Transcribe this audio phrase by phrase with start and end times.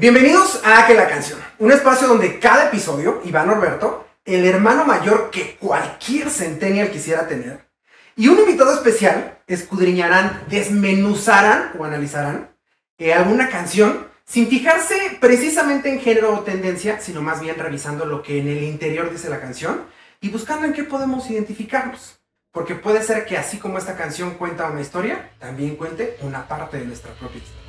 [0.00, 5.28] Bienvenidos a Que la Canción, un espacio donde cada episodio, Iván Norberto, el hermano mayor
[5.30, 7.68] que cualquier centennial quisiera tener,
[8.14, 12.54] y un invitado especial escudriñarán, desmenuzarán o analizarán
[12.96, 18.22] eh, alguna canción sin fijarse precisamente en género o tendencia, sino más bien revisando lo
[18.22, 19.82] que en el interior dice la canción
[20.20, 22.20] y buscando en qué podemos identificarnos.
[22.52, 26.76] Porque puede ser que así como esta canción cuenta una historia, también cuente una parte
[26.76, 27.64] de nuestra propia historia.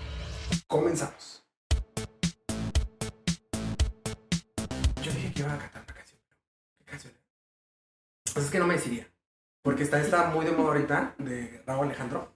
[0.67, 1.38] Comenzamos.
[5.55, 6.19] Iba a cantar una canción.
[6.77, 7.13] ¿Qué canción?
[8.33, 9.07] Pues es que no me decidía.
[9.61, 12.31] Porque está esta muy de moda ahorita, de Raúl Alejandro.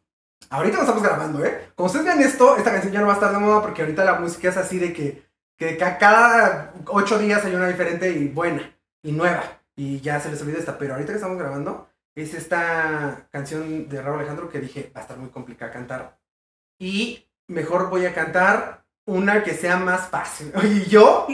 [0.49, 1.72] Ahorita lo estamos grabando, ¿eh?
[1.76, 4.03] Como ustedes vean esto, esta canción ya no va a estar de moda porque ahorita
[4.03, 5.23] la música es así de que,
[5.58, 9.44] que ca- cada ocho días hay una diferente y buena y nueva.
[9.75, 10.77] Y ya se les olvida esta.
[10.77, 15.03] Pero ahorita que estamos grabando, es esta canción de Raúl Alejandro que dije va a
[15.03, 16.20] estar muy complicada cantar.
[16.77, 20.52] Y mejor voy a cantar una que sea más fácil.
[20.58, 21.25] Oye, yo,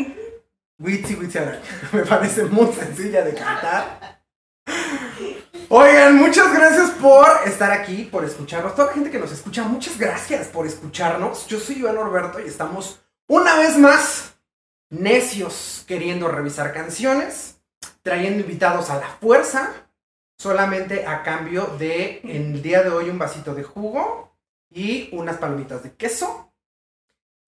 [0.80, 1.62] Witsi Witsi Araña,
[1.92, 4.24] me parece muy sencilla de cantar.
[5.68, 8.76] Oigan, muchas gracias por estar aquí, por escucharnos.
[8.76, 11.46] Toda la gente que nos escucha, muchas gracias por escucharnos.
[11.48, 14.36] Yo soy Iván Norberto y estamos una vez más
[14.90, 17.62] necios queriendo revisar canciones,
[18.02, 19.72] trayendo invitados a la fuerza,
[20.38, 24.34] solamente a cambio de, en el día de hoy, un vasito de jugo
[24.72, 26.49] y unas palomitas de queso.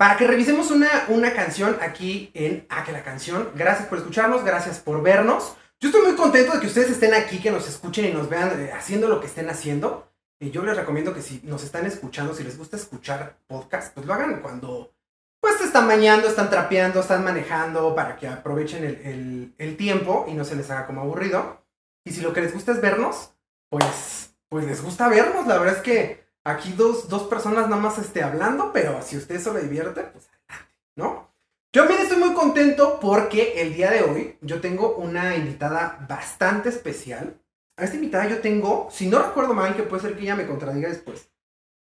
[0.02, 3.52] Para que revisemos una, una canción aquí en A que la canción.
[3.54, 5.56] Gracias por escucharnos, gracias por vernos.
[5.80, 8.60] Yo estoy muy contento de que ustedes estén aquí, que nos escuchen y nos vean
[8.60, 10.12] eh, haciendo lo que estén haciendo.
[10.40, 14.08] Y yo les recomiendo que si nos están escuchando, si les gusta escuchar podcast, pues
[14.08, 14.92] lo hagan cuando
[15.40, 20.26] pues se están bañando, están trapeando, están manejando, para que aprovechen el, el- el tiempo
[20.28, 21.64] y no se les haga como aburrido.
[22.04, 23.36] Y si lo que les gusta es vernos,
[23.70, 25.46] pues, pues les gusta vernos.
[25.46, 29.40] La verdad es que aquí dos, dos personas nada más esté hablando, pero si usted
[29.40, 31.32] se lo divierte, pues adelante, ¿no?
[31.74, 36.70] Yo también estoy muy contento porque el día de hoy yo tengo una invitada bastante
[36.70, 37.40] especial.
[37.78, 40.48] A esta invitada yo tengo, si no recuerdo mal, que puede ser que ella me
[40.48, 41.32] contradiga después,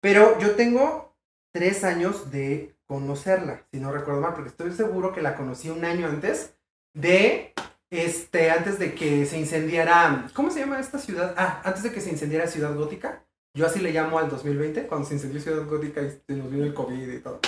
[0.01, 1.17] pero yo tengo
[1.53, 5.85] tres años de conocerla, si no recuerdo mal, porque estoy seguro que la conocí un
[5.85, 6.55] año antes
[6.95, 7.55] de,
[7.91, 11.35] este, antes de que se incendiara, ¿cómo se llama esta ciudad?
[11.37, 13.25] Ah, antes de que se incendiara Ciudad Gótica.
[13.55, 16.65] Yo así le llamo al 2020, cuando se incendió Ciudad Gótica y se nos vino
[16.65, 17.41] el COVID y todo.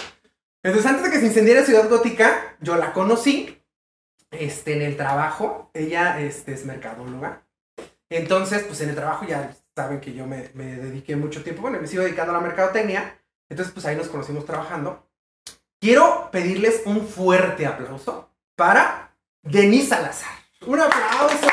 [0.64, 3.62] Entonces, antes de que se incendiara Ciudad Gótica, yo la conocí
[4.30, 5.70] este, en el trabajo.
[5.74, 7.44] Ella este, es mercadóloga.
[8.10, 11.62] Entonces, pues en el trabajo ya saben que yo me, me dediqué mucho tiempo.
[11.62, 13.18] Bueno, me sigo dedicando a la mercadotecnia.
[13.48, 15.08] Entonces, pues ahí nos conocimos trabajando.
[15.80, 20.30] Quiero pedirles un fuerte aplauso para Denise Salazar.
[20.66, 21.48] ¡Un aplauso!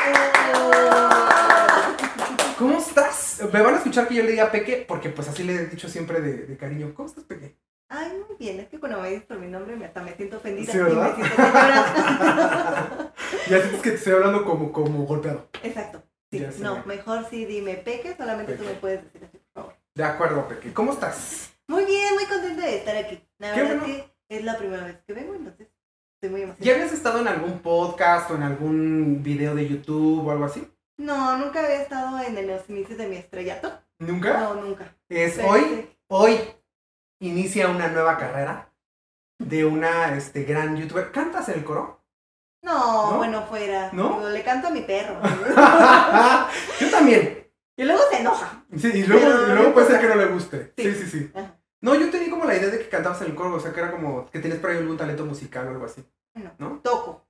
[2.60, 3.40] ¿Cómo estás?
[3.52, 5.88] Me van a escuchar que yo le diga Peque, porque pues así le he dicho
[5.88, 6.92] siempre de, de cariño.
[6.94, 7.56] ¿Cómo estás, Peque?
[7.88, 10.36] Ay, muy bien, es que cuando me dices por mi nombre me, hasta me siento
[10.36, 11.16] ofendida Sí, y ¿verdad?
[11.16, 13.12] me siento señora.
[13.48, 15.48] Ya sientes que te estoy hablando como, como golpeado.
[15.62, 16.02] Exacto.
[16.30, 19.74] Sí, Ya no, mejor sí dime Peque, solamente tú me puedes decir así, por favor.
[19.94, 20.72] De acuerdo, Peque.
[20.72, 21.50] ¿Cómo estás?
[21.66, 23.20] Muy bien, muy contenta de estar aquí.
[23.38, 23.86] La Qué verdad bueno.
[23.96, 25.66] que es la primera vez que vengo, entonces
[26.14, 26.76] estoy muy ¿Ya emocionada.
[26.76, 30.64] habías estado en algún podcast o en algún video de YouTube o algo así?
[31.00, 33.72] No, nunca había estado en los inicios de mi estrellato.
[33.98, 34.38] ¿Nunca?
[34.38, 34.94] No, nunca.
[35.08, 35.96] Es hoy, sí.
[36.08, 36.38] hoy
[37.20, 38.70] inicia una nueva carrera
[39.38, 41.10] de una este, gran youtuber.
[41.10, 42.04] ¿Cantas el coro?
[42.62, 43.16] No, ¿No?
[43.16, 43.90] bueno, fuera.
[43.92, 44.28] ¿No?
[44.28, 45.18] Le canto a mi perro.
[46.80, 47.50] Yo también.
[47.76, 48.64] y luego se enoja.
[48.76, 50.74] Sí, y luego, Pero y luego no puede ser que no le guste.
[50.76, 51.06] Sí, Sí.
[51.06, 51.32] sí.
[51.82, 53.80] No, yo tenía como la idea de que cantabas en el coro, o sea, que
[53.80, 56.04] era como que tenías por ahí algún talento musical o algo así.
[56.34, 56.78] Bueno, ¿No?
[56.84, 57.24] toco.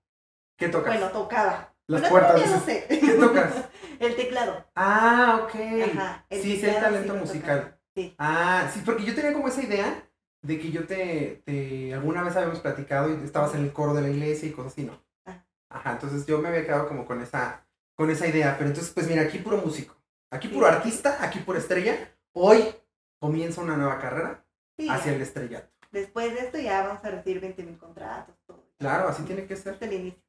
[0.58, 0.92] ¿Qué tocas?
[0.92, 1.72] Bueno, tocaba.
[1.90, 2.50] Las Pero puertas.
[2.50, 2.86] no sé.
[2.88, 3.52] ¿Qué tocas?
[4.00, 4.64] El teclado.
[4.74, 5.54] Ah, ok.
[5.92, 6.24] Ajá.
[6.30, 7.78] el Sí, sí, teclado talento musical.
[7.94, 8.14] Sí.
[8.18, 10.08] Ah, sí, porque yo tenía como esa idea
[10.42, 14.02] de que yo te, te alguna vez habíamos platicado y estabas en el coro de
[14.02, 15.02] la iglesia y cosas así, ¿no?
[15.26, 15.44] Ah.
[15.68, 18.54] Ajá, entonces yo me había quedado como con esa, con esa idea.
[18.56, 19.94] Pero entonces, pues mira, aquí puro músico,
[20.30, 20.72] aquí puro Sí.
[20.74, 22.16] artista, aquí puro estrella.
[22.32, 22.64] Hoy
[23.20, 24.44] comienza una nueva carrera
[24.78, 25.16] Sí, hacia ya.
[25.16, 25.68] el estrellato.
[25.90, 28.64] Después de esto ya vamos a recibir 20 mil contratos, todo.
[28.78, 29.76] Claro, así tiene que ser.
[29.80, 30.22] El inicio.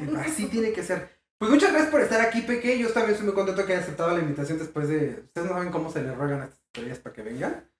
[0.26, 1.08] Así tiene que ser.
[1.38, 2.78] Pues muchas gracias por estar aquí, Peque.
[2.78, 5.20] Yo también estoy muy contento que haya aceptado la invitación después de...
[5.26, 7.70] Ustedes no saben cómo se les ruegan a estas estrellas para que vengan.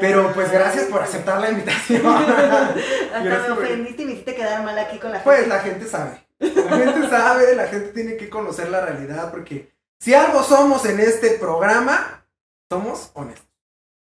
[0.00, 2.04] Pero pues gracias por aceptar la invitación.
[2.06, 5.54] Hasta me ofendiste y me hiciste quedar mal aquí con la Pues gente.
[5.54, 6.26] la gente sabe.
[6.40, 10.98] La gente sabe, la gente tiene que conocer la realidad porque si algo somos en
[10.98, 12.26] este programa,
[12.68, 13.46] somos honestos,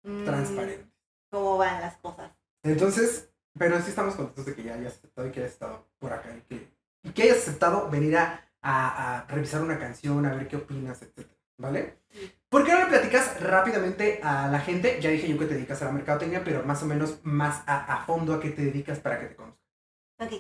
[0.03, 0.87] Mm, transparentes.
[1.31, 2.33] ¿Cómo van las cosas?
[2.65, 3.29] Entonces,
[3.59, 6.29] pero sí estamos contentos de que ya hayas aceptado y que hayas estado por acá
[6.37, 6.69] y que,
[7.15, 11.27] que hayas aceptado venir a, a- a revisar una canción, a ver qué opinas, etc.
[11.59, 11.99] ¿Vale?
[12.49, 14.99] ¿Por qué no le platicas rápidamente a la gente?
[15.01, 17.95] Ya dije yo que te dedicas a la mercadotecnia, pero más o menos más a,
[17.95, 19.61] a fondo a qué te dedicas para que te conozcan.
[20.21, 20.33] Ok.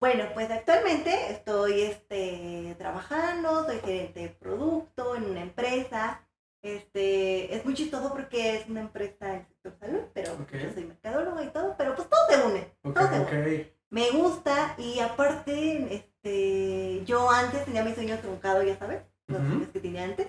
[0.00, 6.26] Bueno, pues actualmente estoy este, trabajando, soy gerente de producto en una empresa.
[6.62, 10.52] Este, es muy chistoso porque es una empresa del sector salud, pero Ok.
[10.52, 12.60] yo soy mercadóloga y todo, pero pues todo se une.
[12.84, 13.72] Ok, todo se une.
[13.90, 19.68] Me gusta y aparte, este, yo antes tenía mi sueño truncado, ya sabes, los sueños
[19.72, 20.28] que tenía antes.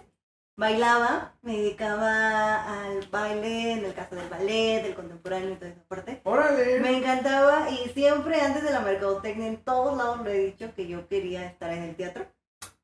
[0.58, 5.84] Bailaba, me dedicaba al baile, en el caso del ballet, del contemporáneo y toda esa
[5.88, 6.22] parte.
[6.24, 6.80] Órale.
[6.80, 10.88] Me encantaba y siempre antes de la mercadotecnia en todos lados lo he dicho que
[10.88, 12.26] yo quería estar en el teatro.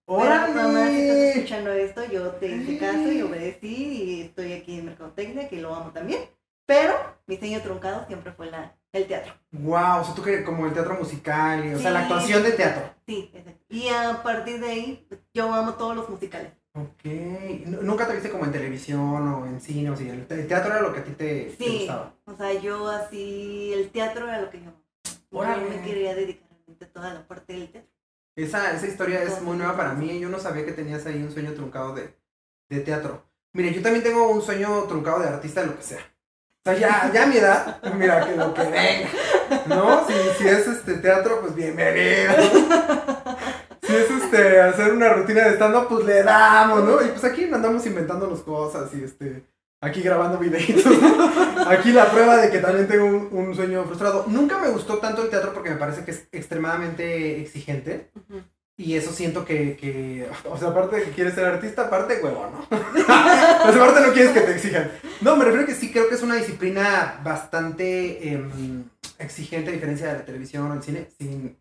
[0.05, 1.29] Pero mamá, si estás Órale.
[1.31, 5.75] escuchando esto, yo te hice caso y obedecí y estoy aquí en mercadotecnia, que lo
[5.75, 6.21] amo también.
[6.67, 6.93] Pero
[7.25, 9.33] mi sueño truncado siempre fue la, el teatro.
[9.51, 12.51] Wow, o sea, tú que como el teatro musical, y, o sea, la actuación de
[12.51, 12.93] teatro.
[13.07, 13.63] Sí, exacto.
[13.69, 16.51] Y a partir de ahí, yo amo todos los musicales.
[16.73, 17.05] Ok.
[17.65, 19.01] Nu- ¿Nunca te viste como en televisión
[19.33, 20.07] o en cine o así?
[20.07, 21.77] El, te- el teatro era lo que a ti te, te Sí.
[21.79, 22.13] gustaba.
[22.25, 24.83] O sea, yo así, el teatro era lo que yo amaba.
[25.31, 25.69] Yo Órale.
[25.69, 27.89] me quería dedicar realmente a toda la parte del teatro.
[28.35, 30.19] Esa, esa historia es muy nueva para mí.
[30.19, 32.13] Yo no sabía que tenías ahí un sueño truncado de,
[32.69, 33.23] de teatro.
[33.53, 35.99] Mire, yo también tengo un sueño truncado de artista de lo que sea.
[36.67, 39.09] O sea, ya, ya a mi edad, mira, que lo que venga.
[39.67, 40.05] ¿No?
[40.05, 42.33] Si, si es este teatro, pues bienvenido.
[43.83, 47.01] Si es este hacer una rutina de stand-up, pues le damos, ¿no?
[47.01, 49.45] Y pues aquí andamos inventándonos cosas y este.
[49.79, 50.83] Aquí grabando videitos.
[51.67, 54.25] Aquí la prueba de que también tengo un, sueño frustrado.
[54.27, 58.11] Nunca me gustó tanto el teatro porque me parece que es extremadamente exigente.
[58.13, 58.41] Ujú.
[58.79, 62.47] Y eso siento que, que, o sea, aparte de que quieres ser artista, aparte huevo,
[62.51, 62.77] ¿no?
[63.07, 64.91] sea, aparte no quieres que te exijan.
[65.21, 68.87] No, me refiero que sí creo que es una disciplina bastante em,
[69.17, 71.57] exigente a diferencia de la televisión o el cine, sin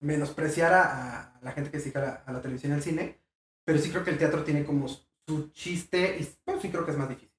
[0.00, 3.18] menospreciar a, a la gente que se dedica a la, televisión y al cine,
[3.66, 6.92] pero sí creo que el teatro tiene como su chiste y bueno, sí creo que
[6.92, 7.30] es más difícil.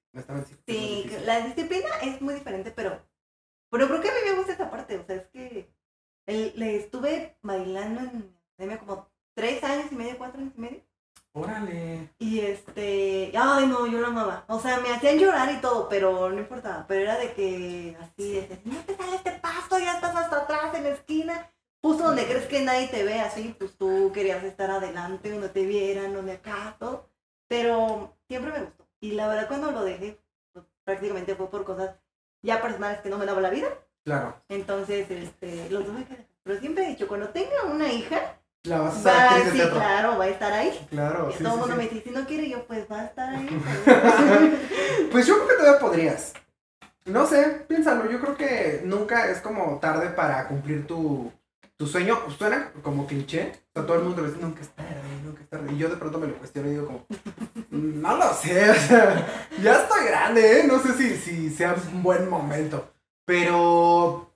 [0.64, 1.26] sí difícil.
[1.26, 3.02] la disciplina es muy diferente, pero,
[3.68, 4.96] pero creo que a mí me gusta esa parte.
[4.96, 5.72] O sea, es que
[6.26, 10.80] el- le estuve bailando en academia como tres años y medio, cuatro años y medio.
[11.32, 12.10] Órale.
[12.18, 14.44] Y este, ay no, yo lo amaba.
[14.48, 16.84] O sea, me hacían llorar y todo, pero no importaba.
[16.88, 20.74] Pero era de que así, de no te sale este paso, ya estás hasta atrás
[20.74, 21.50] en la esquina.
[21.80, 25.64] Justo donde crees que nadie te ve así, pues tú querías estar adelante, donde te
[25.64, 27.08] vieran, donde acá, todo.
[27.46, 28.84] Pero siempre me gustó.
[29.00, 30.18] Y la verdad cuando lo dejé,
[30.52, 31.94] pues, prácticamente fue por cosas
[32.42, 33.68] ya personales que no me daba la vida.
[34.04, 34.34] Claro.
[34.48, 36.26] Entonces, este, lo tuve que dejar.
[36.42, 39.56] Pero siempre he dicho, cuando tenga una hija, La vas a va, actriz de sí,
[39.58, 39.76] teatro.
[39.76, 40.86] claro, va a estar ahí.
[40.90, 43.04] Claro, sí, todo el sí, mundo me dice, si no quiere yo, pues va a
[43.06, 43.48] estar ahí.
[45.10, 46.32] Pues yo creo que todavía podrías.
[47.06, 48.10] No sé, piénsalo.
[48.10, 51.32] Yo creo que nunca es como tarde para cumplir tu,
[51.78, 52.18] tu sueño.
[52.36, 53.52] Suena como cliché.
[53.70, 55.72] O sea, todo el mundo le dice, nunca es tarde, nunca es tarde.
[55.72, 57.06] Y yo de pronto me lo cuestiono y digo como,
[57.70, 58.70] "Mm, no lo sé.
[58.70, 59.26] O sea,
[59.62, 60.64] ya estoy grande, ¿eh?
[60.66, 62.90] No sé si, si sea un buen momento.
[63.24, 64.27] Pero,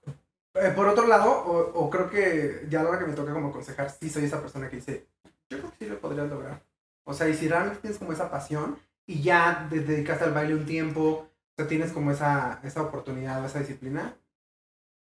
[0.55, 3.33] eh, por otro lado, o, o creo que ya a la hora que me toca
[3.33, 5.07] como aconsejar, sí soy esa persona que dice,
[5.51, 6.63] yo creo que sí lo podrías lograr.
[7.05, 10.55] O sea, y si realmente tienes como esa pasión y ya te dedicaste al baile
[10.55, 14.17] un tiempo, o sea, tienes como esa, esa oportunidad o esa disciplina,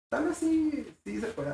[0.10, 1.52] tal vez sí, sí se puede.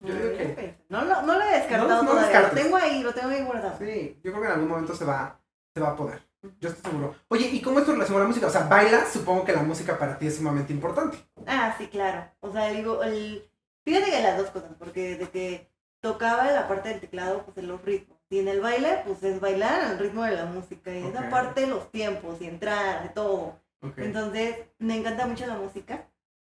[0.00, 3.02] Yo digo que No, lo- no lo he descartado No, no todavía, lo tengo ahí,
[3.02, 3.78] lo tengo ahí guardado.
[3.78, 5.40] sí, yo creo que en algún momento se va,
[5.74, 6.22] se va a poder.
[6.60, 7.14] Yo estoy seguro.
[7.28, 8.46] Oye, ¿y cómo es tu relación con la música?
[8.46, 11.18] O sea, bailas, supongo que la música para ti es sumamente importante.
[11.46, 12.30] Ah, sí, claro.
[12.40, 13.48] O sea, digo, el...
[13.84, 15.68] fíjate que las dos cosas, porque de que
[16.00, 18.16] tocaba la parte del teclado, pues en los ritmos.
[18.30, 20.94] Y en el baile, pues es bailar al ritmo de la música.
[20.94, 21.10] Y Ok.
[21.14, 23.58] esa parte de los tiempos y entrar, de todo.
[23.80, 23.98] Ok.
[23.98, 26.06] Entonces, me encanta mucho la música.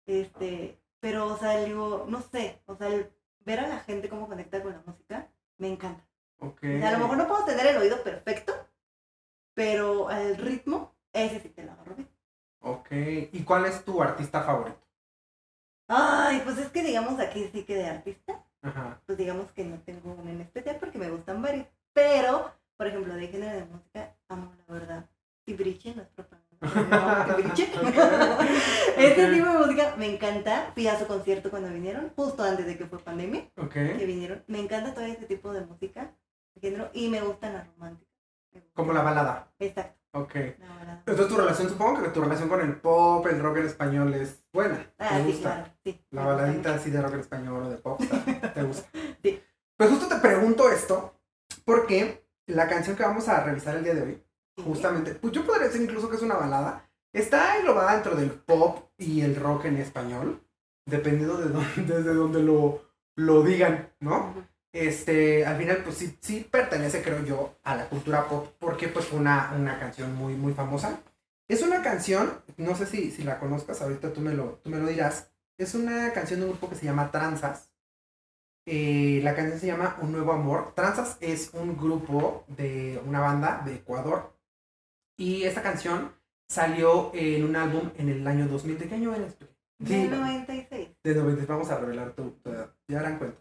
[0.07, 3.11] Este, pero, o sea, digo, no sé, o sea, el
[3.45, 6.05] ver a la gente cómo conecta con la música, me encanta.
[6.41, 6.59] Ok.
[6.63, 8.53] O sea, a lo mejor no puedo tener el oído perfecto,
[9.59, 12.09] pero al ritmo, ese sí te lo agarro bien.
[12.61, 12.93] Ok.
[13.33, 14.79] ¿Y cuál es tu artista favorito?
[15.89, 19.01] Ay, pues es que digamos aquí sí que de artista, Ajá.
[19.05, 21.67] pues digamos que no tengo uno en especial porque me gustan varios.
[21.93, 25.05] Pero, por ejemplo, de género de música, amo la verdad.
[25.45, 26.41] Tibriche, nuestro pan.
[27.27, 27.69] Tibriche.
[27.83, 28.45] Ok.
[28.97, 30.71] Este tipo de música me encanta.
[30.75, 33.73] Fui a su concierto cuando vinieron, justo antes de que fue pandemia, Ok.
[33.73, 34.45] que vinieron.
[34.47, 36.13] Me encanta todo este tipo de música,
[36.55, 38.08] de género, y me gustan las románticas.
[38.75, 39.53] Como la balada.
[39.59, 40.35] Exacto, Ok.
[40.59, 41.03] la.
[41.07, 44.43] Entonces tu relación, supongo que tu relación con el pop, el rock en español es
[44.53, 44.91] buena.
[44.99, 45.55] Ah, ¿Te sí, gusta?
[45.55, 46.05] claro, sí.
[46.11, 48.89] La baladita así de rock en español o de pop, ¿te- ¿te gusta?
[49.23, 49.43] Sí.
[49.77, 51.15] Pues justo te pregunto esto,
[51.65, 54.25] porque la canción que vamos a revisar el día de hoy,
[54.57, 54.65] Sí.
[54.65, 58.89] justamente, pues yo podría decir incluso que es una balada, está englobada dentro del pop
[58.99, 60.41] y el rock en español,
[60.85, 62.83] dependiendo de dónde, desde donde lo,
[63.15, 64.35] lo digan, ¿no?
[64.73, 69.07] Este, al final, pues sí, sí pertenece, creo yo, a la cultura pop, porque pues
[69.07, 71.01] fue una, una canción muy, muy famosa.
[71.49, 74.79] Es una canción, no sé si, si la conozcas, ahorita tú me, lo, tú me
[74.79, 77.71] lo dirás, es una canción de un grupo que se llama Tranzas.
[78.67, 80.75] eh, la canción se llama Un Nuevo Amor.
[80.75, 84.35] Tranzas es un grupo de una banda de Ecuador.
[85.19, 86.15] Y esta canción
[86.49, 88.79] salió en un álbum en el año 2000.
[88.79, 89.37] ¿De qué año eres?
[89.79, 90.89] De 96.
[91.05, 91.47] De 90.
[91.47, 92.75] Vamos a revelar tu, tu edad.
[92.89, 93.39] Ya darán cuenta.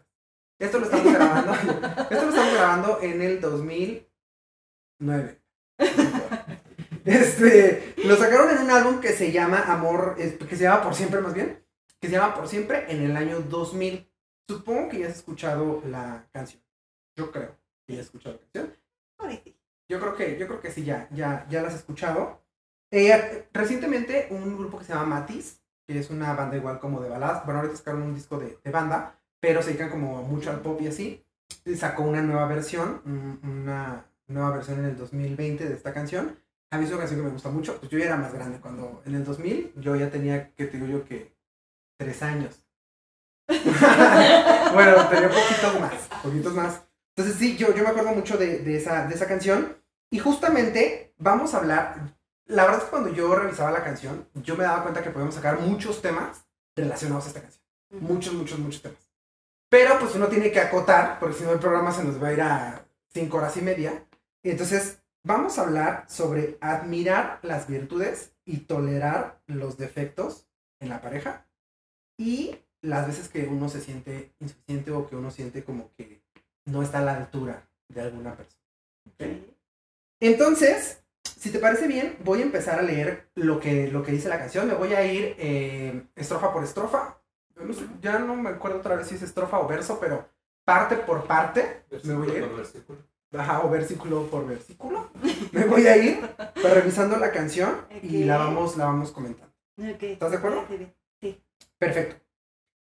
[0.58, 1.52] Esto lo estamos grabando.
[1.54, 5.40] esto lo estamos grabando en el 2009.
[7.04, 11.22] Este, lo sacaron en un álbum que se llama Amor, que se llama Por Siempre
[11.22, 11.64] más bien,
[12.00, 14.06] que se llama Por Siempre en el año 2000.
[14.46, 16.62] Supongo que ya has escuchado la canción.
[17.16, 18.76] Yo creo que ya has escuchado la canción.
[19.88, 22.42] Yo creo que, yo creo que sí, ya, ya, ya las has escuchado.
[22.90, 27.08] Eh, recientemente un grupo que se llama Matiz, que es una banda igual como de
[27.08, 30.60] baladas, bueno, ahorita sacaron un disco de, de banda, pero se dedican como mucho al
[30.60, 31.24] pop y así.
[31.76, 36.38] Sacó una nueva versión, un- una nueva versión en el 2020 de esta canción.
[36.70, 37.78] A mí es una canción que me gusta mucho.
[37.78, 40.76] Pues yo ya era más grande cuando, en el 2000, yo ya tenía, que te
[40.78, 41.34] digo yo, que
[41.98, 42.64] tres años.
[44.74, 46.82] bueno, tenía poquitos más, poquitos más.
[47.16, 49.76] Entonces sí, yo, yo me acuerdo mucho de, de esa, de esa canción.
[50.10, 52.14] Y justamente vamos a hablar,
[52.46, 55.34] la verdad es que cuando yo revisaba la canción, yo me daba cuenta que podemos
[55.34, 57.64] sacar muchos temas relacionados a esta canción.
[57.90, 59.07] Muchos, muchos, muchos temas.
[59.68, 62.32] Pero pues uno tiene que acotar, porque si no el programa se nos va a
[62.32, 64.06] ir a cinco horas y media.
[64.42, 70.46] Entonces vamos a hablar sobre admirar las virtudes y tolerar los defectos
[70.80, 71.46] en la pareja
[72.16, 76.22] y las veces que uno se siente insuficiente o que uno siente como que
[76.64, 78.62] no está a la altura de alguna persona.
[80.20, 84.28] Entonces, si te parece bien, voy a empezar a leer lo que, lo que dice
[84.28, 84.66] la canción.
[84.66, 87.17] Me voy a ir eh, estrofa por estrofa.
[87.58, 90.28] Yo no sé, ya no me acuerdo otra vez si es estrofa o verso, pero
[90.64, 91.84] parte por parte.
[92.04, 92.46] Me voy a ir.
[92.46, 92.98] por versículo.
[93.36, 95.10] Ajá, o versículo por versículo.
[95.52, 96.20] Me voy a ir
[96.54, 99.52] revisando la canción y la vamos, la vamos comentando.
[99.76, 100.64] ¿Estás de acuerdo?
[100.68, 101.44] Sí, sí.
[101.78, 102.24] Perfecto.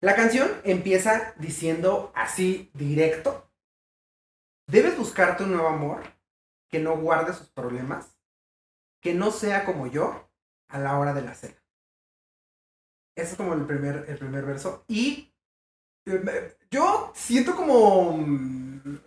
[0.00, 3.48] La canción empieza diciendo así directo.
[4.66, 6.00] Debes buscarte un nuevo amor
[6.68, 8.16] que no guarde sus problemas,
[9.00, 10.28] que no sea como yo
[10.68, 11.61] a la hora de la cena.
[13.16, 14.84] Ese es como el primer, el primer verso.
[14.88, 15.32] Y
[16.06, 18.16] eh, yo siento como...
[18.18, 18.98] mm,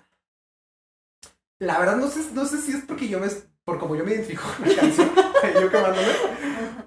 [1.59, 3.27] La verdad no sé, no sé si es porque yo me...
[3.63, 5.09] Por como yo me identifico con la canción,
[5.59, 6.07] yo quemándome,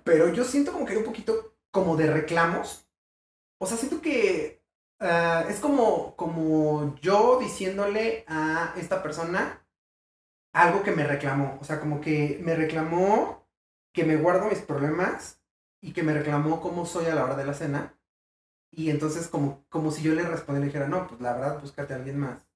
[0.04, 2.86] pero yo siento como que hay un poquito como de reclamos.
[3.60, 4.62] O sea, siento que
[5.00, 9.66] ah, es como, como yo diciéndole a esta persona
[10.54, 11.58] algo que me reclamó.
[11.60, 13.46] O sea, como que me reclamó
[13.94, 15.40] que me guardo mis problemas
[15.80, 17.94] y que me reclamó cómo soy a la hora de la cena.
[18.70, 21.94] Y entonces como, como si yo le respondiera le dijera, no, pues la verdad, búscate
[21.94, 22.46] a alguien más,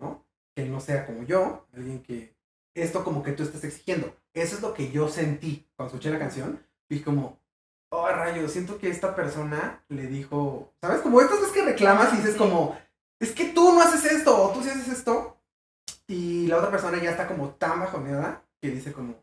[0.00, 0.24] ¿no?
[0.54, 2.34] Que no sea como yo, alguien que
[2.74, 4.14] esto como que tú estás exigiendo.
[4.32, 6.64] Eso es lo que yo sentí cuando escuché la canción.
[6.88, 7.38] Y como,
[7.90, 11.00] oh, rayo, siento que esta persona le dijo, ¿sabes?
[11.00, 12.38] Como estas veces que reclamas y dices Sí.
[12.38, 12.78] como,
[13.20, 15.36] es que tú no haces esto, o tú sí haces esto.
[16.06, 19.16] Y la otra persona ya está como tan bajoneada que dice como,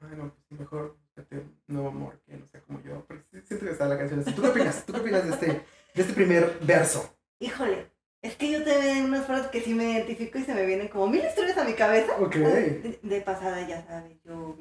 [0.00, 3.04] ay, no, pues mejor búscate un nuevo amor que no sea como yo.
[3.06, 4.24] Porque sí siento que está la canción.
[4.24, 4.86] ¿Tú qué opinas?
[4.86, 7.14] ¿Tú qué opinas de este, de este primer verso?
[7.38, 7.90] Híjole,
[8.22, 10.88] es que yo te veo unas frases que sí me identifico y se me vienen
[10.88, 12.16] como mil historias a mi cabeza.
[12.18, 12.36] Ok.
[12.36, 14.56] De, de pasada, ya sabes, yo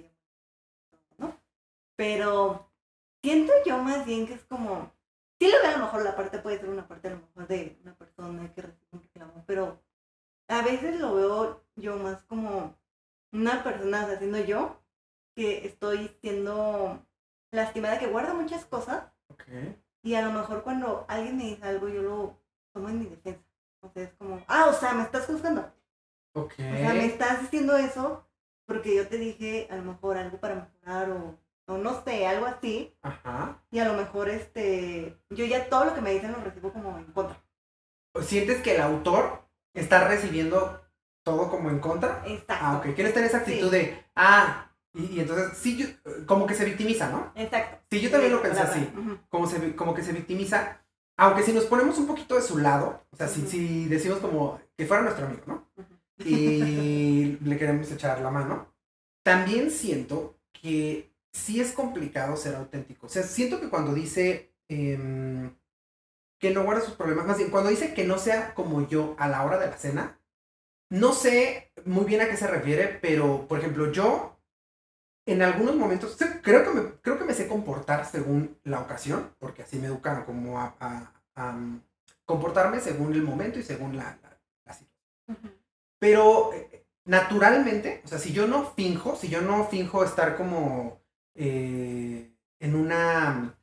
[1.17, 1.37] ¿no?
[1.95, 2.69] Pero
[3.21, 4.91] siento yo más bien que es como,
[5.39, 7.47] sí le veo a lo mejor la parte, puede ser una parte a lo mejor
[7.47, 9.79] de una persona que recibe un reclamo, pero
[10.47, 12.75] a veces lo veo yo más como
[13.31, 14.80] una persona, o sea, siendo yo,
[15.35, 16.99] que estoy siendo
[17.51, 19.43] lastimada, que guarda muchas cosas Ok.
[20.03, 22.37] y a lo mejor cuando alguien me dice algo yo lo
[22.73, 23.41] tomo en mi defensa.
[23.81, 25.61] O sea, es como, ah, o sea, me estás juzgando.
[26.33, 26.53] Ok.
[26.53, 28.25] O sea, me estás diciendo eso
[28.65, 31.35] porque yo te dije a lo mejor algo para mejorar o,
[31.67, 32.95] o no sé, algo así.
[33.01, 33.61] Ajá.
[33.71, 36.97] Y a lo mejor este, yo ya todo lo que me dicen lo recibo como
[36.97, 37.41] en contra.
[38.21, 39.41] ¿Sientes que el autor
[39.73, 40.81] está recibiendo
[41.23, 42.21] todo como en contra?
[42.25, 42.65] Exacto.
[42.65, 42.93] Ah, ok.
[42.95, 43.75] ¿Quién está en esa actitud Sí.
[43.77, 45.87] de, ah, y, y entonces, sí, yo,
[46.25, 47.31] como que se victimiza, ¿no?
[47.35, 47.77] Exacto.
[47.89, 48.89] Sí, yo también lo pensé así.
[49.29, 50.81] Como, se, como que se victimiza.
[51.17, 54.59] Aunque si nos ponemos un poquito de su lado, o sea, si, si decimos como
[54.75, 55.67] que fuera nuestro amigo, ¿no?
[56.25, 58.73] Y le queremos echar la mano,
[59.23, 63.05] también siento que sí es complicado ser auténtico.
[63.05, 65.53] O sea, siento que cuando dice em,
[66.39, 69.27] que no guarda sus problemas, más bien, cuando dice que no sea como yo a
[69.27, 70.19] la hora de la cena,
[70.89, 74.30] no sé muy bien a qué se refiere, pero, por ejemplo, yo
[75.25, 79.63] en algunos momentos, creo que me, creo que me sé comportar según la ocasión, porque
[79.63, 81.81] así me educan como a, a- a, um,
[82.25, 84.89] comportarme según el momento y según la, la, la situación.
[85.27, 85.49] Ujú.
[85.99, 91.01] Pero eh, naturalmente, o sea, si yo no finjo, si yo no finjo estar como
[91.35, 93.57] eh, en una...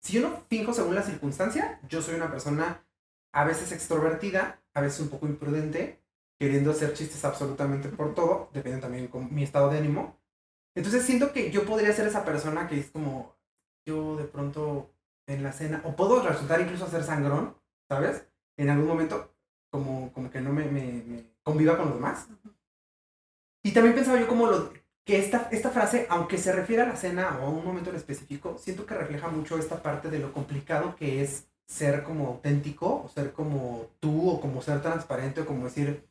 [0.00, 2.84] Si yo no finjo según la circunstancia, yo soy una persona
[3.32, 6.02] a veces extrovertida a veces un poco imprudente,
[6.38, 10.16] queriendo hacer chistes absolutamente por todo, depende también con mi estado de ánimo.
[10.74, 13.34] Entonces siento que yo podría ser esa persona que es como,
[13.86, 14.90] yo de pronto
[15.26, 17.56] en la cena, o puedo resultar incluso ser sangrón,
[17.88, 18.26] ¿sabes?
[18.56, 19.34] En algún momento,
[19.70, 22.28] como, como que no me, me, me conviva con los demás.
[23.62, 24.72] Y también pensaba yo como lo,
[25.04, 27.96] que esta, esta frase, aunque se refiere a la cena o a un momento en
[27.96, 33.02] específico, siento que refleja mucho esta parte de lo complicado que es ser como auténtico,
[33.04, 36.06] o ser como tú, o como ser transparente, o como decir,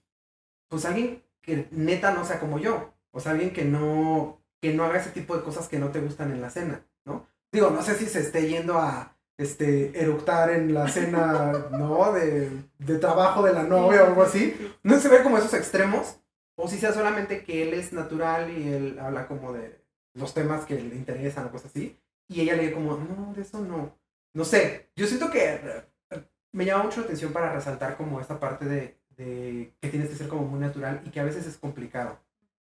[0.68, 4.86] pues alguien que neta no sea como yo, o sea, alguien que no, que no
[4.86, 7.28] haga ese tipo de cosas que no te gustan en la cena, ¿no?
[7.52, 12.14] Digo, no sé si se esté yendo a este, eructar en la cena, ¿no?
[12.14, 14.56] De, de trabajo de la novia o algo así.
[14.84, 16.20] No se ve como esos extremos,
[16.56, 19.82] o si sea solamente que él es natural y él habla como de
[20.14, 23.42] los temas que le interesan o cosas así, y ella le dice como, no, de
[23.42, 23.98] eso no.
[24.34, 28.40] No sé, yo siento que eh, me llama mucho la atención para resaltar como esta
[28.40, 31.58] parte de, de que tienes que ser como muy natural y que a veces es
[31.58, 32.18] complicado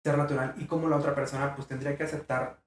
[0.03, 2.61] ser natural y como la otra persona pues tendría que aceptar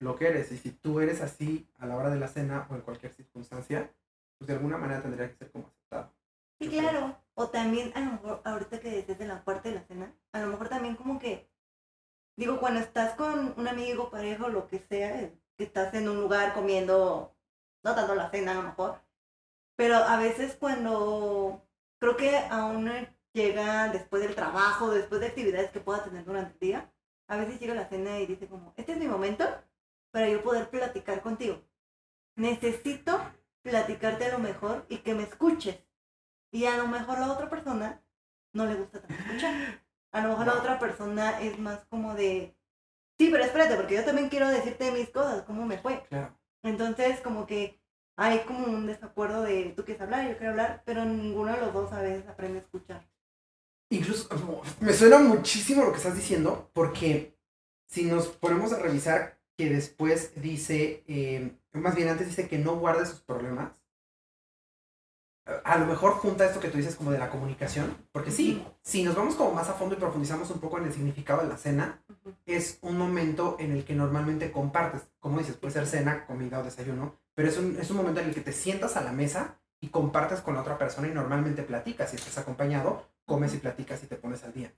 [0.00, 0.50] lo que eres.
[0.52, 3.90] Y si tú eres así a la hora de la cena o en cualquier circunstancia,
[4.38, 6.12] pues de alguna manera tendría que ser como aceptado.
[6.60, 7.16] Sí, claro.
[7.34, 10.48] O también, a lo mejor, ahorita que desde la parte de la cena, a lo
[10.48, 11.48] mejor también como que,
[12.36, 16.08] digo, cuando estás con un amigo, pareja o lo que sea, eh, que estás en
[16.08, 17.36] un lugar comiendo,
[17.84, 19.00] no tanto la cena a lo mejor,
[19.76, 21.62] pero a veces cuando
[22.00, 22.88] creo que aún
[23.38, 26.92] llega después del trabajo, después de actividades que pueda tener durante el día,
[27.28, 29.44] a veces llega la cena y dice como, este es mi momento
[30.10, 31.62] para yo poder platicar contigo.
[32.34, 33.20] Necesito
[33.62, 35.78] platicarte a lo mejor y que me escuches.
[36.50, 38.02] Y a lo mejor la otra persona
[38.52, 39.82] no le gusta tanto escuchar.
[40.10, 42.56] A lo mejor la otra persona es más como de,
[43.18, 46.02] sí, pero espérate, porque yo también quiero decirte mis cosas, cómo me fue.
[46.08, 46.36] Claro.
[46.62, 47.78] Entonces, como que
[48.16, 51.72] hay como un desacuerdo de tú quieres hablar, yo quiero hablar, pero ninguno de los
[51.72, 53.06] dos a veces aprende a escuchar.
[53.90, 54.28] Incluso
[54.80, 57.34] me suena muchísimo lo que estás diciendo, porque
[57.86, 62.76] si nos ponemos a revisar que después dice, eh, más bien antes dice que no
[62.76, 63.72] guarde sus problemas,
[65.64, 69.02] a lo mejor junta esto que tú dices como de la comunicación, porque sí, si
[69.02, 71.56] nos vamos como más a fondo y profundizamos un poco en el significado de la
[71.56, 72.02] cena,
[72.44, 76.62] es un momento en el que normalmente compartes, como dices, puede ser cena, comida o
[76.62, 79.58] desayuno, pero es un, es un momento en el que te sientas a la mesa
[79.80, 84.02] y compartes con la otra persona y normalmente platicas, si estás acompañado, comes y platicas
[84.02, 84.74] y te pones al día.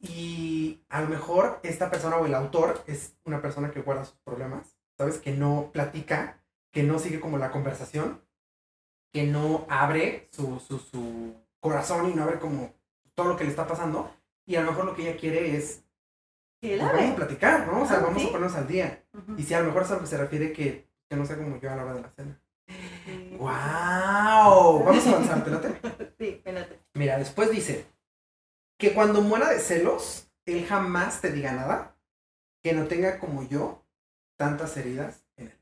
[0.00, 4.18] Y a lo mejor esta persona o el autor es una persona que guarda sus
[4.18, 5.18] problemas, ¿sabes?
[5.18, 8.20] Que no platica, que no sigue como la conversación,
[9.12, 12.74] que no abre su, su, su corazón y no abre como
[13.14, 14.10] todo lo que le está pasando.
[14.46, 15.84] Y a lo mejor lo que ella quiere es
[16.60, 17.82] Que él pues, vamos a platicar, ¿no?
[17.82, 18.28] O sea, Ah, vamos sí.
[18.28, 19.04] a ponernos al día.
[19.38, 21.36] Y si a lo mejor es a lo que se refiere que, que no sea
[21.36, 22.40] como yo a la hora de la cena.
[23.38, 24.84] ¡Wow!
[24.84, 25.80] Vamos a avanzar, ¿te late?
[26.18, 26.83] Sí, espérate.
[26.94, 27.86] Mira, después dice
[28.78, 31.96] que cuando muera de celos, él jamás te diga nada,
[32.62, 33.82] que no tenga como yo
[34.36, 35.58] tantas heridas en él.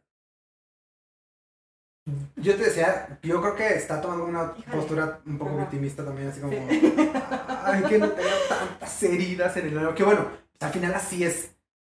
[2.37, 4.77] Yo te decía, yo creo que está tomando una Híjole.
[4.77, 5.61] postura un poco Ajá.
[5.61, 6.59] victimista también, así como, Sí.
[7.65, 9.95] ay, que no tenga tantas heridas en el alma.
[9.95, 11.51] Que bueno, pues, al final así es.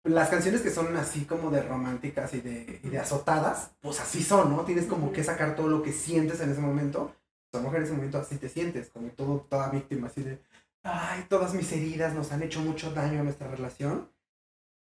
[0.06, 4.22] Las canciones que son así como de románticas y de, y de azotadas, pues así
[4.22, 4.66] son, ¿no?
[4.66, 7.16] Tienes como que sacar todo lo que sientes en ese momento.
[7.54, 10.40] A lo mejor en ese momento así te sientes, como todo, toda víctima, así de,
[10.84, 14.10] ay, todas mis heridas nos han hecho mucho daño a nuestra relación.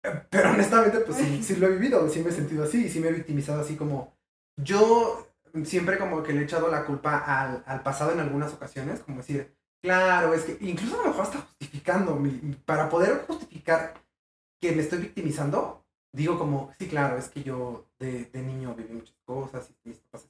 [0.03, 2.99] Eh, Pero honestamente, pues sí, sí lo he vivido, sí me he sentido así, sí
[2.99, 4.13] me he victimizado así como,
[4.57, 5.27] yo
[5.63, 9.17] siempre como que le he echado la culpa al, al pasado en algunas ocasiones, como
[9.17, 12.21] decir, claro, es que incluso a lo mejor hasta justificando,
[12.65, 13.93] para poder justificar
[14.61, 18.93] que me estoy victimizando, digo como, sí, claro, es que yo de, de niño viví
[18.93, 20.27] muchas cosas y mis papás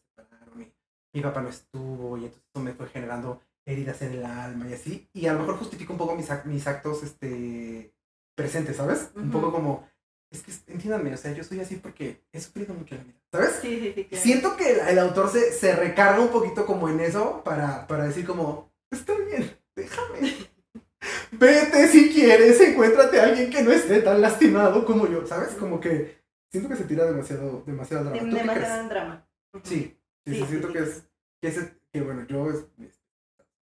[1.15, 4.73] mi papá no estuvo y entonces eso me fue generando heridas en el alma y
[4.73, 7.93] así, y a lo mejor justifico un poco mis, mis actos este,
[8.35, 9.09] presentes, ¿sabes?
[9.15, 9.89] Un poco como,
[10.29, 13.59] es que entiéndanme, o sea, yo soy así porque he sufrido mucho la vida, ¿sabes?
[13.61, 14.05] Sí, sí, sí.
[14.05, 14.23] claro.
[14.23, 18.03] Siento que el, el autor se, se recarga un poquito como en eso para, para
[18.03, 20.19] decir como, está bien, déjame.
[21.31, 25.55] Vete si quieres, encuéntrate a alguien que no esté tan lastimado como yo, ¿sabes?
[25.55, 26.19] Como que
[26.51, 28.33] siento que se tira demasiado, demasiado drama.
[28.33, 29.27] Demasiado drama.
[29.63, 30.73] Sí, sí, Sí, sí, siento sí.
[30.73, 30.79] que
[31.49, 32.57] es, que bueno, yo es,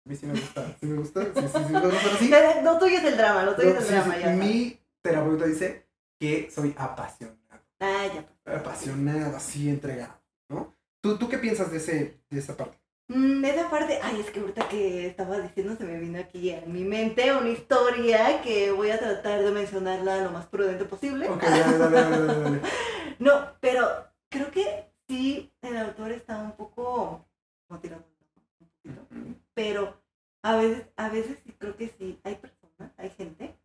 [0.06, 2.28] a mí sí me gusta, sí me gusta, sí, sí, sí, me gusta así.
[2.30, 4.30] Pero Lo tuyo es el drama, lo tuyo es el sí, drama, sí, ya.
[4.32, 5.86] mi terapeuta dice
[6.19, 7.39] que soy apasionado
[7.80, 8.26] Ah, ya.
[8.45, 10.13] apasionado, así entregado,
[10.49, 10.76] ¿no?
[11.02, 12.78] ¿Tú, ¿Tú qué piensas de, ese, de esa parte?
[13.10, 16.62] Mm, esa parte, ay, es que ahorita que estaba diciendo se me vino aquí a
[16.65, 21.28] mi mente una historia que voy a tratar de mencionarla lo más prudente posible.
[21.30, 22.62] Ok, dale, dale, dale, dale, dale.
[23.19, 23.88] No, pero
[24.30, 27.25] creo que sí, el autor está un poco
[27.67, 29.07] como tirando un poquito,
[29.53, 30.01] pero
[30.41, 33.57] a veces, a veces sí creo que sí, hay personas, hay gente,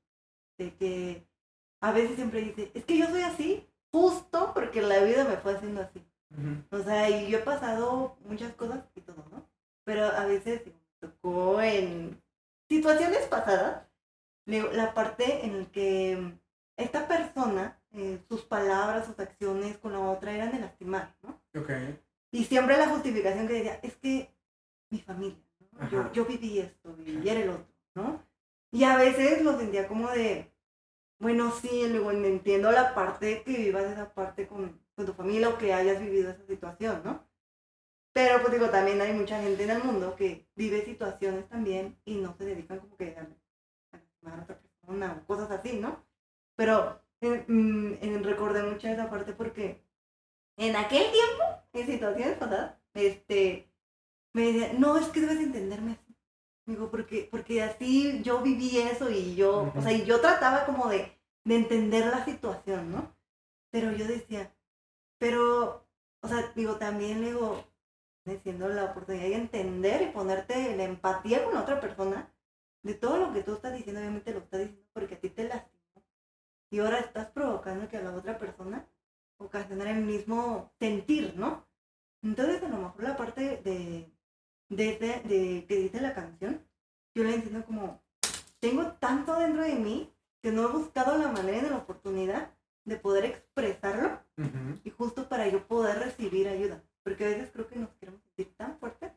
[0.59, 1.27] de que
[1.81, 5.55] a veces siempre dice, es que yo soy así, justo porque la vida me fue
[5.55, 6.05] haciendo así.
[6.71, 9.49] O sea, y yo he pasado muchas cosas y todo, ¿no?
[9.85, 12.21] Pero a veces me tocó en
[12.69, 13.87] situaciones pasadas,
[14.45, 16.39] la parte en la que
[16.77, 21.41] esta persona, eh, sus palabras, sus acciones con la otra eran de lastimar, ¿no?
[21.61, 21.71] Ok.
[22.31, 24.31] Y siempre la justificación que decía, es que
[24.91, 25.39] mi familia,
[25.81, 26.13] ¿no?
[26.13, 28.23] yo, viví esto y era el otro, ¿no?
[28.71, 30.53] Y a veces lo sentía como de,
[31.19, 35.59] bueno, sí, luego entiendo la parte que vivas esa parte con, con tu familia o
[35.59, 37.27] que hayas vivido esa situación, ¿no?
[38.13, 42.17] Pero pues digo, también hay mucha gente en el mundo que vive situaciones también y
[42.17, 43.23] no se dedican como que a
[43.93, 46.05] a lastimar a otra persona o cosas así, ¿no?
[46.57, 49.83] Pero eh, mm, eh, recordé mucho esa parte porque
[50.57, 53.71] en aquel tiempo, en situaciones pasadas, este,
[54.33, 56.17] me decía, no, es que debes entenderme así.
[56.67, 60.89] Digo, porque, porque así yo viví eso y yo, o sea, y yo trataba como
[60.89, 63.17] de, de entender la situación, ¿no?
[63.71, 64.53] Pero yo decía,
[65.19, 65.87] pero,
[66.21, 67.65] o sea, digo, también digo,
[68.43, 72.31] siendo la oportunidad de entender y ponerte la empatía con otra persona,
[72.83, 75.45] de todo lo que tú estás diciendo, obviamente lo estás diciendo porque a ti te
[75.45, 75.78] lastimó.
[76.71, 78.87] Y ahora estás provocando que a la otra persona
[79.39, 81.65] ocasionar el mismo sentir, ¿no?
[82.23, 84.11] Entonces, a lo mejor la parte de,
[84.69, 86.61] de, de- de que dice la canción,
[87.15, 88.01] yo la entiendo como,
[88.61, 92.51] tengo tanto dentro de mí que no he buscado la manera ni la oportunidad
[92.85, 94.21] de poder expresarlo
[94.85, 96.83] y justo para yo poder recibir ayuda.
[97.03, 99.13] Porque a veces creo que nos queremos sentir tan fuertes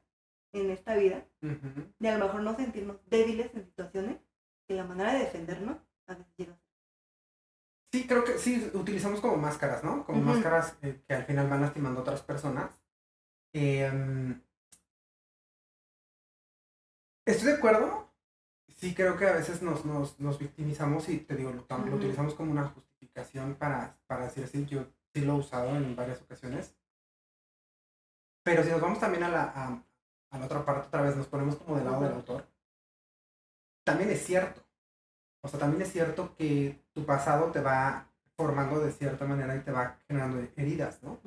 [0.54, 1.84] en esta vida Ujú.
[2.00, 4.18] y a lo mejor no sentirnos débiles en situaciones
[4.68, 6.58] que la manera de defendernos a veces llega.
[7.92, 10.06] Sí, creo que sí, utilizamos como máscaras, ¿no?
[10.06, 12.72] Como máscaras eh, que al final van lastimando a otras personas.
[13.54, 14.42] Em,
[17.26, 18.10] estoy de acuerdo.
[18.78, 22.52] Sí, creo que a veces nos, nos, nos victimizamos y te digo, lo, utilizamos como
[22.52, 24.66] una justificación para, para decir así.
[24.66, 26.74] Yo sí lo he usado en varias ocasiones.
[28.44, 29.84] Pero si nos vamos también a la, a,
[30.30, 32.48] a la otra parte, otra vez nos ponemos como del lado del autor,
[33.84, 34.61] también es cierto.
[35.42, 39.60] O sea, también es cierto que tu pasado te va formando de cierta manera y
[39.60, 41.20] te va generando heridas, ¿no?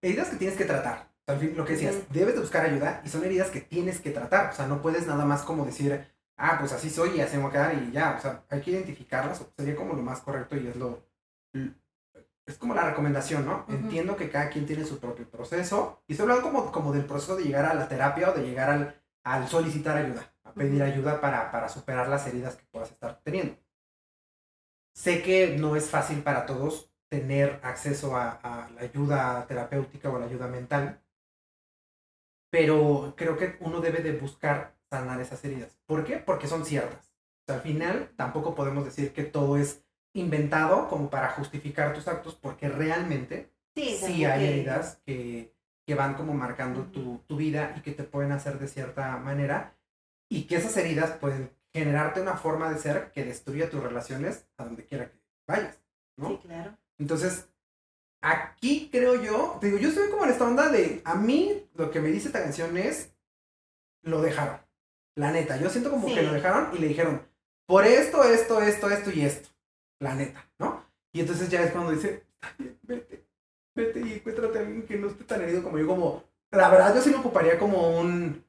[0.00, 1.08] Heridas que tienes que tratar.
[1.22, 3.60] O sea, al fin, lo que decías, debes de buscar ayuda y son heridas que
[3.60, 4.50] tienes que tratar.
[4.50, 7.42] O sea, no puedes nada más como decir, ah, pues así soy y así me
[7.42, 8.16] voy a quedar y ya.
[8.18, 9.42] O sea, hay que identificarlas.
[9.56, 11.02] Sería como lo más correcto y es lo...
[12.46, 13.64] Es como la recomendación, ¿no?
[13.68, 16.02] Entiendo que cada quien tiene su propio proceso.
[16.06, 18.68] Y estoy hablando como, como del proceso de llegar a la terapia o de llegar
[18.68, 23.56] al, al solicitar ayuda, pedir ayuda para, para superar las heridas que puedas estar teniendo.
[24.94, 30.16] Sé que no es fácil para todos tener acceso a, a la ayuda terapéutica o
[30.16, 31.00] a la ayuda mental,
[32.50, 35.78] pero creo que uno debe de buscar sanar esas heridas.
[35.86, 36.18] ¿Por qué?
[36.18, 37.12] Porque son ciertas.
[37.42, 42.06] O sea, al final tampoco podemos decir que todo es inventado como para justificar tus
[42.06, 45.52] actos, porque realmente Sí, sí hay heridas que,
[45.84, 49.73] que van como marcando tu, tu vida y que te pueden hacer de cierta manera
[50.34, 54.64] y que esas heridas pueden generarte una forma de ser que destruya tus relaciones a
[54.64, 55.78] donde quiera que vayas,
[56.16, 56.28] ¿no?
[56.28, 56.76] Sí, claro.
[56.98, 57.48] Entonces,
[58.22, 61.90] aquí creo yo, te digo, yo estoy como en esta onda de, a mí lo
[61.90, 63.12] que me dice esta canción es,
[64.02, 64.58] lo dejaron,
[65.16, 66.14] la neta, yo siento como Sí.
[66.14, 67.22] que lo dejaron y le dijeron,
[67.66, 69.48] por esto, esto, esto, esto y esto,
[70.00, 70.84] la neta, ¿no?
[71.12, 73.24] Y entonces ya es cuando dice, "Está bien, vete,
[73.74, 76.94] vete y encuéntrate a alguien que no esté tan herido como yo, como, la verdad
[76.94, 78.43] yo sí lo ocuparía como un,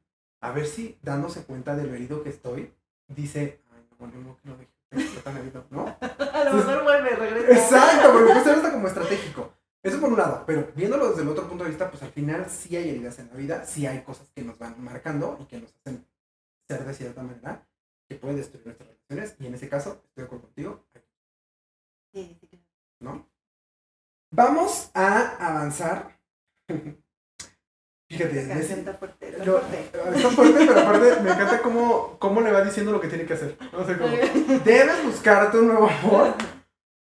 [0.47, 2.71] a ver si dándose cuenta de lo herido que estoy,
[3.08, 5.86] dice, ay, no, no, no, que no deje de estar tan herido, ¿no?
[6.01, 7.53] A lo mejor vuelve, regresa.
[7.53, 9.53] Exacto, porque puede ser hasta como estratégico.
[9.81, 12.49] Eso por un lado, pero viéndolo desde el otro punto de vista, pues al final
[12.49, 15.60] sí hay heridas en la vida, sí hay cosas que nos van marcando y que
[15.60, 16.05] nos hacen
[16.67, 17.67] ser de cierta manera,
[18.08, 20.84] que puede destruir nuestras relaciones, y en ese caso, estoy de acuerdo contigo,
[22.13, 22.60] Sí, sí.
[22.99, 23.27] ¿no?
[24.31, 26.17] Vamos a avanzar.
[28.08, 30.18] Fíjate, ves- canción está fuerte, está yo- fuerte.
[30.18, 33.34] está fuerte, pero aparte me encanta cómo, cómo le va diciendo lo que tiene que
[33.34, 33.58] hacer.
[33.74, 34.15] No sé cómo.
[34.63, 36.36] Debes buscarte un nuevo amor.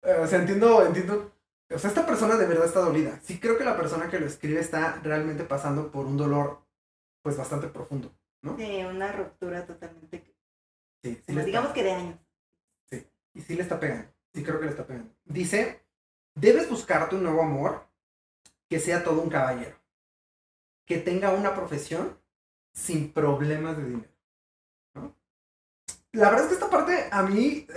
[0.03, 1.31] Eh, O sea, entiendo, entiendo.
[1.73, 3.19] O sea, esta persona de verdad está dolida.
[3.23, 6.59] Sí creo que la persona que lo escribe está realmente pasando por un dolor,
[7.21, 8.11] pues, bastante profundo.
[8.57, 10.23] Sí, una ruptura totalmente.
[11.03, 12.19] Sí, sí le digamos que de años.
[13.33, 14.07] y sí le está pegando.
[14.33, 15.11] Sí creo que le está pegando.
[15.25, 15.81] Dice,
[16.35, 17.85] debes buscarte un nuevo amor
[18.69, 19.77] que sea todo un caballero.
[20.89, 22.19] Que tenga una profesión
[22.73, 24.11] sin problemas de dinero.
[24.95, 25.15] ¿no?
[26.13, 27.67] La verdad es que esta parte a mí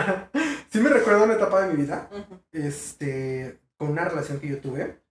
[0.70, 2.10] sí me recuerda una etapa de mi vida.
[2.52, 5.02] este, con una relación que yo tuve,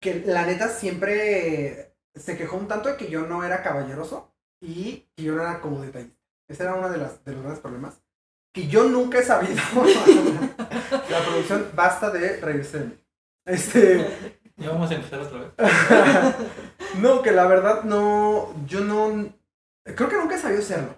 [0.00, 5.08] que la neta siempre se quejó un tanto de que yo no era caballeroso y
[5.14, 6.16] que yo no era como detallista.
[6.48, 8.02] Ese era uno de, las, de los grandes problemas.
[8.52, 9.54] Que yo nunca he sabido.
[11.10, 12.98] la producción basta de reírse de mí.
[13.44, 14.40] Este.
[14.56, 15.50] Ya vamos a empezar otra vez.
[16.98, 18.54] no, que la verdad no.
[18.66, 19.28] Yo no.
[19.84, 20.94] Creo que nunca he sabido serlo.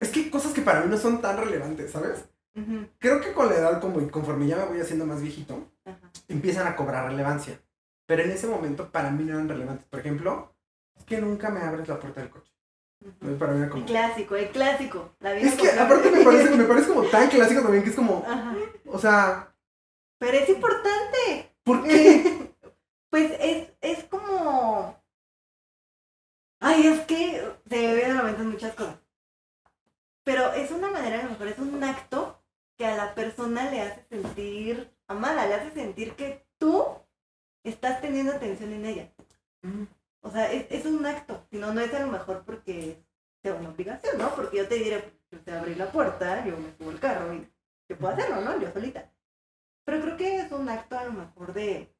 [0.00, 2.24] Es que hay cosas que para mí no son tan relevantes, ¿sabes?
[2.98, 6.10] Creo que con la edad, como y conforme ya me voy haciendo más viejito, ajá.
[6.28, 7.60] empiezan a cobrar relevancia.
[8.06, 9.86] Pero en ese momento para mí no eran relevantes.
[9.86, 10.54] Por ejemplo,
[10.96, 12.50] es que nunca me abres la puerta del coche.
[13.04, 13.36] Ujú.
[13.36, 13.84] Para mí era El como...
[13.86, 15.10] clásico, el clásico.
[15.20, 17.96] La vida Es que aparte me parece, me parece como tan clásico también que es
[17.96, 18.54] como, Ajá.
[18.86, 19.52] o sea,
[20.18, 21.52] Pero es importante.
[21.66, 22.46] ¿Por qué?
[23.08, 25.00] Pues es, es como.
[26.60, 28.98] Ay, es que se me vienen a la mente muchas cosas.
[30.24, 32.42] Pero es una manera, a lo mejor es un acto
[32.76, 36.84] que a la persona le hace sentir amada, le hace sentir que tú
[37.62, 39.12] estás teniendo atención en ella.
[40.20, 43.02] O sea, es, es un acto, si no, no es a lo mejor porque
[43.42, 44.34] sea una obligación, ¿no?
[44.34, 47.32] Porque yo te diré, pues, yo te abrí la puerta, yo me subo al carro
[47.32, 47.48] y
[47.88, 48.60] yo puedo hacerlo, ¿no?
[48.60, 49.10] Yo solita.
[49.86, 51.94] Pero creo que es un acto a lo mejor de,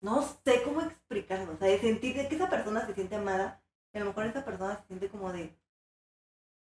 [0.00, 3.62] no sé cómo explicarlo, o sea, de sentir de que esa persona se siente amada,
[3.92, 5.54] y a lo mejor esa persona se siente como de,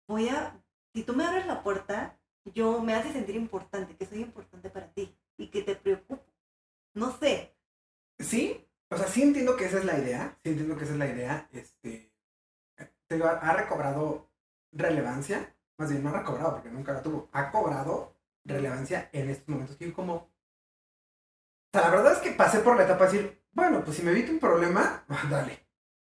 [0.08, 0.60] voy a,
[0.92, 2.18] si tú me abres la puerta,
[2.54, 6.24] yo me hace sentir importante, que soy importante para ti y que te preocupo.
[6.94, 7.56] No sé,
[8.18, 10.98] Sí, o sea, sí entiendo que esa es la idea, sí entiendo que esa es
[10.98, 12.10] la idea, este,
[13.10, 14.30] ha recobrado
[14.72, 19.48] relevancia, más bien no ha recobrado porque nunca la tuvo, ha cobrado relevancia en estos
[19.48, 20.30] momentos yo como,
[21.72, 24.02] o sea, la verdad es que pasé por la etapa de decir, bueno, pues si
[24.02, 25.66] me evito un problema, dale,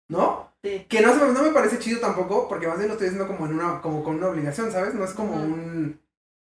[0.08, 0.52] ¿no?
[0.62, 0.86] sí.
[0.88, 3.54] Que no, no me parece chido tampoco, porque más bien lo estoy haciendo como en
[3.54, 4.94] una, como con una obligación, ¿sabes?
[4.94, 6.00] No es como un,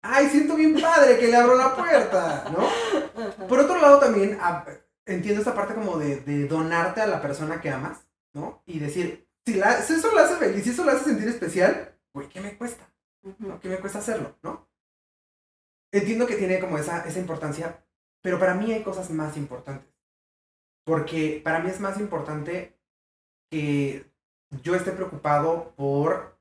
[0.02, 3.46] ay, siento bien padre que le abro la puerta, ¿no?
[3.46, 4.64] Por otro lado, también ah,
[5.06, 8.62] entiendo esta parte como de, de donarte a la persona que amas, ¿no?
[8.66, 11.98] Y decir, si, la, si eso la hace feliz, si eso la hace sentir especial,
[12.12, 12.90] güey, ¿qué me cuesta?
[13.60, 14.68] ¿Qué me cuesta hacerlo, no?
[15.92, 17.84] Entiendo que tiene como esa, esa importancia,
[18.22, 19.88] pero para mí hay cosas más importantes.
[20.84, 22.76] Porque para mí es más importante
[23.50, 24.06] que
[24.62, 26.38] yo esté preocupado por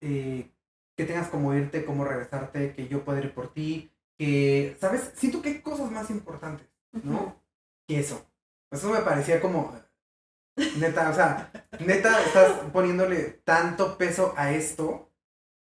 [0.00, 0.50] eh,
[0.96, 5.12] que tengas como irte, cómo regresarte, que yo pueda ir por ti, que, ¿sabes?
[5.14, 7.42] Siento que hay cosas más importantes, ¿no?
[7.86, 8.26] Que eso.
[8.70, 9.74] Eso me parecía como,
[10.78, 15.10] neta, o sea, neta, estás poniéndole tanto peso a esto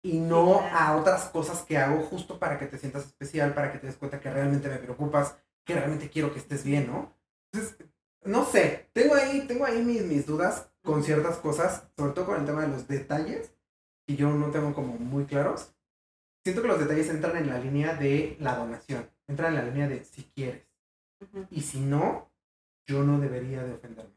[0.01, 3.79] y no a otras cosas que hago justo para que te sientas especial, para que
[3.79, 7.13] te des cuenta que realmente me preocupas, que realmente quiero que estés bien, ¿no?
[7.51, 7.77] Entonces,
[8.23, 12.39] no sé, tengo ahí, tengo ahí mis, mis dudas con ciertas cosas, sobre todo con
[12.39, 13.53] el tema de los detalles,
[14.07, 15.73] que yo no tengo como muy claros.
[16.43, 19.87] Siento que los detalles entran en la línea de la donación, entran en la línea
[19.87, 20.67] de si quieres.
[21.49, 22.31] Y si no,
[22.85, 24.13] yo no debería de ofenderme.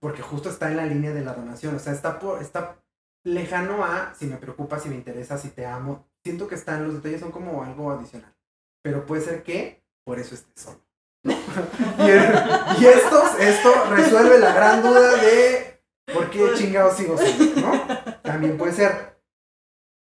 [0.00, 1.74] Porque justo está en la línea de la donación.
[1.74, 2.82] O sea, está, por, está
[3.24, 6.06] lejano a si me preocupa, si me interesa, si te amo.
[6.24, 8.34] Siento que están, los detalles son como algo adicional.
[8.82, 10.80] Pero puede ser que por eso estés solo.
[11.24, 15.82] y, y estos, esto resuelve la gran duda de
[16.14, 18.12] por qué chingados sigo solo, ¿no?
[18.22, 19.20] También puede ser.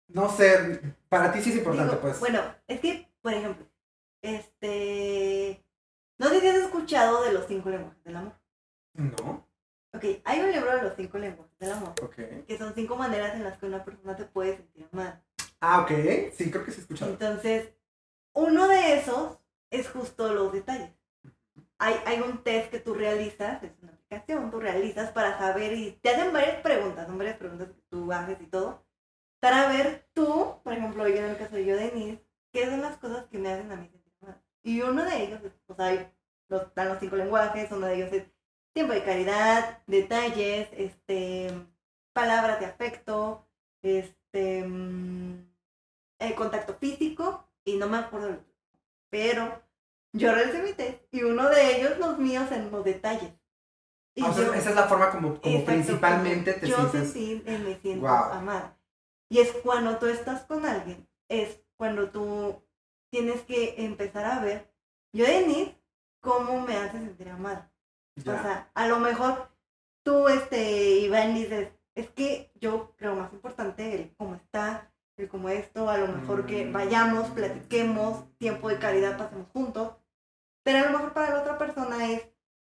[0.06, 2.20] No sé, para ti sí es importante, Digo, pues.
[2.20, 3.66] Bueno, es que, por ejemplo,
[4.22, 5.64] este.
[6.18, 8.32] No sé si has escuchado de los cinco lenguajes del amor.
[8.94, 9.46] No,
[9.92, 12.14] Ok, hay un libro de los cinco lenguajes del amor, ok.
[12.46, 15.24] que son cinco maneras en las que una persona te puede sentir amada.
[15.60, 15.90] Ah, ok.
[16.36, 17.10] Sí, creo que sí he escuchado.
[17.10, 17.70] Entonces,
[18.32, 19.39] uno de esos
[19.70, 20.90] es justo los detalles.
[21.78, 25.92] Hay, hay un test que tú realizas, es una aplicación, tú realizas para saber y
[25.92, 28.84] te hacen varias preguntas, son varias preguntas que tú haces y todo,
[29.40, 32.98] para ver tú, por ejemplo, yo en el caso de yo, Denise, qué son las
[32.98, 34.10] cosas que me hacen a mí sentir.
[34.62, 36.12] Y uno de ellos, es, o sea, hay
[36.48, 38.24] los, están los cinco lenguajes, uno de ellos es
[38.72, 41.48] tiempo de caridad, detalles, este,
[42.12, 43.46] palabras de afecto,
[43.82, 45.50] este, mm,
[46.18, 48.49] eh, contacto físico y no me acuerdo el otro.
[49.10, 49.62] Pero
[50.12, 50.32] yo
[50.76, 53.32] test y uno de ellos, los míos, en los detalles.
[54.14, 57.12] Y Ah, o sea, yo- esa es la forma como, principalmente te yo sientes.
[57.12, 58.32] sentí, eh, me siento Guau.
[58.32, 58.76] amada.
[59.28, 62.60] Y es cuando tú estás con alguien, es cuando tú
[63.12, 64.68] tienes que empezar a ver,
[65.12, 65.76] yo Denise,
[66.20, 67.70] cómo me hace sentir amada.
[68.16, 68.34] Ya.
[68.34, 69.48] O sea, a lo mejor
[70.04, 74.89] tú, este, Iván, dices, es que yo creo más importante el cómo está,
[75.20, 76.72] el cómo esto, a lo mejor que Mm.
[76.72, 79.94] vayamos, platiquemos, tiempo de calidad pasemos juntos.
[80.62, 82.22] Pero a lo mejor para la otra persona es,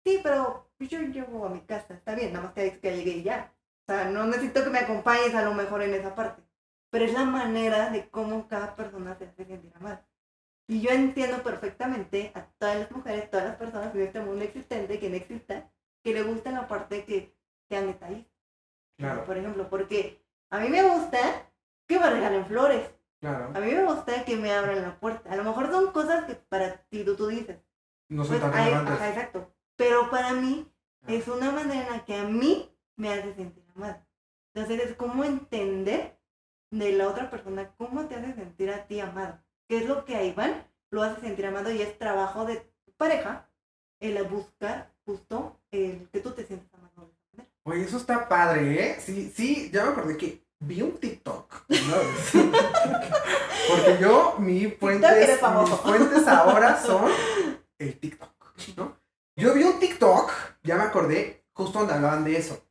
[0.03, 3.11] sí, pero yo llevo a mi casa, está bien, nada más que dices que llegué
[3.11, 3.53] y ya.
[3.87, 6.41] O sea, no necesito que me acompañes a lo mejor en esa parte.
[6.89, 10.05] Pero es la manera de cómo cada persona se hace sentir amada.
[10.67, 14.97] Y yo entiendo perfectamente a todas las mujeres, todas las personas en este mundo existente,
[14.99, 15.69] que no exista,
[16.03, 17.35] que le gusta la parte que
[17.69, 18.33] sean detallistas.
[18.97, 19.25] Claro.
[19.25, 21.19] Por ejemplo, porque a mí me gusta
[21.87, 22.89] que me regalen flores.
[23.19, 23.51] Claro.
[23.55, 25.31] A mí me gusta que me abran la puerta.
[25.31, 27.57] A lo mejor son cosas que para ti tú, tú dices.
[28.09, 28.93] No son Pues, tan hay- relevantes.
[28.95, 29.51] ajá, exacto.
[29.75, 30.71] Pero para mí
[31.01, 31.13] Ah.
[31.13, 34.05] es una manera en la que a mí me hace sentir amada.
[34.53, 36.17] Entonces es como entender
[36.71, 39.39] de la otra persona cómo te hace sentir a ti amado.
[39.67, 41.71] ¿Qué es lo que a Iván lo hace sentir amado?
[41.71, 43.49] Y es trabajo de tu pareja
[43.99, 47.11] el buscar justo el que tú te sientas amado.
[47.63, 48.99] Oye, eso está padre, ¿eh?
[48.99, 51.65] Sí, sí, ya me acordé que vi un TikTok.
[51.69, 52.51] una vez.
[53.69, 57.11] Porque yo, mi fuentes, mis fuentes ahora son
[57.79, 58.31] el TikTok,
[58.77, 58.97] ¿no?
[59.35, 60.31] Yo vi un TikTok,
[60.63, 62.65] ya me acordé, justo donde hablaban de eso.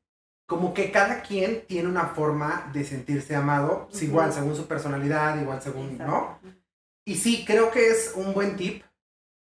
[0.47, 5.41] Como que cada quien tiene una forma de sentirse amado, pues, igual según su personalidad,
[5.41, 6.39] igual según, ¿no?
[7.07, 8.83] Y sí, creo que es un buen tip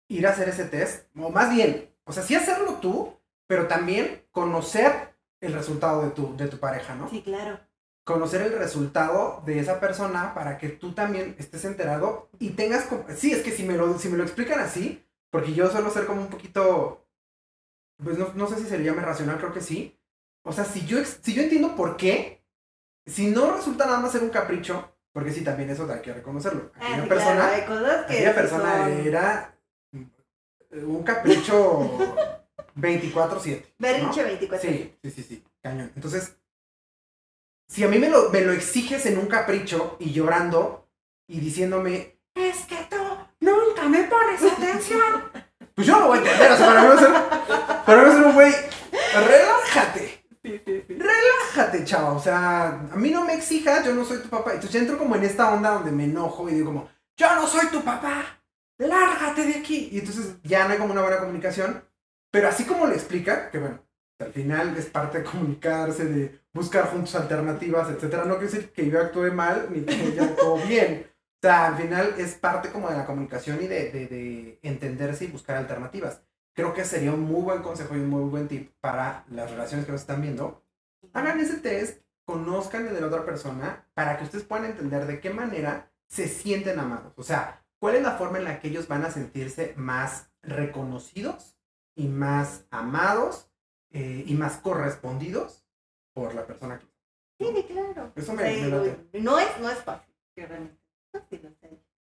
[0.10, 3.14] ir a hacer ese test, o más bien, o sea, sí hacerlo tú,
[3.48, 7.10] pero también conocer el resultado de tu, de tu pareja, ¿no?
[7.10, 7.60] Sí, claro.
[8.10, 12.86] Conocer el resultado de esa persona para que tú también estés enterado y tengas...
[12.86, 15.92] como- Sí, es que si me lo, si me lo explican así, porque yo suelo
[15.92, 17.06] ser como un poquito...
[18.04, 19.96] Pues no, no sé si se le llame racional, creo que sí.
[20.42, 22.44] O sea, si yo, si yo entiendo por qué,
[23.06, 26.72] si no resulta nada más ser un capricho, porque sí, también eso hay que reconocerlo.
[26.80, 27.66] Ah, Aquella sí, persona...
[27.68, 29.56] claro, Aquella persona son era
[30.72, 31.92] un capricho
[32.76, 33.62] 24-7.
[33.62, 33.68] ¿no?
[33.78, 34.68] Berrinche 24.
[34.68, 35.92] Sí, sí, sí, sí, cañón.
[35.96, 36.36] Entonces,
[37.70, 40.90] si a mí me lo, me lo exiges en un capricho y llorando
[41.28, 42.98] y diciéndome, es que tú
[43.40, 45.32] nunca me pones atención,
[45.76, 46.52] pues yo no voy a entender.
[46.52, 48.54] O sea, para mí va a ser, para mí va a ser un güey,
[49.14, 50.26] relájate.
[50.42, 50.96] Sí, sí, sí.
[50.96, 52.14] Relájate, chava.
[52.14, 54.52] O sea, a mí no me exijas, yo no soy tu papá.
[54.52, 57.46] Entonces ya entro como en esta onda donde me enojo y digo como, yo no
[57.46, 58.42] soy tu papá.
[58.80, 59.90] Lárgate de aquí.
[59.92, 61.84] Y entonces ya no hay como una buena comunicación.
[62.32, 63.80] Pero así como le explica, que bueno,
[64.20, 68.26] al final es parte de comunicarse, de buscar juntos alternativas, etcétera.
[68.26, 71.08] No quiere decir que yo actúe mal ni que ella actuó bien.
[71.10, 75.26] O sea, al final es parte como de la comunicación y de, de, de entenderse
[75.26, 76.22] y buscar alternativas.
[76.54, 79.86] Creo que sería un muy buen consejo y un muy buen tip para las relaciones
[79.86, 80.64] que nos están viendo
[81.14, 85.20] hagan ese test, conozcan el de la otra persona para que ustedes puedan entender de
[85.20, 87.14] qué manera se sienten amados.
[87.18, 91.58] O sea, cuál es la forma en la que ellos van a sentirse más reconocidos
[91.96, 93.49] y más amados
[93.92, 95.64] eh, y más correspondidos
[96.14, 96.86] por la persona que...
[97.40, 98.12] Sí, sí, claro.
[98.16, 98.52] Eso me, sea,
[99.14, 100.78] me no, es, no es fácil, realmente.
[101.14, 101.56] es fácil,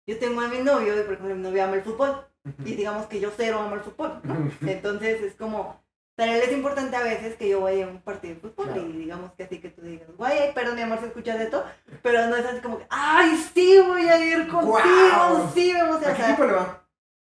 [0.05, 2.25] yo tengo a mi novio por ejemplo mi novio ama el fútbol
[2.65, 4.51] y digamos que yo cero amo el fútbol, ¿no?
[4.67, 5.81] Entonces es como,
[6.15, 8.81] para él es importante a veces que yo vaya a un partido de fútbol Claro.
[8.81, 11.63] y digamos que así que tú digas, guay, ay, perdón mi amor si escuchas esto,
[12.01, 15.99] pero no es así como que, ay, sí, voy a ir contigo, sí, vamos a
[16.11, 16.25] ¿A qué hacer.
[16.31, 16.79] equipo le va?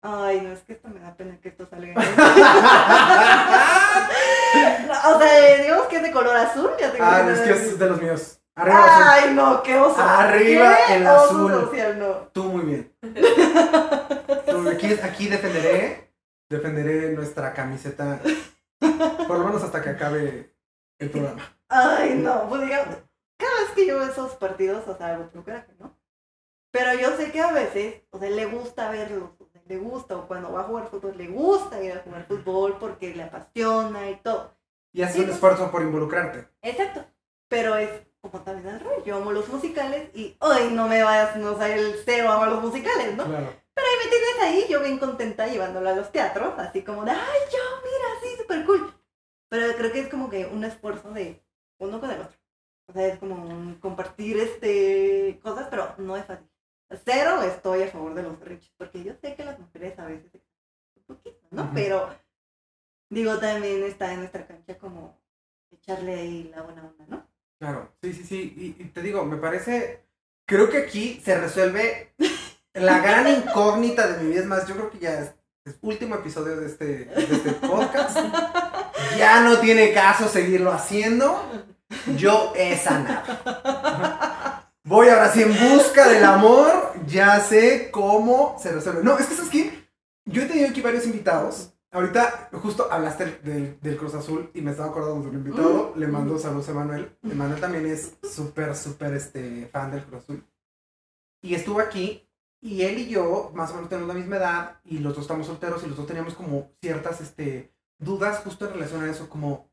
[0.02, 1.94] Ay, no, es que esto me da pena que esto salga.
[5.14, 7.78] o sea, digamos que es de color azul, ya tengo ah, que es que es
[7.78, 8.40] de los míos.
[8.54, 9.04] Arriba azul.
[9.08, 10.00] Ay, no, qué oso.
[10.00, 11.52] Arriba ¿Qué el azul.
[11.52, 12.12] social, no.
[12.32, 12.96] Tú muy bien.
[14.46, 16.12] Tú, aquí, aquí defenderé,
[16.48, 18.20] defenderé nuestra camiseta,
[19.28, 20.54] por lo menos hasta que acabe
[20.98, 21.42] el programa.
[21.68, 22.96] Ay, no, pues digamos,
[23.36, 25.94] cada vez que yo veo esos partidos, o sea, hago otro coraje, ¿no?
[26.70, 29.30] Pero yo sé que a veces, o sea, le gusta verlos,
[29.68, 33.14] le gusta, o cuando va a jugar fútbol, le gusta ir a jugar fútbol porque
[33.14, 34.54] le apasiona y todo.
[34.92, 36.48] Y haces Sí, un esfuerzo por involucrarte.
[36.62, 37.04] Exacto.
[37.48, 41.36] Pero es como también al revés, yo amo los musicales y, ay, no me vayas,
[41.36, 43.24] no sé, el cero amo los musicales, ¿no?
[43.24, 43.52] Claro.
[43.76, 47.40] Ahí me tienes ahí, yo bien contenta llevándola a los teatros, así como de, ay,
[47.52, 48.92] yo, mira, sí, súper cool.
[49.48, 51.40] Pero creo que es como que un esfuerzo de
[51.78, 52.36] uno con el otro.
[52.88, 56.48] O sea, es como compartir este cosas, pero no es fácil.
[57.04, 60.30] Cero estoy a favor de los derechos, porque yo sé que las mujeres a veces
[60.30, 60.38] se
[60.96, 61.70] un poquito, ¿no?
[61.74, 62.08] Pero
[63.10, 65.18] digo, también está en nuestra cancha como
[65.70, 67.26] echarle ahí la buena onda, ¿no?
[67.58, 68.54] Claro, sí, sí, sí.
[68.56, 70.04] Y, y te digo, me parece,
[70.46, 72.14] creo que aquí se resuelve
[72.74, 74.40] la gran incógnita de mi vida.
[74.40, 78.18] Es más, yo creo que ya es, es último episodio de este, de este podcast.
[79.18, 81.42] Ya no tiene caso seguirlo haciendo.
[82.16, 83.22] Yo he sanado.
[84.86, 86.92] Voy ahora sí en busca del amor.
[87.08, 89.02] Ya sé cómo se resuelve.
[89.02, 89.88] No, es que es que
[90.26, 91.72] yo he tenido aquí varios invitados.
[91.90, 95.92] Ahorita justo hablaste del, del Cruz Azul y me estaba acordando de un invitado.
[95.96, 97.18] Le mando saludos a Manuel.
[97.22, 100.46] Manuel también es súper, súper este, fan del Cruz Azul.
[101.42, 102.30] Y estuvo aquí
[102.60, 105.48] y él y yo más o menos tenemos la misma edad y los dos estamos
[105.48, 109.68] solteros y los dos teníamos como ciertas este, dudas justo en relación a eso, como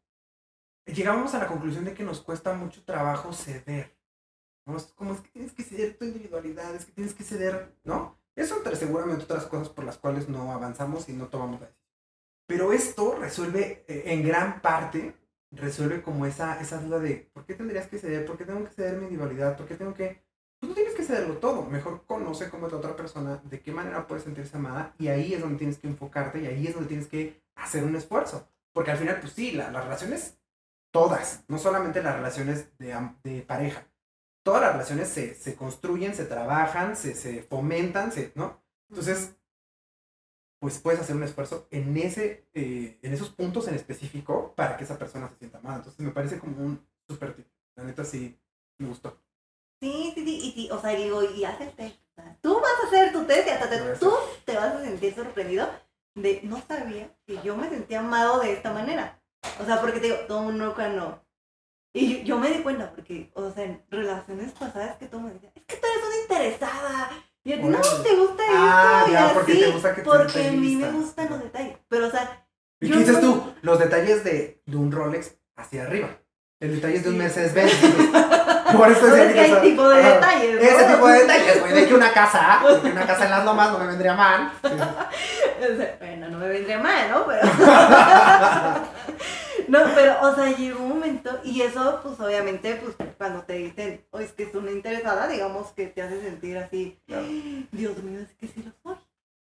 [0.88, 3.96] llegábamos a la conclusión de que nos cuesta mucho trabajo ceder.
[4.66, 4.78] ¿No?
[4.78, 8.18] Es como es que tienes que ceder tu individualidad, es que tienes que ceder, ¿no?
[8.36, 11.84] Eso entre seguramente otras cosas por las cuales no avanzamos y no tomamos la decisión.
[12.48, 15.16] Pero esto resuelve eh, en gran parte
[15.52, 18.26] resuelve como esa, esa duda de ¿por qué tendrías que ceder?
[18.26, 19.56] ¿Por qué tengo que ceder mi individualidad?
[19.56, 20.24] ¿Por qué tengo que...?
[20.60, 21.64] Tú no tienes que cederlo todo.
[21.66, 25.34] Mejor conoce cómo es la otra persona, de qué manera puede sentirse amada y ahí
[25.34, 28.48] es donde tienes que enfocarte y ahí es donde tienes que hacer un esfuerzo.
[28.74, 30.40] Porque al final, pues sí, la- las relaciones,
[30.92, 33.88] todas, no solamente las relaciones de, de pareja,
[34.44, 38.62] todas las relaciones se, se construyen, se trabajan, se, se fomentan, se, ¿no?
[38.90, 39.36] Entonces,
[40.60, 44.86] pues puedes hacer un esfuerzo en, ese, eh, en esos puntos en específico para que
[44.86, 45.78] esa persona se sienta amada.
[45.78, 47.48] Entonces me parece como un súper tip.
[47.76, 48.40] La neta sí
[48.80, 49.20] me gustó.
[49.82, 51.98] Sí, sí, sí, y sí, o sea, digo, y haz el test.
[52.12, 54.12] o sea, tú vas a hacer tu test y hasta te- tú
[54.46, 55.68] te vas a sentir sorprendido
[56.16, 59.22] de, no sabía que yo me sentía amado de esta manera.
[59.60, 61.23] O sea, porque te digo, todo uno cuando...
[61.96, 65.32] Y yo, yo me di cuenta, porque, o sea, en relaciones pasadas que todo me
[65.34, 67.10] decía, es que tú eres una interesada.
[67.44, 70.02] Y a ti, no, te gusta Ah, esto, y ya, así, porque te gusta que
[70.02, 71.78] te porque a mí me gustan los detalles.
[71.90, 72.46] Pero, o sea,
[72.82, 73.54] ¿Y qué dices no- tú?
[73.62, 76.10] Los detalles de, de un Rolex hacia arriba.
[76.60, 77.20] El detalle es de un Sí.
[77.22, 77.74] Mercedes-Benz.
[78.78, 80.56] Por eso no es que hay o sea, tipo de detalles.
[80.56, 80.62] ¿no?
[80.62, 81.74] Ese tipo de detalles, güey.
[81.74, 84.52] De que una casa, de que una casa en las lomas no me vendría mal.
[86.00, 87.26] Bueno, no me vendría mal, ¿no?
[87.26, 87.42] Pero...
[89.68, 94.06] no, pero, o sea, llegó un momento, y eso, pues, obviamente, pues, cuando te dicen,
[94.12, 97.26] o es que es una interesada, digamos, que te hace sentir así, Claro.
[97.72, 98.98] Dios mío, es que sí lo soy.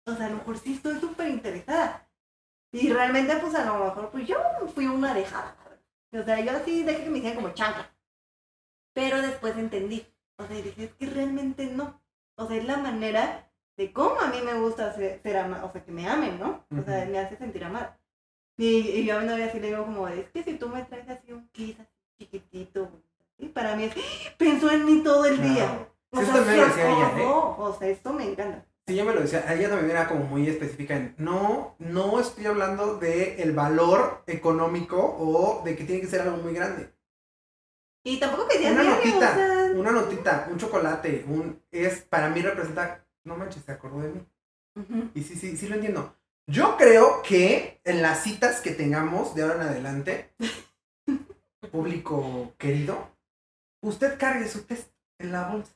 [0.07, 2.09] O sea, a lo mejor sí estoy súper interesada.
[2.73, 4.37] Y realmente, pues, a lo mejor, pues, yo
[4.75, 5.57] fui una dejada.
[6.12, 7.91] O sea, yo así dejé que me hicieran como chanca.
[8.95, 10.07] Pero después entendí.
[10.39, 12.01] O sea, y dije, es que realmente no.
[12.37, 15.73] O sea, es la manera de cómo a mí me gusta ser, ser ama- o
[15.73, 16.64] sea, que me amen, ¿no?
[16.79, 17.99] O sea, me hace sentir amada.
[18.57, 20.82] Y, y yo a mi novia así le digo como, es que si tú me
[20.84, 22.90] traes así un kiss así chiquitito,
[23.38, 23.94] y para mí es,
[24.36, 25.88] pensó en mí todo el día.
[26.11, 27.26] O sea, lo decía ella, ¿eh?
[27.26, 28.66] O sea, esto me encanta.
[28.86, 29.53] Sí, yo me lo decía.
[29.53, 34.98] Ella también era como muy específica en, no, no estoy hablando de el valor económico
[35.18, 36.92] o de que tiene que ser algo muy grande.
[38.05, 42.28] Y tampoco que Una diario, notita, o sea, una notita, un chocolate, un, es, para
[42.30, 44.26] mí representa, no manches, se acordó de mí.
[45.14, 46.14] Y sí, sí, sí lo entiendo.
[46.53, 50.34] Yo creo que en las citas que tengamos de ahora en adelante,
[51.70, 53.09] público querido,
[53.82, 55.72] usted cargue su test en la bolsa.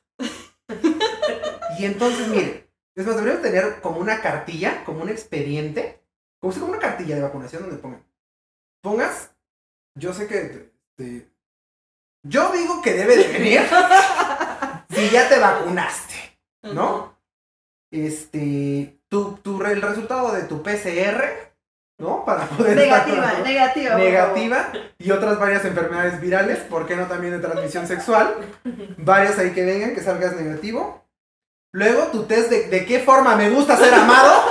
[1.78, 6.02] Y entonces, mire, es más, deberíamos tener como una cartilla, como un expediente,
[6.40, 8.04] como, si- como una cartilla de vacunación donde pongan.
[8.82, 9.34] Pongas,
[9.98, 11.30] yo sé que, este,
[12.22, 13.60] yo digo que debe de venir
[14.90, 16.14] si ya te vacunaste.
[16.64, 17.16] ¿no?
[17.90, 21.24] Este, tu, tu, el resultado de tu PCR,
[21.98, 22.24] ¿no?
[22.24, 23.96] Para poder estar Negativa, negativa.
[23.96, 28.34] negativa y otras varias enfermedades virales, ¿por qué no también de transmisión sexual?
[28.98, 31.04] Varias ahí que vengan, que salgas negativo.
[31.72, 34.42] Luego tu test de, de qué forma me gusta ser amado,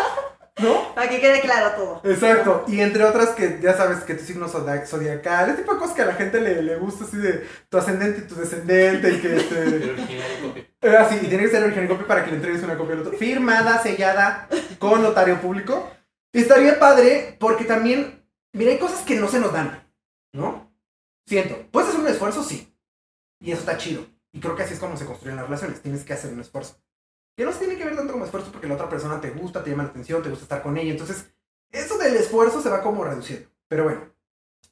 [0.62, 0.94] ¿no?
[0.96, 2.02] Para que quede claro todo.
[2.12, 5.80] Exacto, y entre otras que ya sabes que tu signo zodia- zodiacal, ese tipo de
[5.80, 9.12] cosas que a la gente le, le gusta así de tu ascendente y tu descendente
[9.14, 9.62] y que este...
[9.64, 10.68] El original y copia.
[10.82, 13.02] Eh, Así, y tiene que ser original copia para que le entregues una copia al
[13.02, 13.18] otro.
[13.18, 14.48] Firmada, sellada,
[14.80, 15.92] con notario público.
[16.32, 19.84] Estaría padre porque también, mira, hay cosas que no se nos dan,
[20.34, 20.72] ¿no?
[21.28, 22.44] Siento, ¿puedes hacer un esfuerzo?
[22.44, 22.72] Sí.
[23.42, 24.06] Y eso está chido.
[24.32, 25.82] Y creo que así es como se construyen las relaciones.
[25.82, 26.78] Tienes que hacer un esfuerzo.
[27.36, 29.64] Que no se tiene que ver tanto como esfuerzo porque la otra persona te gusta,
[29.64, 30.92] te llama la atención, te gusta estar con ella.
[30.92, 31.34] Entonces,
[31.70, 33.50] eso del esfuerzo se va como reduciendo.
[33.68, 34.02] Pero bueno,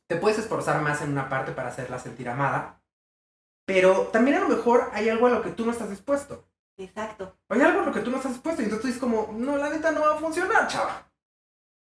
[0.07, 2.82] te puedes esforzar más en una parte para hacerla sentir amada.
[3.66, 6.47] Pero también a lo mejor hay algo a lo que tú no estás dispuesto.
[6.78, 7.38] Exacto.
[7.49, 8.61] Hay algo a lo que tú no estás dispuesto.
[8.61, 11.11] Y entonces tú dices como, no, la neta no va a funcionar, chava.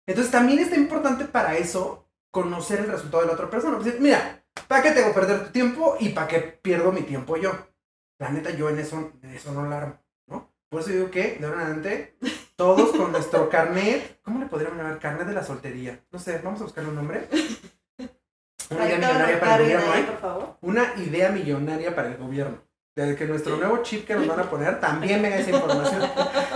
[0.05, 3.77] Entonces también está importante para eso conocer el resultado de la otra persona.
[3.77, 7.37] Pues, mira, ¿para qué tengo que perder tu tiempo y para qué pierdo mi tiempo
[7.37, 7.51] yo?
[8.19, 10.02] La neta, yo en eso, en eso no la armo.
[10.73, 12.15] Por eso digo que, de ahora en adelante,
[12.55, 14.97] todos con nuestro carnet, ¿cómo le podríamos llamar?
[14.97, 15.99] Carnet de la soltería.
[16.11, 17.27] No sé, vamos a buscar un nombre.
[18.71, 20.55] Una idea millonaria lo para el gobierno, ¿eh?
[20.61, 22.57] Una idea millonaria para el gobierno.
[22.95, 26.09] De que nuestro nuevo chip que nos van a poner también venga esa información.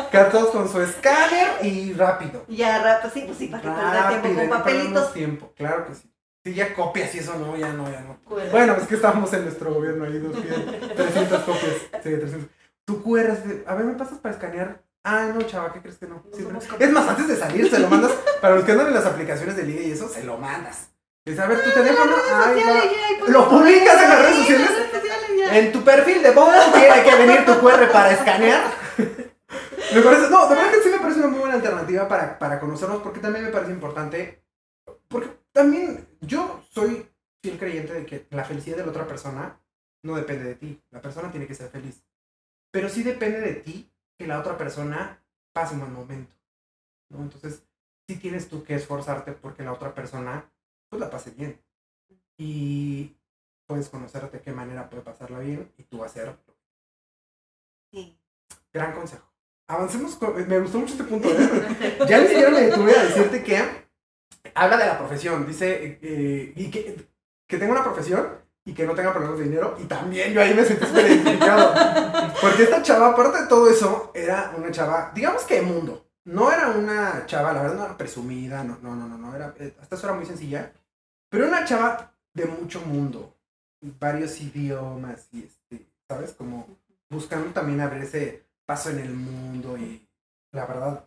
[0.09, 2.43] Que todos con su escáner y rápido.
[2.47, 5.13] Ya, rato, sí, pues sí, para que perder tiempo Rápido, con papelitos.
[5.13, 6.11] tiempo, claro que sí.
[6.43, 8.19] Si ya copias y eso no, ya no, ya no.
[8.51, 11.73] Bueno, es que estábamos en nuestro gobierno ahí, dos pies, 300 copias.
[12.01, 12.56] Sí, 300.
[12.87, 14.81] Tu QR de, a ver, ¿me pasas para escanear?
[15.03, 16.23] Ah, no, chava, ¿qué crees que no?
[16.79, 19.57] Es más, antes de salir, se lo mandas, para los que andan en las aplicaciones
[19.57, 20.89] de liga y eso, se lo mandas.
[21.25, 23.27] Dices, a ver, tu teléfono, ahí va.
[23.27, 24.69] ¿Lo publicas en las redes sociales?
[25.51, 28.71] en tu perfil de Bumble tiene que venir tu QR para escanear.
[28.97, 32.59] Me parece, no, de verdad que sí me parece una muy buena alternativa para, para
[32.59, 34.43] conocernos, porque también me parece importante.
[35.07, 37.09] Porque también yo soy
[37.41, 39.59] fiel creyente de que la felicidad de la otra persona
[40.03, 40.81] no depende de ti.
[40.91, 42.03] La persona tiene que ser feliz.
[42.77, 45.19] Pero sí depende de ti que la otra persona
[45.51, 46.35] pase un buen momento.
[47.09, 47.23] ¿no?
[47.23, 47.63] Entonces,
[48.07, 50.47] sí tienes tú que esforzarte porque la otra persona
[50.87, 51.59] pues la pase bien.
[52.37, 53.15] y
[53.65, 56.37] puedes conocerte qué manera puede pasarla bien y tú hacer.
[57.91, 58.15] Sí.
[58.71, 59.27] Gran consejo.
[59.67, 60.47] Avancemos con...
[60.47, 61.97] Me gustó mucho este punto, ¿eh?
[62.07, 63.57] ya ni siquiera me detuve a decirte que
[64.53, 65.47] habla de la profesión.
[65.47, 67.07] Dice eh, y que,
[67.47, 68.37] que tenga una profesión
[68.67, 69.77] y que no tenga problemas de dinero.
[69.79, 71.73] Y también yo ahí me sentí súper identificado.
[72.41, 76.05] Porque esta chava, aparte de todo eso, era una chava, digamos que de mundo.
[76.25, 79.55] No era una chava, la verdad no era presumida, no, no, no, no, no era,
[79.57, 80.73] eh, hasta eso era muy sencilla.
[81.29, 83.37] Pero una chava de mucho mundo,
[83.81, 86.33] varios idiomas y este, ¿sabes?
[86.33, 86.67] Como
[87.09, 90.05] buscando también abrir ese paso en el mundo y
[90.51, 91.05] la verdad,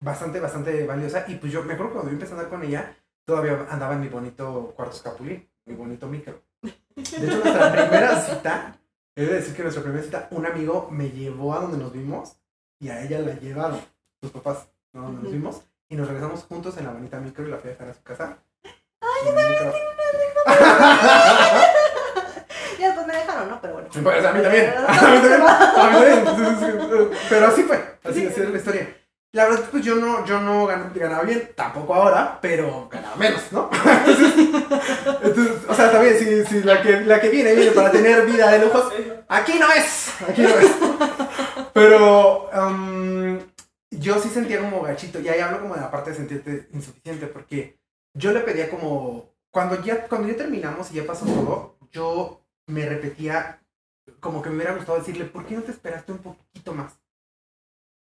[0.00, 1.24] bastante, bastante valiosa.
[1.26, 4.02] Y pues yo me acuerdo cuando yo empecé a andar con ella, todavía andaba en
[4.02, 6.40] mi bonito cuarto escapulín, mi bonito micro.
[6.62, 8.76] De hecho, nuestra primera cita,
[9.14, 12.36] he de decir que nuestra primera cita, un amigo me llevó a donde nos vimos
[12.80, 13.80] y a ella la llevaron,
[14.22, 15.02] sus papás, ¿no?
[15.02, 17.72] donde nos vimos, y nos regresamos juntos en la bonita micro y la fui a
[17.72, 18.38] dejar a su casa.
[18.64, 20.56] Ay, yo también tengo una
[22.78, 23.60] Ya después me dejaron, ¿no?
[23.60, 23.88] Pero bueno.
[24.02, 24.74] Pues a mí también.
[24.76, 25.42] A mí también.
[25.42, 27.10] A mí también.
[27.28, 27.76] Pero así fue.
[28.04, 28.96] Así, así es la historia.
[29.32, 33.52] La verdad, pues yo no, yo no gan- ganaba bien, tampoco ahora, pero ganaba menos,
[33.52, 33.68] ¿no?
[35.22, 38.50] Entonces, o sea, también, si, si la, que, la que viene viene para tener vida
[38.50, 38.92] de lujos,
[39.28, 40.72] aquí no es, aquí no es.
[41.72, 43.38] Pero um,
[43.90, 47.26] yo sí sentía como gachito, y ahí hablo como de la parte de sentirte insuficiente,
[47.26, 47.78] porque
[48.14, 52.86] yo le pedía como, cuando ya, cuando ya terminamos y ya pasó todo, yo me
[52.86, 53.60] repetía
[54.20, 56.98] como que me hubiera gustado decirle, ¿por qué no te esperaste un poquito más?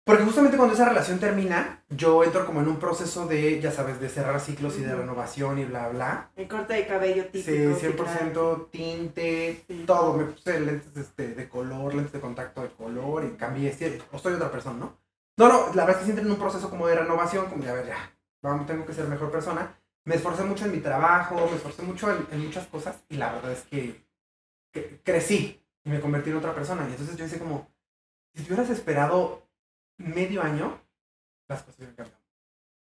[0.06, 4.02] Porque justamente cuando esa relación termina, yo entro como en un proceso de, ya sabes,
[4.02, 6.30] de cerrar ciclos y de renovación y bla, bla.
[6.36, 7.46] El corte de cabello típico.
[7.46, 8.70] Sí, sí, 100% claro.
[8.70, 9.84] tinte, Sí.
[9.88, 10.18] todo.
[10.18, 14.20] Me puse lentes este, de color, lentes de contacto de color y cambié, sí, o
[14.20, 14.98] soy otra persona, ¿no?
[15.38, 17.70] No, no, la verdad es que entré en un proceso como de renovación, como de,
[17.70, 19.74] a ver, ya, vamos, tengo que ser mejor persona.
[20.06, 23.32] Me esforcé mucho en mi trabajo, me esforcé mucho en, en muchas cosas y la
[23.32, 24.04] verdad es que,
[24.74, 26.86] que crecí y me convertí en otra persona.
[26.90, 27.72] Y entonces yo hice como,
[28.36, 29.43] si te hubieras esperado
[29.98, 30.80] medio año,
[31.48, 32.24] las cosas hubieran cambiado.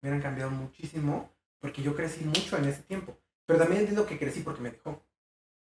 [0.01, 3.17] Hubieran cambiado muchísimo porque yo crecí mucho en ese tiempo.
[3.45, 5.03] Pero también entiendo que crecí porque me dejó.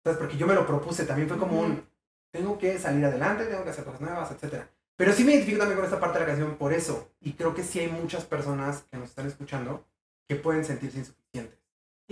[0.04, 0.18] ¿Sabes?
[0.18, 1.04] Porque yo me lo propuse.
[1.04, 1.86] También fue como un,
[2.30, 4.64] tengo que salir adelante, tengo que hacer cosas nuevas, etc.
[4.96, 7.12] Pero sí me identifico también con esta parte de la canción por eso.
[7.20, 9.86] Y creo que sí hay muchas personas que nos están escuchando
[10.28, 11.58] que pueden sentirse insuficientes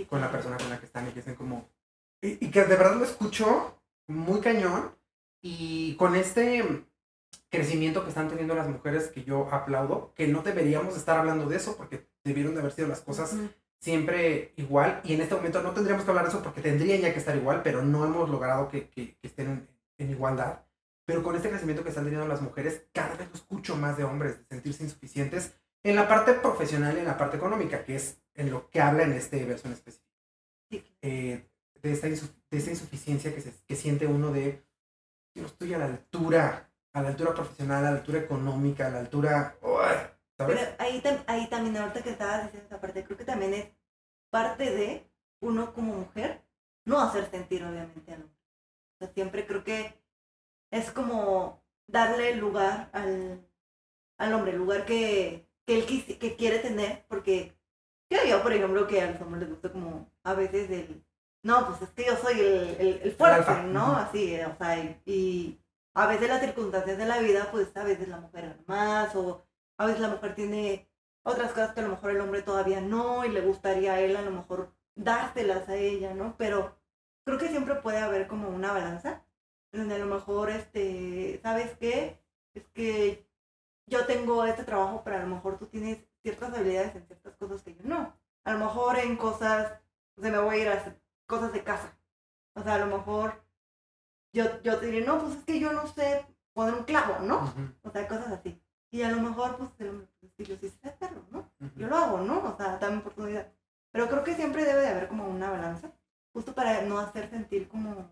[0.09, 1.69] con la persona con la que están y que dicen como...
[2.21, 4.93] Y, y que de verdad lo escucho muy cañón
[5.41, 6.83] y con este
[7.49, 11.57] crecimiento que están teniendo las mujeres que yo aplaudo, que no deberíamos estar hablando de
[11.57, 13.49] eso porque debieron de haber sido las cosas Ujú.
[13.81, 17.11] siempre igual y en este momento no tendríamos que hablar de eso porque tendrían ya
[17.13, 20.59] que estar igual, pero no hemos logrado que, que- que estén en, en igualdad.
[21.05, 24.03] Pero con este crecimiento que están teniendo las mujeres, cada vez lo escucho más de
[24.03, 28.21] hombres, de sentirse insuficientes en la parte profesional y en la parte económica, que es
[28.35, 30.05] en lo que habla en este verso en específico.
[30.69, 30.83] Sí.
[31.01, 31.49] Eh,
[31.81, 32.13] de, esta de
[32.57, 34.61] esta insuficiencia que, se, que siente uno de,
[35.33, 38.89] yo no estoy a la altura, a la altura profesional, a la altura económica, a
[38.89, 39.55] la altura.
[40.37, 40.59] ¿sabes?
[40.59, 43.67] Pero ahí, ahí también, ahorita que estabas diciendo esa parte, creo que también es
[44.31, 45.09] parte de
[45.41, 46.41] uno como mujer
[46.85, 48.35] no hacer sentir obviamente al hombre.
[48.95, 49.93] O sea, siempre creo que
[50.71, 53.45] es como darle lugar al,
[54.17, 57.55] al hombre, el lugar que, que él quisi- que quiere tener, porque
[58.09, 61.03] creo yo, por ejemplo, que a los hombres les gusta como a veces el,
[61.43, 63.95] no, pues es que yo soy el, el, el fuerte, ¿no?
[63.97, 65.59] Así, o sea, y, y
[65.99, 69.43] a veces las circunstancias de la vida, pues a veces la mujer gana más o
[69.77, 70.89] a veces la mujer tiene
[71.23, 74.15] otras cosas que a lo mejor el hombre todavía no y le gustaría a él
[74.15, 76.35] a lo mejor dárselas a ella, ¿no?
[76.37, 76.77] Pero
[77.25, 79.25] creo que siempre puede haber como una balanza
[79.73, 82.21] donde a lo mejor, este, ¿sabes qué?
[82.53, 83.27] Es que
[83.85, 87.61] yo tengo este trabajo, pero a lo mejor tú tienes ciertas habilidades en ciertas cosas
[87.61, 88.15] que yo no.
[88.45, 89.73] A lo mejor en cosas,
[90.15, 91.97] o sea, me voy a ir a hacer cosas de casa.
[92.53, 93.48] O sea, a lo mejor
[94.33, 97.53] yo, yo te diré, no, pues es que yo no sé poner un clavo, ¿no?
[97.83, 98.61] O sea, cosas así.
[98.91, 101.49] Y a lo mejor, pues, el hombre, pues, yo sí sé hacerlo, ¿no?
[101.75, 102.39] Yo lo hago, ¿no?
[102.43, 103.47] O sea, dame oportunidad.
[103.91, 105.91] Pero creo que siempre debe de haber como una balanza,
[106.33, 108.11] justo para no hacer sentir como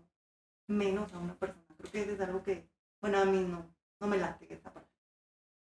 [0.66, 1.64] menos a una persona.
[1.76, 2.68] Creo que eso es algo que,
[3.00, 3.64] bueno, a mí no,
[4.00, 4.88] no me late esa parte.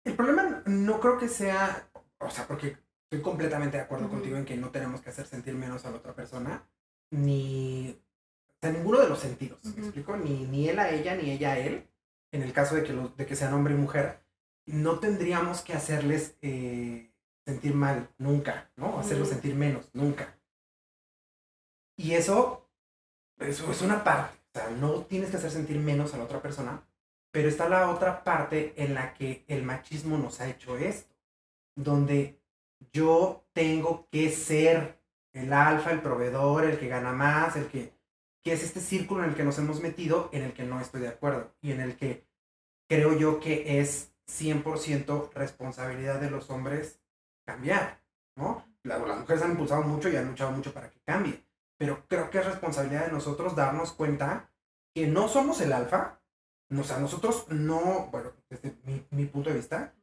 [0.05, 1.89] El problema no creo que sea,
[2.19, 5.55] o sea, porque estoy completamente de acuerdo contigo en que no tenemos que hacer sentir
[5.55, 6.63] menos a la otra persona,
[7.11, 7.99] ni,
[8.65, 10.17] sea, ninguno de los sentidos, ¿me explico?
[10.17, 11.87] Ni, ni él a ella, ni ella a él,
[12.33, 14.25] en el caso de que, los, de que sean hombre y mujer,
[14.67, 17.13] no tendríamos que hacerles eh,
[17.45, 18.99] sentir mal, nunca, ¿no?
[18.99, 20.39] Hacerlos sentir menos, nunca.
[21.97, 22.69] Y eso,
[23.39, 26.41] eso es una parte, o sea, no tienes que hacer sentir menos a la otra
[26.41, 26.83] persona,
[27.31, 31.15] pero está la otra parte en la que el machismo nos ha hecho esto,
[31.77, 32.41] donde
[32.93, 34.99] yo tengo que ser
[35.33, 37.94] el alfa, el proveedor, el que gana más, el que,
[38.45, 41.01] que es este círculo en el que nos hemos metido, en el que no estoy
[41.01, 42.27] de acuerdo y en el que
[42.89, 47.01] creo yo que es 100% responsabilidad de los hombres
[47.47, 48.03] cambiar,
[48.37, 48.67] ¿no?
[48.83, 51.43] Las mujeres han impulsado mucho y han luchado mucho para que cambie,
[51.79, 54.51] pero creo que es responsabilidad de nosotros darnos cuenta
[54.95, 56.21] que no somos el alfa,
[56.71, 59.95] o sea, nosotros no, bueno, desde mi, mi punto de vista,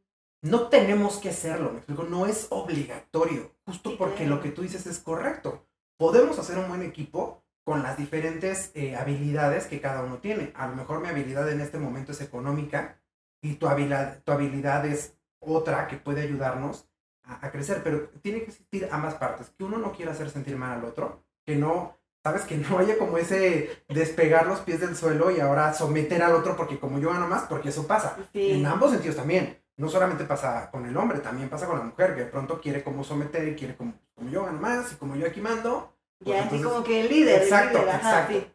[0.42, 4.88] no tenemos que hacerlo, me explico, no es obligatorio, justo porque lo que tú dices
[4.88, 5.68] es correcto.
[5.98, 10.51] Podemos hacer un buen equipo con las diferentes eh, habilidades que cada uno tiene.
[10.55, 12.99] A lo mejor mi habilidad en este momento es económica
[13.41, 16.88] y tu habilidad, tu habilidad es otra que puede ayudarnos
[17.24, 20.55] a, a, crecer, pero tiene que existir ambas partes, que uno no quiera hacer sentir
[20.57, 24.95] mal al otro, que no, sabes, que no haya como ese despegar los pies del
[24.95, 28.18] suelo y ahora someter al otro porque como yo gano más, porque eso pasa.
[28.34, 28.51] Sí.
[28.51, 32.14] En ambos sentidos también no solamente pasa con el hombre, también pasa con la mujer,
[32.14, 35.16] que de pronto quiere como someter y quiere como, como yo gano más y como
[35.16, 35.93] yo aquí mando.
[36.24, 37.41] Pues ya, entonces, así como que el líder.
[37.43, 38.39] Exacto, el líder, ajá, exacto.
[38.39, 38.51] Sí.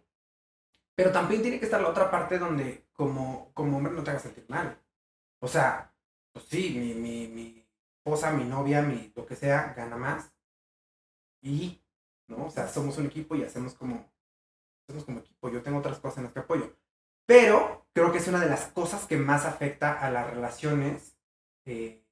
[0.95, 4.23] Pero también tiene que estar la otra parte donde como, como hombre no te hagas
[4.23, 4.79] sentir mal.
[5.41, 5.93] O sea,
[6.33, 7.67] pues sí, mi, mi, mi
[7.99, 10.33] esposa, mi novia, mi lo que sea, gana más.
[11.43, 11.83] Y,
[12.29, 12.47] ¿no?
[12.47, 14.11] O sea, somos un equipo y hacemos como,
[14.85, 15.51] hacemos como equipo.
[15.51, 16.73] Yo tengo otras cosas en las que apoyo.
[17.27, 21.17] Pero creo que es una de las cosas que más afecta a las relaciones
[21.65, 22.05] eh,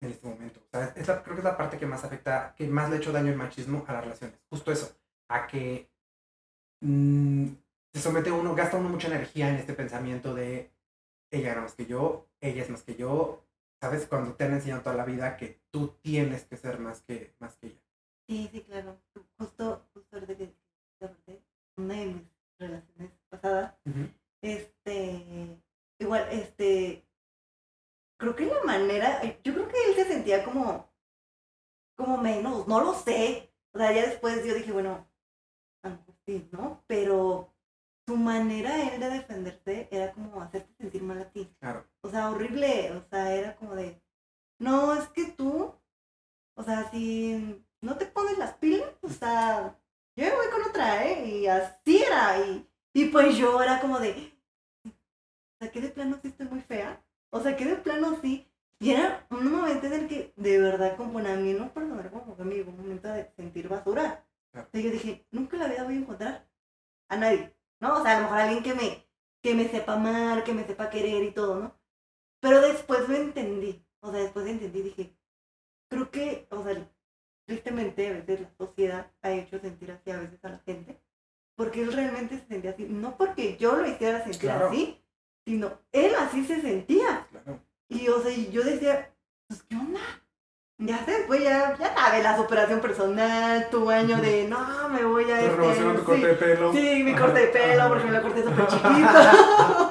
[0.00, 0.60] en este momento.
[0.60, 2.96] O sea, es la, creo que es la parte que más afecta, que más le
[2.96, 4.38] ha hecho daño el machismo a las relaciones.
[4.48, 4.96] Justo eso,
[5.30, 5.88] a que
[6.80, 7.46] mmm,
[7.94, 10.70] se somete uno, gasta uno mucha energía en este pensamiento de
[11.30, 13.44] ella era más que yo, ella es más que yo.
[13.80, 14.06] ¿Sabes?
[14.06, 17.56] Cuando te han enseñado toda la vida que tú tienes que ser más que, más
[17.56, 17.80] que ella.
[18.28, 18.98] Sí, sí, claro.
[19.38, 20.52] Justo, justo ahorita que
[21.78, 22.22] una de mis
[22.58, 24.14] relaciones pasadas, uh -huh.
[24.42, 25.56] este,
[25.98, 27.06] igual, este,
[28.18, 30.86] creo que la manera, yo creo que él se sentía como,
[31.96, 33.50] como menos, no lo sé.
[33.72, 35.06] O sea, ya después yo dije, bueno,
[36.26, 36.82] sí, ¿no?
[36.86, 37.52] Pero
[38.06, 41.48] su manera él de defenderse era como hacerte sentir mal a ti.
[41.60, 41.86] Claro.
[42.02, 42.92] O sea, horrible.
[42.92, 44.00] O sea, era como de,
[44.58, 45.74] no, es que tú,
[46.54, 49.78] o sea, si no te pones las pilas, o sea,
[50.16, 51.26] yo me voy con otra, ¿eh?
[51.28, 52.38] Y así era.
[52.46, 54.32] Y, y pues yo era como de,
[54.84, 54.90] o
[55.60, 57.02] sea, que de plano sí estoy muy fea.
[57.30, 58.46] O sea, que de plano sí.
[58.80, 62.36] Y era un momento en el que, de verdad, como a mí no personal, como
[62.36, 64.24] que me un momento de sentir basura.
[64.52, 66.48] Entonces yo dije, nunca en la vida voy a encontrar
[67.08, 68.00] a nadie, ¿no?
[68.00, 69.06] O sea, a lo mejor alguien que me,
[69.42, 71.80] que me sepa amar, que me sepa querer y todo, ¿no?
[72.40, 73.84] Pero después lo entendí.
[74.00, 75.14] O sea, después entendí, dije,
[75.88, 76.88] creo que, o sea,
[77.46, 81.00] tristemente a veces la sociedad ha hecho sentir así a veces a la gente.
[81.56, 82.84] Porque él realmente se sentía así.
[82.84, 84.68] No porque yo lo hiciera sentir Claro.
[84.68, 85.02] así,
[85.44, 87.26] sino él así se sentía.
[87.30, 87.60] Claro.
[87.88, 89.14] Y o sea, y yo decía,
[89.46, 90.00] pues qué onda.
[90.82, 95.42] Ya después ya, ya sabes, la superación personal, tu año de no, me voy a
[95.42, 96.72] este, tu corte sí, de pelo.
[96.72, 98.90] Sí, mi corte de pelo, porque me lo corté súper chiquito.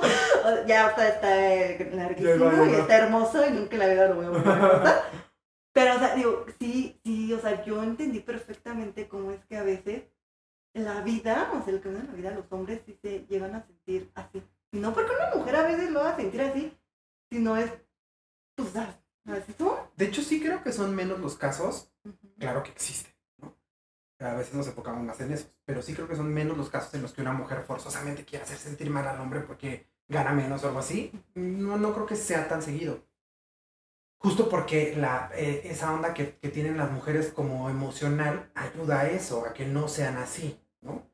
[0.68, 4.26] ya ahorita está eh, larguísimo y está hermoso y nunca en la vida lo voy
[4.26, 5.04] a volver a.
[5.74, 9.64] Pero, o sea, digo, sí, sí, o sea, yo entendí perfectamente cómo es que a
[9.64, 10.04] veces
[10.74, 13.64] la vida, o sea, el camino de la vida, los hombres sí se llegan a
[13.64, 14.42] sentir así.
[14.72, 16.76] Y no porque una mujer a veces lo va a sentir así,
[17.32, 17.72] sino es,
[18.56, 18.74] pues,
[19.34, 19.77] así son.
[19.95, 21.91] De hecho, sí creo que son menos los casos.
[22.38, 23.55] Claro que existen, ¿no?
[24.19, 25.51] A veces nos enfocamos más en esos.
[25.65, 28.43] Pero sí creo que son menos los casos en los que una mujer forzosamente quiere
[28.45, 31.11] hacer sentir mal al hombre porque gana menos o algo así.
[31.36, 33.03] No, no creo que sea tan seguido.
[34.17, 39.09] Justo porque la, eh, esa onda que, que tienen las mujeres como emocional ayuda a
[39.09, 41.09] eso, a que no sean así, ¿no?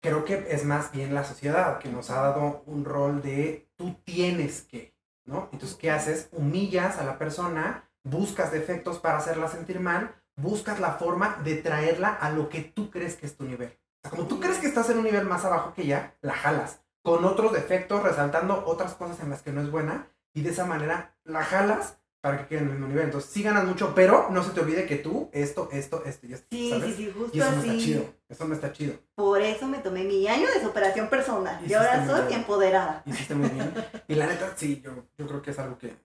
[0.00, 3.94] Creo que es más bien la sociedad que nos ha dado un rol de tú
[4.04, 4.95] tienes que,
[5.26, 5.48] ¿no?
[5.52, 6.28] Entonces, ¿qué haces?
[6.32, 12.08] Humillas a la persona, buscas defectos para hacerla sentir mal, buscas la forma de traerla
[12.08, 13.68] a lo que tú crees que es tu nivel.
[13.68, 16.34] O sea, como tú crees que estás en un nivel más abajo que ella, la
[16.34, 20.50] jalas, con otros defectos, resaltando otras cosas en las que no es buena, y de
[20.50, 23.04] esa manera la jalas para que quede en el mismo nivel.
[23.04, 26.32] Entonces, sí ganas mucho, pero no se te olvide que tú, esto, esto, esto y
[26.32, 26.46] esto.
[26.50, 26.96] Sí, ¿sabes?
[26.96, 27.84] sí, sí, justo Y eso no está así.
[27.84, 28.14] chido.
[28.28, 28.94] Eso no está chido.
[29.14, 31.64] Por eso me tomé mi año de superación personal.
[31.64, 32.40] Y ahora soy bien.
[32.40, 33.04] empoderada.
[33.06, 33.72] Hiciste muy bien.
[34.08, 35.96] Y la neta, sí, yo, yo creo que es algo que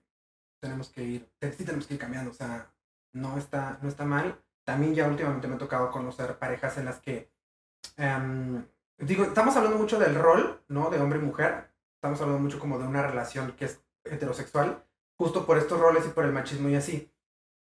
[0.60, 2.30] tenemos que ir, sí tenemos que ir cambiando.
[2.30, 2.72] O sea,
[3.12, 4.40] no está, no está mal.
[4.64, 7.32] También ya últimamente me ha tocado conocer parejas en las que,
[7.96, 8.64] em,
[8.98, 10.88] digo, estamos hablando mucho del rol, ¿no?
[10.88, 11.72] De hombre y mujer.
[11.96, 14.84] Estamos hablando mucho como de una relación que es heterosexual,
[15.22, 17.10] justo por estos roles y por el machismo y así.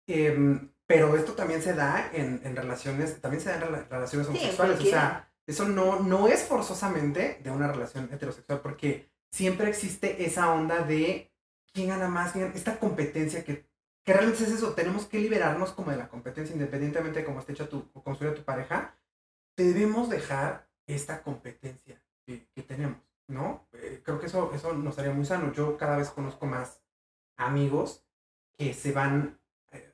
[0.07, 4.27] Em, pero esto también se da en, en relaciones, también se da en rela- relaciones
[4.27, 4.75] Sí, homosexuales.
[4.75, 4.99] o cualquiera.
[5.01, 10.79] sea, eso no, no es forzosamente de una relación heterosexual, porque siempre existe esa onda
[10.83, 11.31] de
[11.73, 13.69] quién gana más, quién- esta competencia que
[14.03, 17.51] que realmente es eso, tenemos que liberarnos como de la competencia, independientemente de cómo esté
[17.51, 18.95] hecha tu, o construida tu pareja,
[19.55, 22.97] debemos dejar esta competencia que, que tenemos,
[23.27, 23.67] ¿no?
[23.73, 25.53] Eh, creo que eso, eso nos haría muy sano.
[25.53, 26.80] Yo cada vez conozco más
[27.41, 28.05] amigos
[28.57, 29.39] que se van
[29.71, 29.93] eh,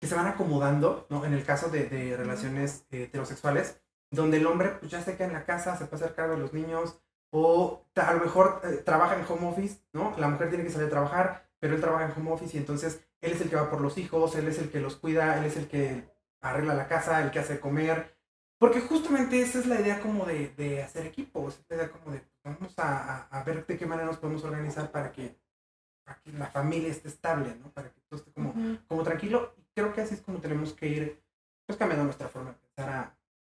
[0.00, 1.24] que se van acomodando, ¿no?
[1.24, 3.80] En el caso de, de relaciones eh, heterosexuales,
[4.10, 6.40] donde el hombre pues ya se queda en la casa, se puede hacer cargo de
[6.40, 6.98] los niños,
[7.30, 10.14] o a lo mejor eh, trabaja en home office, ¿no?
[10.18, 13.00] La mujer tiene que salir a trabajar, pero él trabaja en home office y entonces
[13.20, 15.44] él es el que va por los hijos, él es el que los cuida, él
[15.44, 16.04] es el que
[16.40, 18.14] arregla la casa, el que hace comer.
[18.58, 21.90] Porque justamente esa es la idea como de, de hacer equipo, esa es la idea
[21.90, 25.36] como de vamos a, a- a ver de qué manera nos podemos organizar para que,
[26.06, 27.68] para que la familia esté estable, ¿no?
[27.72, 28.78] Para que todo esté como, Ujú.
[28.86, 29.52] como tranquilo.
[29.58, 31.22] Y creo que así es como tenemos que ir
[31.66, 33.18] pues cambiando nuestra forma de pensar a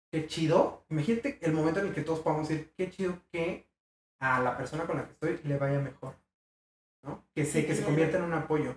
[0.10, 0.86] qué chido.
[0.90, 3.68] Imagínate el momento en el que todos podamos decir qué chido que
[4.22, 6.16] a la persona con la que estoy le vaya mejor.
[7.04, 7.26] ¿no?
[7.36, 8.76] Que se, que se convierta en un apoyo.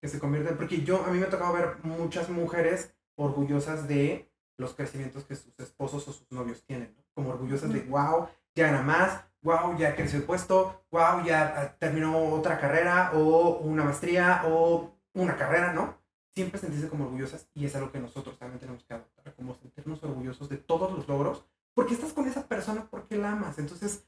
[0.00, 4.30] Que se convierta porque yo, a mí me ha tocado ver muchas mujeres orgullosas de
[4.56, 6.94] los crecimientos que sus esposos o sus novios tienen.
[6.96, 7.02] ¿no?
[7.14, 11.76] Como orgullosas de, wow, ya gana más, wow, ya creció el puesto, wow, ya ah,
[11.78, 15.96] terminó otra carrera o una maestría o una carrera, ¿no?
[16.34, 20.02] Siempre sentirse como orgullosas y es algo que nosotros también tenemos que adoptar, como sentirnos
[20.02, 23.58] orgullosos de todos los logros, porque estás con esa persona porque la amas.
[23.58, 24.06] Entonces,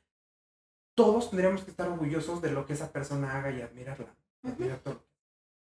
[0.95, 4.14] todos tendríamos que estar orgullosos de lo que esa persona haga y admirarla.
[4.43, 4.53] Ujú.
[4.55, 5.05] admirar todo.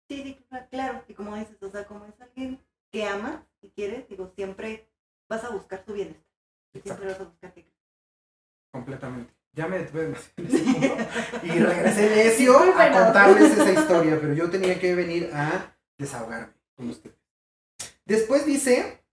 [0.09, 1.03] Sí, sí, cla- claro.
[1.09, 2.61] Y como dices, o sea, como es alguien
[2.91, 4.89] que ama y quiere, digo, siempre
[5.29, 6.25] vas a buscar su bienestar.
[6.83, 7.67] Siempre vas a buscar que
[8.73, 9.33] Completamente.
[9.55, 10.14] Ya me detuve
[11.44, 16.90] y regresé necio a contarles esa historia, pero yo tenía que venir a desahogarme con
[16.90, 17.16] ustedes.
[18.05, 19.05] Después dice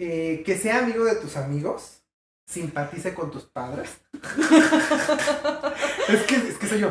[0.00, 2.02] eh, que sea amigo de tus amigos,
[2.44, 4.00] simpatice con tus padres.
[6.08, 6.90] es, que, es que soy yo.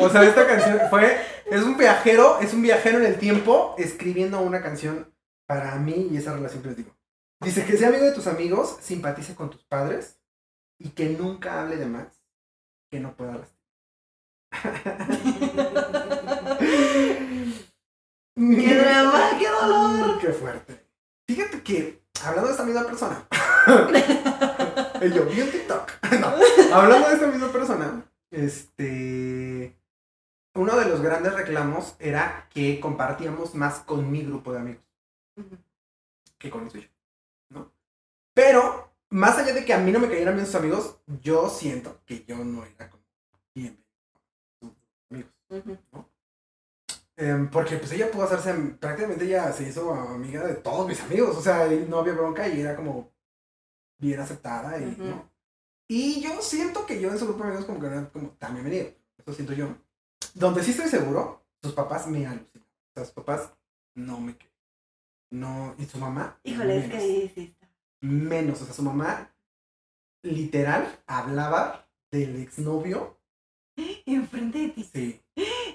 [0.00, 4.40] O sea, esta canción fue, es un viajero, es un viajero en el tiempo escribiendo
[4.40, 5.12] una canción
[5.46, 6.96] para mí y esa relación que les digo.
[7.40, 10.20] Dice que sea amigo de tus amigos, simpatice con tus padres
[10.78, 12.25] y que nunca hable de más
[12.90, 13.56] que no pueda lastimar.
[18.36, 19.30] ¡Qué drama!
[19.38, 20.18] ¡Qué dolor!
[20.20, 20.86] Qué fuerte.
[21.26, 23.26] Fíjate que, hablando de esta misma persona,
[25.14, 29.74] yo vi un TikTok, no, hablando de esta misma persona, este,
[30.54, 34.84] uno de los grandes reclamos era que compartíamos más con mi grupo de amigos
[36.38, 36.88] que con el suyo,
[37.48, 37.72] ¿no?
[38.34, 42.00] Pero, más allá de que a mí no me cayeran bien sus amigos, yo siento
[42.04, 43.04] que yo no era como
[43.54, 43.82] bien
[44.60, 44.72] sus
[45.10, 45.32] amigos.
[45.50, 46.06] Ujú.
[47.18, 51.34] Em, porque pues ella pudo hacerse, prácticamente ella se hizo amiga de todos mis amigos,
[51.36, 53.10] o sea, no había bronca y era como
[53.98, 54.96] bien aceptada y.
[54.98, 55.30] ¿no?
[55.88, 58.28] Y yo siento que yo en su grupo de amigos como que no era como
[58.30, 59.74] tan bienvenido, eso siento yo.
[60.34, 63.50] Donde sí estoy seguro, sus papás me alucinan, o sea, sus papás
[63.94, 64.52] no me creen.
[65.30, 66.38] No, y su mamá.
[66.44, 67.00] Híjole, es que
[67.34, 67.55] sí está.
[68.02, 69.32] Menos, o sea, su mamá
[70.22, 73.18] literal hablaba del exnovio,
[74.06, 74.84] Enfrente de ti.
[74.92, 75.22] sí,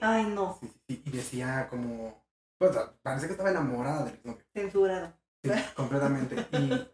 [0.02, 0.58] Ay, no.
[0.60, 2.26] sí, sí, sí, y decía como,
[2.58, 2.72] pues
[3.04, 4.44] parece que estaba enamorada del exnovio.
[4.54, 5.14] Censurado.
[5.44, 6.36] Sí, completamente.
[6.58, 6.88] Y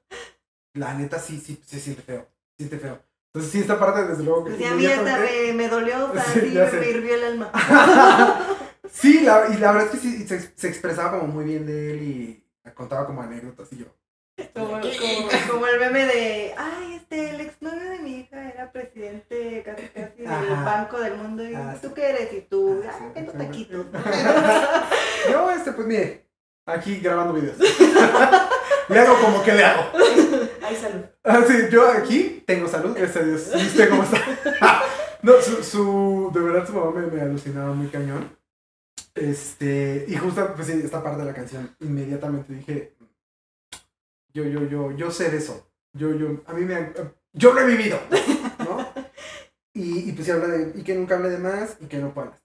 [0.79, 2.27] la neta sí, sí, se siente feo.
[2.57, 3.01] Siente feo.
[3.33, 5.67] Entonces sí, esta parte desde luego que Pues ya a mí hasta inmediatamente- me, me
[5.69, 7.51] dolió, o sea, Sí, sí, me, hirvió el alma.
[8.91, 11.91] sí, la, y la verdad es que sí, se, se expresaba como muy bien de
[11.93, 13.85] él y contaba como anécdotas y yo.
[14.53, 14.81] Como, como,
[15.51, 20.21] como el meme de, ay, este, el exnovio de mi hija era presidente casi casi
[20.21, 20.63] del Ajá.
[20.63, 21.43] Banco del Mundo.
[21.43, 21.93] ¿Y Ah, tú sí.
[21.95, 22.33] qué eres?
[22.33, 23.37] Y tú, Ah, ay, sí, vendo sí.
[23.39, 23.85] taquitos.
[25.31, 26.27] Yo, este, pues mire,
[26.65, 27.57] aquí grabando videos.
[28.89, 29.83] le hago como que le hago.
[30.63, 31.03] Ay, salud.
[31.23, 33.49] Ah, sí, yo aquí tengo salud, gracias a Dios.
[33.55, 34.21] ¿Y usted cómo está?
[35.23, 38.37] no, su, su, de verdad su mamá me, me alucinaba muy cañón.
[39.15, 42.93] Este, y justo, pues sí, esta parte de la canción, inmediatamente dije,
[44.43, 45.69] yo, yo, yo, yo sé de eso.
[45.93, 46.93] Yo, yo, a mí me han-
[47.33, 47.99] yo lo he vivido,
[48.59, 48.77] ¿no?
[49.73, 52.11] Y, y pues sí habla de, y que nunca hable de más y que no
[52.11, 52.41] pueda.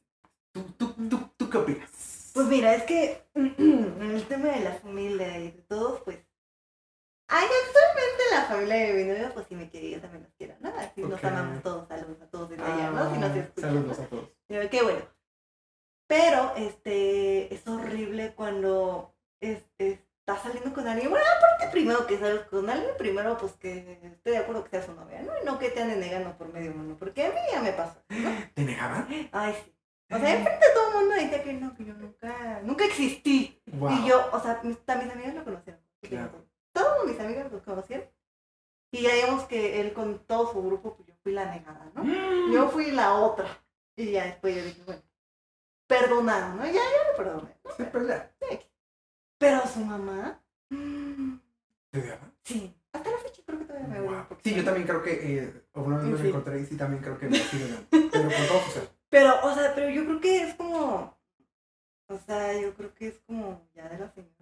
[0.53, 2.31] ¿Tú, tú, tú, tú qué opinas?
[2.35, 6.19] Pues mira, es que en el tema de la familia y de todos, pues.
[7.29, 10.55] Ay, actualmente la familia de mi novio, pues sí me quiere, yo también los quiero,
[10.61, 10.69] ¿no?
[10.79, 13.11] Así nos amamos todos, saludos a todos desde allá, ¿no?
[13.15, 13.71] Si nos Ah, escuchan.
[13.75, 14.05] saludos ¿no?
[14.05, 14.29] a todos.
[14.71, 15.01] Qué bueno.
[16.07, 21.09] Pero, este, es horrible cuando este, estás saliendo con alguien.
[21.09, 21.22] Bueno,
[22.07, 25.33] que sales con alguien, primero pues que esté de acuerdo que sea su novia, ¿no?
[25.41, 28.03] Y no que te anden negando por medio mundo, porque a mí ya me pasó,
[28.09, 28.31] ¿no?
[28.55, 29.07] ¿Te negaban?
[29.33, 29.73] Ay, sí.
[30.15, 33.63] O sea, enfrente de todo el mundo decía que no, que yo nunca, nunca existí.
[33.67, 33.91] Wow.
[33.93, 35.81] Y yo, o sea, mis, mis amigas lo conocieron.
[36.03, 36.45] Claro.
[36.73, 38.07] Todos mis amigas lo conocieron.
[38.91, 42.05] Y ya digamos que él con todo su grupo, pues yo fui la negada, ¿no?
[42.53, 43.47] Yo fui la otra.
[43.97, 45.03] Y ya después yo dije, bueno.
[45.87, 46.67] perdonado, ¿no?
[46.67, 47.57] Ya, ya lo perdoné.
[47.65, 47.71] ¿no?
[47.75, 48.33] Sí, ya.
[49.39, 51.37] Pero su mamá, mm.
[52.43, 54.27] Sí, hasta la fecha creo que todavía me un Wow.
[54.43, 56.29] Sí, yo también creo que eh, una vez me Sí.
[56.29, 57.39] encontré y sí también creo que me.
[57.91, 58.89] Pero con todo ser.
[59.09, 61.19] Pero, o sea, pero yo creo que es como,
[62.09, 64.33] o sea, yo creo que es como ya de la señora,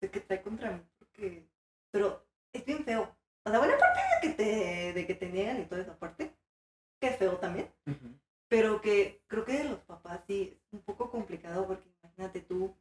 [0.00, 1.46] de que trae contra mí, porque,
[1.90, 2.24] pero
[2.54, 3.14] es bien feo.
[3.44, 6.32] O sea, buena parte de que te, de que te niegan y toda esa parte,
[6.98, 7.70] que es feo también,
[8.48, 12.74] pero que creo que de los papás sí es un poco complicado porque imagínate tú,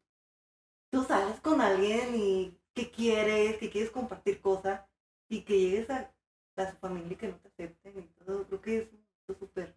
[0.89, 4.81] tú sales con alguien y que quieres, que quieres compartir cosas
[5.29, 6.13] y que llegues a,
[6.57, 9.75] a su familia y que no te acepten y todo, creo que es súper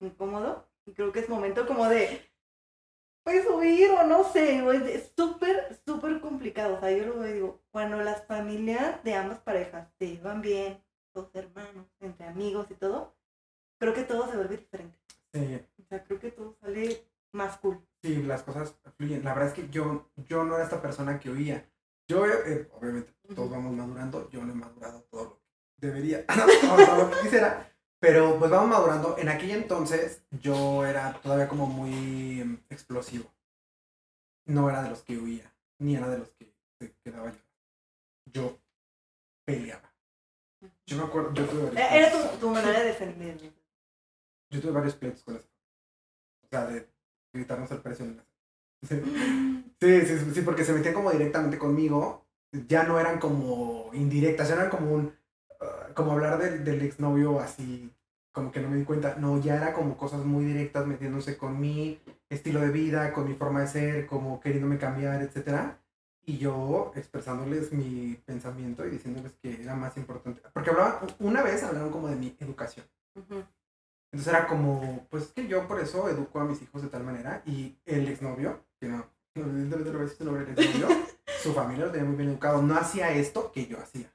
[0.00, 2.20] incómodo y creo que es momento como de
[3.24, 4.58] pues huir o no sé,
[4.92, 9.88] es súper, súper complicado, o sea, yo lo digo, cuando las familias de ambas parejas
[9.98, 10.82] se llevan bien,
[11.14, 13.14] los hermanos, entre amigos y todo,
[13.78, 14.98] creo que todo se vuelve diferente.
[15.32, 17.80] Sí, O sea, creo que todo sale más cool.
[18.02, 19.24] sí, las cosas fluyen.
[19.24, 21.71] La verdad es que yo, yo no era esta persona que oía.
[22.12, 24.28] Yo, eh, obviamente, todos vamos madurando.
[24.28, 25.36] Yo no he madurado todo lo
[25.80, 27.72] que debería, todo lo que quisiera.
[27.98, 29.16] Pero pues vamos madurando.
[29.16, 33.32] En aquel entonces yo era todavía como muy em, explosivo.
[34.44, 37.38] No era de los que huía, ni era de los que se quedaba yo.
[38.26, 38.58] Yo
[39.46, 39.90] peleaba.
[40.84, 43.40] Yo me acuerdo, yo tuve varios Eh, Era tu, tu manera de defender.
[44.50, 45.48] Yo tuve varios pleitos con eso.
[46.44, 46.86] O sea, de
[47.32, 48.24] gritarnos el precio en la...
[49.82, 50.06] Sí.
[50.06, 52.24] Sí, sí, porque se metían como directamente conmigo.
[52.68, 55.14] Ya no eran como indirectas, ya eran como un.
[55.60, 57.90] ah, como hablar del, del exnovio así,
[58.32, 59.16] como que no me di cuenta.
[59.16, 63.34] No, ya era como cosas muy directas metiéndose con mi estilo de vida, con mi
[63.34, 65.78] forma de ser, como queriéndome cambiar, etcétera.
[66.24, 70.40] Y yo expresándoles mi pensamiento y diciéndoles que era más importante.
[70.52, 72.86] Porque hablaban, una vez hablaron como de mi educación.
[74.12, 77.42] Entonces era como, pues que yo por eso educo a mis hijos de tal manera.
[77.46, 80.26] Y el exnovio, que no, evidentemente a decir
[81.42, 82.62] su familia lo tenía muy bien educado.
[82.62, 84.12] No hacía esto que yo hacía.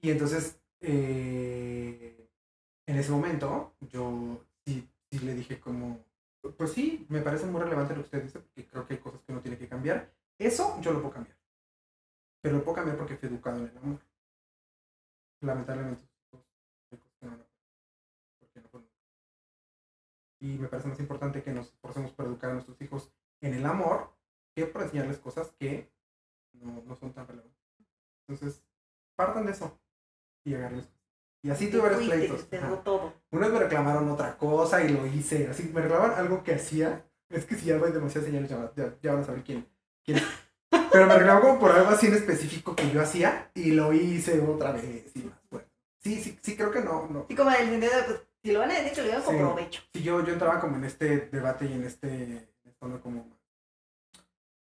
[0.00, 2.28] Y entonces, eh,
[2.86, 6.04] en ese momento, yo sí, sí le dije como,
[6.56, 9.20] pues sí, me parece muy relevante lo que usted dice, porque creo que hay cosas
[9.22, 10.12] que uno tiene que cambiar.
[10.38, 11.36] Eso yo lo puedo cambiar.
[12.40, 14.00] Pero lo puedo cambiar porque fui educado en el amor.
[15.40, 16.02] Lamentablemente,
[16.32, 17.46] hay cosas que no lo-
[18.40, 18.88] porque no fueron-
[20.40, 23.12] Y me parece más importante que nos esforcemos por educar a nuestros hijos
[23.42, 24.10] en el amor
[24.54, 25.90] que por enseñarles cosas que
[26.54, 27.58] no, no son tan relevantes.
[28.26, 28.62] Entonces,
[29.16, 29.78] partan de eso
[30.44, 30.86] y agarren
[31.42, 32.48] Y así tuve varios pleitos.
[32.50, 35.48] vez me reclamaron otra cosa y lo hice.
[35.48, 37.04] Así, me reclamaban algo que hacía.
[37.28, 39.66] Es que si ya doy demasiadas señales, ya, ya, ya van a saber quién.
[40.04, 40.20] quién.
[40.70, 44.40] Pero me reclamaron como por algo así en específico que yo hacía y lo hice
[44.40, 45.38] otra vez y más.
[45.50, 45.66] Bueno,
[45.98, 47.08] sí, sí, sí, creo que no.
[47.08, 47.26] no.
[47.28, 49.34] Y como el sentido de, pues, si lo van a decir, que lo digan con
[49.34, 49.40] Sí.
[49.40, 49.82] provecho.
[49.94, 52.48] Sí, yo, yo entraba como en este debate y en este.
[53.00, 53.26] Como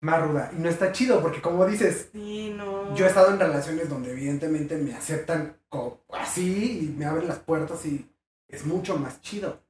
[0.01, 0.51] más ruda.
[0.55, 2.95] Y no está chido porque, como dices, Sí, no.
[2.95, 7.39] yo he estado en relaciones donde evidentemente me aceptan como así y me abren las
[7.39, 8.09] puertas y
[8.47, 9.61] es mucho más chido.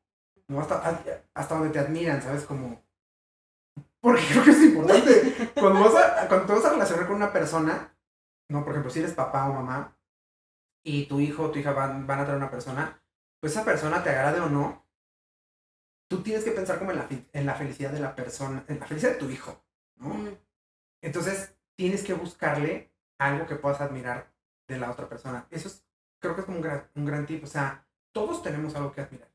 [0.48, 0.62] ¿no?
[0.62, 2.44] Hasta, hasta donde te admiran, ¿sabes?
[2.44, 2.82] Como...
[4.02, 5.52] Porque creo que es importante.
[5.60, 7.96] Cuando, vas a, cuando te vas a relacionar con una persona,
[8.50, 8.64] ¿no?
[8.64, 9.98] Por ejemplo, si eres papá o mamá
[10.84, 13.02] y tu hijo o tu hija van, van a traer una persona,
[13.40, 14.86] pues esa persona te agrade o no,
[16.10, 18.88] tú tienes que pensar como en la, en la felicidad de la persona, en la
[18.88, 19.64] felicidad de tu hijo,
[19.97, 20.10] ¿no?
[20.10, 20.38] Mm,
[21.01, 24.34] Entonces, tienes que buscarle algo que puedas admirar
[24.68, 25.47] de la otra persona.
[25.51, 25.86] Eso es,
[26.20, 27.43] creo que es como un gran, un gran tip.
[27.43, 29.30] O sea, todos tenemos algo que admirar.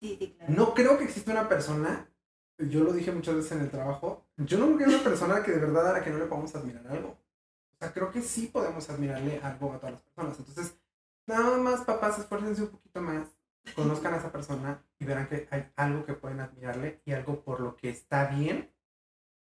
[0.00, 0.52] Sí, sí, claro.
[0.52, 2.08] No creo que exista una persona,
[2.58, 5.42] yo lo dije muchas veces en el trabajo, yo no creo que haya una persona
[5.42, 7.10] que de verdad a la que no le podamos admirar algo.
[7.10, 10.38] O sea, creo que sí podemos admirarle algo a todas las personas.
[10.38, 10.76] Entonces,
[11.26, 13.28] nada más papás, esfuércense un poquito más,
[13.74, 17.60] conozcan a esa persona y verán que hay algo que pueden admirarle y algo por
[17.60, 18.70] lo que está bien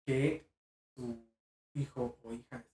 [0.05, 0.47] que
[0.95, 1.25] su
[1.75, 2.65] hijo o hija.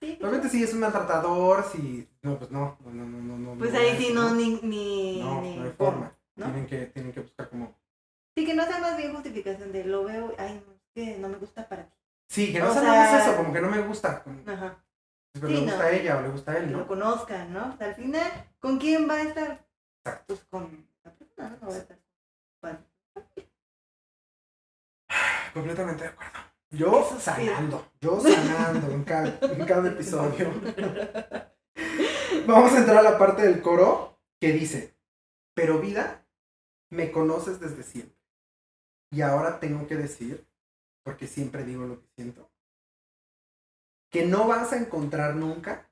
[0.00, 2.08] Sí, sí, Realmente si es un maltratador, si...
[2.22, 3.58] No, pues no, no, no, no, no.
[3.58, 6.12] Pues no ahí sí no, ni, ni, No, ni no hay forma.
[6.36, 6.46] ¿no?
[6.46, 7.74] Tienen, que, tienen que buscar como...
[8.34, 11.28] Sí, que no sea más bien justificación de lo veo, ay, no, es que no
[11.28, 11.96] me gusta para ti.
[12.28, 14.24] Sí, que no O sea más eso, como que no me gusta.
[14.46, 14.82] Ajá.
[15.32, 15.66] Pero Sí, le no.
[15.66, 16.86] gusta a ella o le gusta a Que él, lo ¿no?
[16.86, 17.76] conozcan, ¿no?
[17.78, 19.66] Al final, ¿con quién va a estar?
[20.04, 20.24] Exacto.
[20.34, 21.98] Pues con la persona, no va a estar.
[22.60, 22.86] con-
[25.54, 26.32] Completamente de acuerdo.
[26.70, 27.22] Yo Eso sí.
[27.22, 30.52] sanando, yo sanando en cada, en cada episodio.
[32.46, 34.96] Vamos a entrar a la parte del coro que dice,
[35.54, 36.24] pero vida,
[36.90, 38.16] me conoces desde siempre.
[39.12, 40.46] Y ahora tengo que decir,
[41.04, 42.49] porque siempre digo lo que siento,
[44.10, 45.90] que no vas a encontrar nunca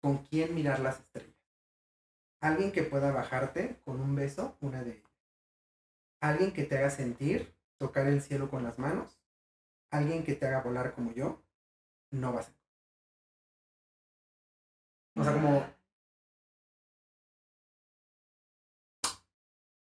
[0.00, 1.36] con quién mirar las estrellas.
[2.40, 5.04] Alguien que pueda bajarte con un beso, una de ellas.
[6.20, 9.20] alguien que te haga sentir, tocar el cielo con las manos,
[9.90, 11.42] alguien que te haga volar como yo,
[12.10, 12.54] no va a ser.
[15.16, 15.64] O sea, como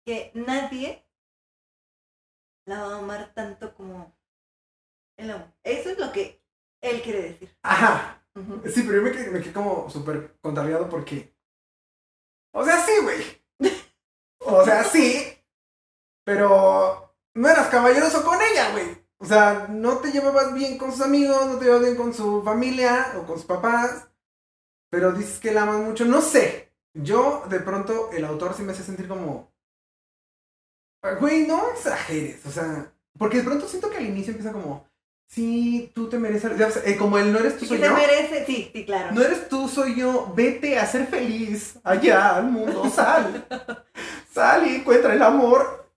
[0.06, 1.06] Que nadie
[2.66, 4.14] la va a amar tanto como
[5.18, 5.32] el.
[5.64, 6.43] Eso es lo que
[6.84, 7.50] él quiere decir.
[7.64, 8.20] Ajá.
[8.66, 11.34] Sí, pero yo me quedé, me quedé como súper contrariado porque.
[12.54, 13.44] O sea, sí, güey.
[14.40, 15.38] O sea, sí.
[16.26, 19.04] Pero no eras caballeroso con ella, güey.
[19.20, 22.44] O sea, no te llevabas bien con sus amigos, no te llevabas bien con su
[22.44, 24.08] familia o con sus papás.
[24.90, 26.06] Pero dices que la amas mucho.
[26.06, 26.72] No sé.
[26.94, 29.52] Yo, de pronto, el autor sí me hace sentir como.
[31.04, 32.46] "Ah, Güey, no exageres.
[32.46, 34.88] O sea, porque de pronto siento que al inicio empieza como.
[35.28, 36.52] Sí, tú te mereces.
[36.86, 37.94] eh, como el no eres tú, soy se yo.
[37.94, 39.12] merece, sí, sí, claro.
[39.14, 40.32] No eres tú, soy yo.
[40.36, 41.80] Vete a ser feliz.
[41.84, 42.88] Allá al mundo.
[42.96, 43.46] Sal.
[44.32, 45.90] Sal y encuentra el amor.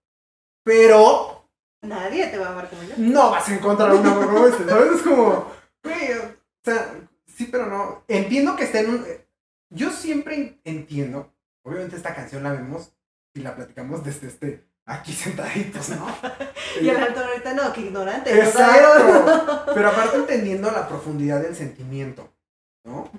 [0.64, 1.48] Pero
[1.82, 2.94] Nadie te va a amar como yo.
[2.96, 4.64] no vas a encontrar un amor como este.
[4.68, 4.92] ¿Sabes?
[4.96, 5.52] Es como.
[5.84, 6.94] güey, o sea,
[7.26, 8.04] sí, pero no.
[8.08, 9.06] Entiendo que esté en un.
[9.70, 11.32] Yo siempre entiendo.
[11.62, 12.92] Obviamente esta canción la vemos
[13.34, 14.64] y la platicamos desde este.
[14.86, 16.06] Aquí sentaditos, ¿no?
[16.80, 18.38] Y el alto ahorita no, que ignorante.
[18.38, 19.72] Exacto.
[19.74, 22.32] Pero aparte entendiendo la profundidad del sentimiento,
[22.84, 23.10] ¿no?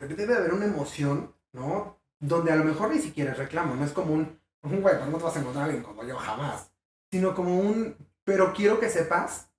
[0.00, 2.00] Debe haber una emoción, ¿no?
[2.18, 5.10] Donde a lo mejor ni siquiera es reclamo, no es como un, un güey, pues
[5.10, 6.72] no te vas a encontrar a alguien como yo jamás.
[7.12, 9.50] Sino como un, pero quiero que sepas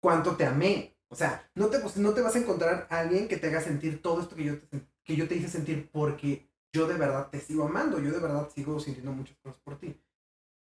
[0.00, 0.96] cuánto te amé.
[1.08, 3.60] O sea, no te, pues, no te vas a encontrar a alguien que te haga
[3.60, 7.28] sentir todo esto que yo, te, que yo te hice sentir porque yo de verdad
[7.30, 9.98] te sigo amando, yo de verdad sigo sintiendo muchas cosas por ti.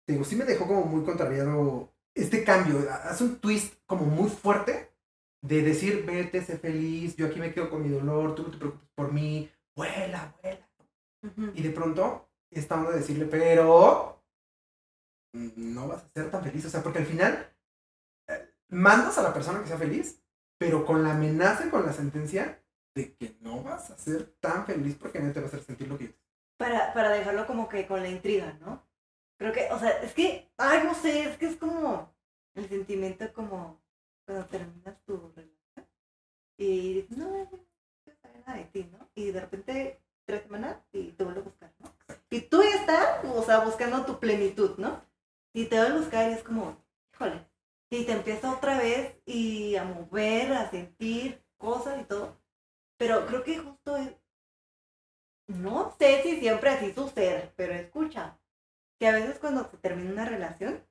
[0.09, 4.27] Te digo, sí me dejó como muy contrariado este cambio, hace un twist como muy
[4.27, 4.91] fuerte
[5.43, 8.57] de decir, vete, sé feliz, yo aquí me quedo con mi dolor, tú no te
[8.57, 10.67] preocupes por mí, vuela, vuela.
[11.53, 14.19] Y de pronto está onda de decirle, pero
[15.31, 17.55] no vas a ser tan feliz, o sea, porque al final
[18.29, 20.23] eh, mandas a la persona que sea feliz,
[20.57, 22.63] pero con la amenaza y con la sentencia
[22.95, 25.87] de que no vas a ser tan feliz porque no te va a hacer sentir
[25.87, 26.15] lo que te
[26.57, 28.88] Para, para dejarlo como que con la intriga, ¿no?
[29.39, 32.13] Creo que, o sea, es que, ay, no sé, es que es como
[32.55, 33.81] el sentimiento como
[34.25, 35.59] cuando terminas tu relación
[36.57, 39.09] y no, no saber nada de ti, ¿no?
[39.15, 41.95] Y de repente, tres semanas y te vuelve a buscar, ¿no?
[42.29, 45.01] Y tú ya estás, o sea, buscando tu plenitud, ¿no?
[45.53, 46.75] Y te vuelve a buscar y es como,
[47.13, 47.45] híjole,
[47.89, 52.37] y te empieza otra vez y a mover, a sentir cosas y todo.
[52.97, 54.11] Pero creo que justo es,
[55.47, 58.37] no sé si siempre así sucede, pero escucha,
[58.99, 60.85] que a veces cuando se termina una relación,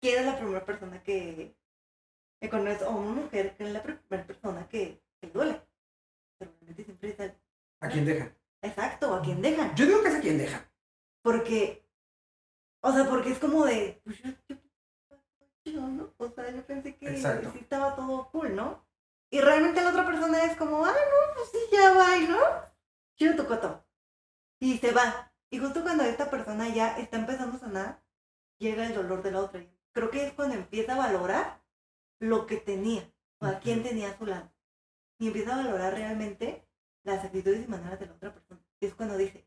[0.00, 1.54] ¿quién es la primera persona que,
[2.40, 2.82] que conoces?
[2.82, 5.60] O una mujer, que es la primera persona que, que le duele.
[6.38, 7.34] Pero realmente siempre es el-
[7.80, 8.34] ¿A quién dejan?
[8.62, 9.74] exacto, a quien dejan.
[9.76, 10.64] Yo digo que es a quien dejan.
[11.22, 11.84] Porque,
[12.80, 14.56] o sea, porque es como de, pues yo, yo,
[15.64, 16.12] yo, ¿no?
[16.16, 17.50] O sea, yo pensé que Exacto.
[17.52, 18.84] sí estaba todo cool, ¿no?
[19.30, 22.38] Y realmente la otra persona es como, ah, no, pues sí, ya va, ¿no?
[23.16, 23.84] Chido tu coto.
[24.60, 25.31] Y se va.
[25.52, 28.02] Y justo cuando esta persona ya está empezando a sanar,
[28.58, 29.64] llega el dolor de la otra.
[29.92, 31.62] Creo que es cuando empieza a valorar
[32.20, 34.50] lo que tenía, o a quién tenía a su lado.
[35.18, 36.66] Y empieza a valorar realmente
[37.04, 38.62] las actitudes y maneras de la otra persona.
[38.80, 39.46] Y es cuando dice,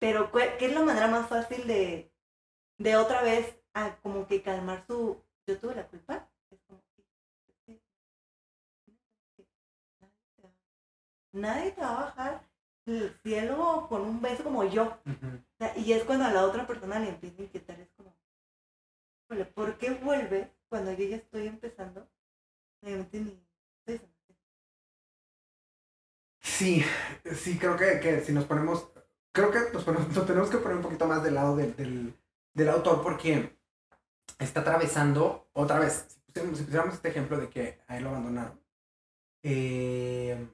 [0.00, 2.12] pero ¿cuál- ¿qué es la manera más fácil de,
[2.78, 6.28] de otra vez a como que calmar su, yo tuve la culpa?
[6.50, 7.02] Es como, "Sí,
[7.48, 7.80] es que-
[11.32, 12.49] Nadie te va a bajar
[12.86, 14.84] el cielo con un beso como yo.
[14.86, 18.14] O sea, y es cuando a la otra persona le empieza a inquietar, es como,
[19.28, 22.08] "Híjole, ¿por qué vuelve cuando yo ya estoy empezando?
[22.82, 23.30] Obviamente ni
[23.80, 24.16] estoy sanando".
[26.40, 26.82] Sí,
[27.36, 28.88] sí, creo que, que si nos ponemos,
[29.32, 32.14] creo que nos, ponemos- nos tenemos que poner un poquito más del lado del, del,
[32.54, 33.58] del autor porque
[34.38, 38.10] está atravesando, otra vez, si pusiéramos, si pusiéramos este ejemplo de que a él lo
[38.10, 38.58] abandonaron,
[39.42, 40.48] eh,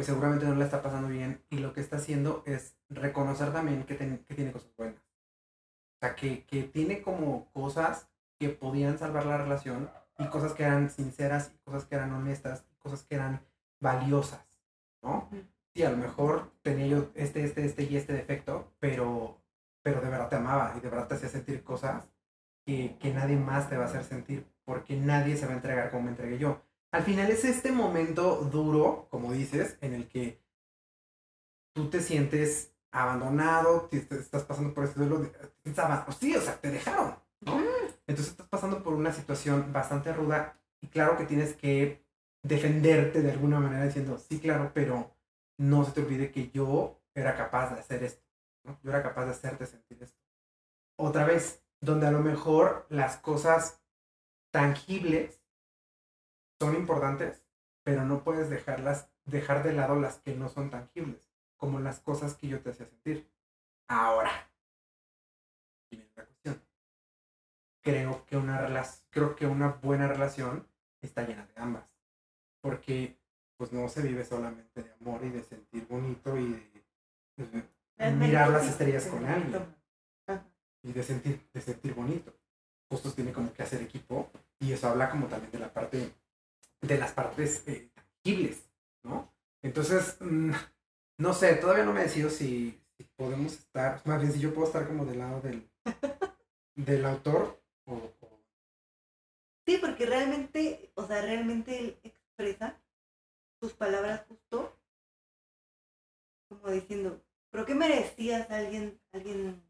[0.00, 3.84] pues seguramente no le está pasando bien y lo que está haciendo es reconocer también
[3.84, 4.98] que, ten- que tiene cosas buenas.
[4.98, 10.62] O sea, que, que tiene como cosas que podían salvar la relación y cosas que
[10.62, 13.44] eran sinceras y cosas que eran honestas y cosas que eran
[13.78, 14.62] valiosas,
[15.02, 15.28] ¿no?
[15.74, 19.42] Sí, a lo mejor tenía yo este, este, este y este defecto, pero,
[19.82, 22.08] pero de verdad te amaba y de verdad te hacía sentir cosas
[22.64, 25.90] que, que nadie más te va a hacer sentir porque nadie se va a entregar
[25.90, 26.62] como me entregué yo.
[26.92, 30.40] Al final es este momento duro, como dices, en el que
[31.72, 35.30] tú te sientes abandonado, te, te estás pasando por este duelo,
[35.76, 37.60] aban- sí, o sea, te dejaron, ¿no?
[38.06, 42.04] Entonces estás pasando por una situación bastante ruda y claro que tienes que
[42.42, 45.14] defenderte de alguna manera diciendo, sí, claro, pero
[45.58, 48.24] no se te olvide que yo era capaz de hacer esto,
[48.64, 48.78] ¿no?
[48.82, 50.18] Yo era capaz de hacerte sentir esto.
[50.96, 53.82] otra vez, donde a lo mejor las cosas
[54.52, 55.39] tangibles
[56.60, 57.42] son importantes,
[57.82, 62.34] pero no puedes dejarlas, dejar de lado las que no son tangibles, como las cosas
[62.34, 63.26] que yo te hacía sentir.
[63.88, 64.30] Ahora,
[65.90, 66.62] y viene la cuestión.
[67.80, 70.68] Creo que una relación, creo que una buena relación
[71.00, 71.90] está llena de ambas.
[72.60, 73.18] Porque
[73.56, 76.72] pues no se vive solamente de amor y de sentir bonito y
[77.36, 77.64] de,
[77.96, 79.76] de mirar las estrellas con alguien
[80.82, 82.34] y de sentir, de sentir bonito.
[82.90, 86.12] Justo tiene como que hacer equipo y eso habla como también de la parte,
[86.82, 88.70] de las partes eh, tangibles,
[89.04, 89.32] ¿no?
[89.62, 90.52] Entonces, mm,
[91.18, 94.66] no sé, todavía no me decido si, si podemos estar, más bien si yo puedo
[94.66, 95.68] estar como del lado del,
[96.76, 98.40] del autor o, o-
[99.66, 102.80] Sí, porque realmente, o sea, realmente él expresa
[103.60, 104.76] sus palabras justo
[106.48, 107.22] como diciendo,
[107.52, 109.62] creo que merecías a alguien, alguien,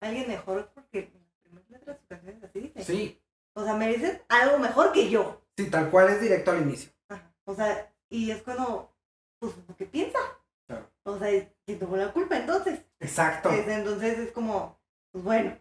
[0.00, 2.84] alguien mejor porque en las primeras letras de sus canciones así dice.
[2.84, 3.20] Sí,
[3.54, 5.42] O sea, mereces algo mejor que yo.
[5.56, 6.90] Sí, tal cual es directo al inicio.
[7.08, 7.32] Ajá.
[7.44, 8.94] O sea, y es cuando,
[9.38, 10.18] pues, lo que piensa.
[10.66, 10.90] Claro.
[11.04, 11.28] O sea,
[11.64, 12.80] ¿quién tuvo la culpa entonces?
[13.00, 13.50] Exacto.
[13.50, 14.78] Es- entonces es como,
[15.12, 15.56] pues bueno,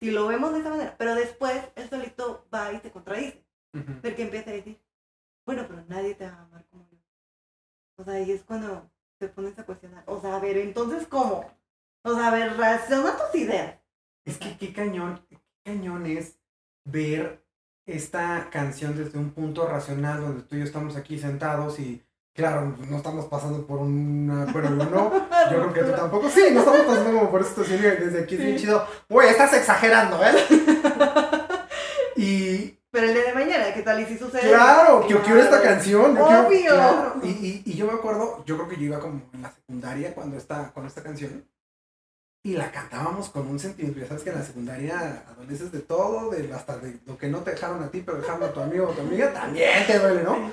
[0.00, 3.44] si lo vemos de esa manera, pero después él solito va y se contradice.
[3.74, 4.00] Ujú.
[4.02, 4.80] Porque empieza a decir,
[5.46, 6.98] bueno, pero nadie te va a amar como yo.
[7.96, 10.02] O sea, y es cuando te pones a cuestionar.
[10.06, 11.44] O sea, a ver, entonces, ¿cómo?
[12.02, 13.78] O sea, a ver, razona tus ideas.
[14.24, 16.38] Es que qué cañón, qué cañón es
[16.84, 17.44] ver
[17.86, 22.02] esta canción desde un punto racional donde tú y yo estamos aquí sentados y
[22.34, 25.12] claro, no estamos pasando por una, bueno, yo no,
[25.50, 28.22] yo creo que tú tampoco, sí, no estamos pasando como por esta situación y desde
[28.22, 30.32] aquí es bien chido, güey, estás exagerando, ¿eh?
[32.16, 34.48] Y Pero el día de mañana, ¿qué tal y si sucede?
[34.48, 36.70] claro, yo quiero esta canción, yo quiero- Obvio.
[36.74, 37.14] claro.
[37.22, 40.14] Y, y, y yo me acuerdo, yo creo que yo iba como en la secundaria
[40.14, 41.44] cuando esta, con esta canción
[42.42, 44.00] y la cantábamos con un sentimiento.
[44.00, 47.40] Ya sabes que en la secundaria adoleces de todo, de, hasta de lo que no
[47.40, 50.22] te dejaron a ti, pero dejaron a tu amigo o tu amiga, también te duele,
[50.22, 50.52] ¿no?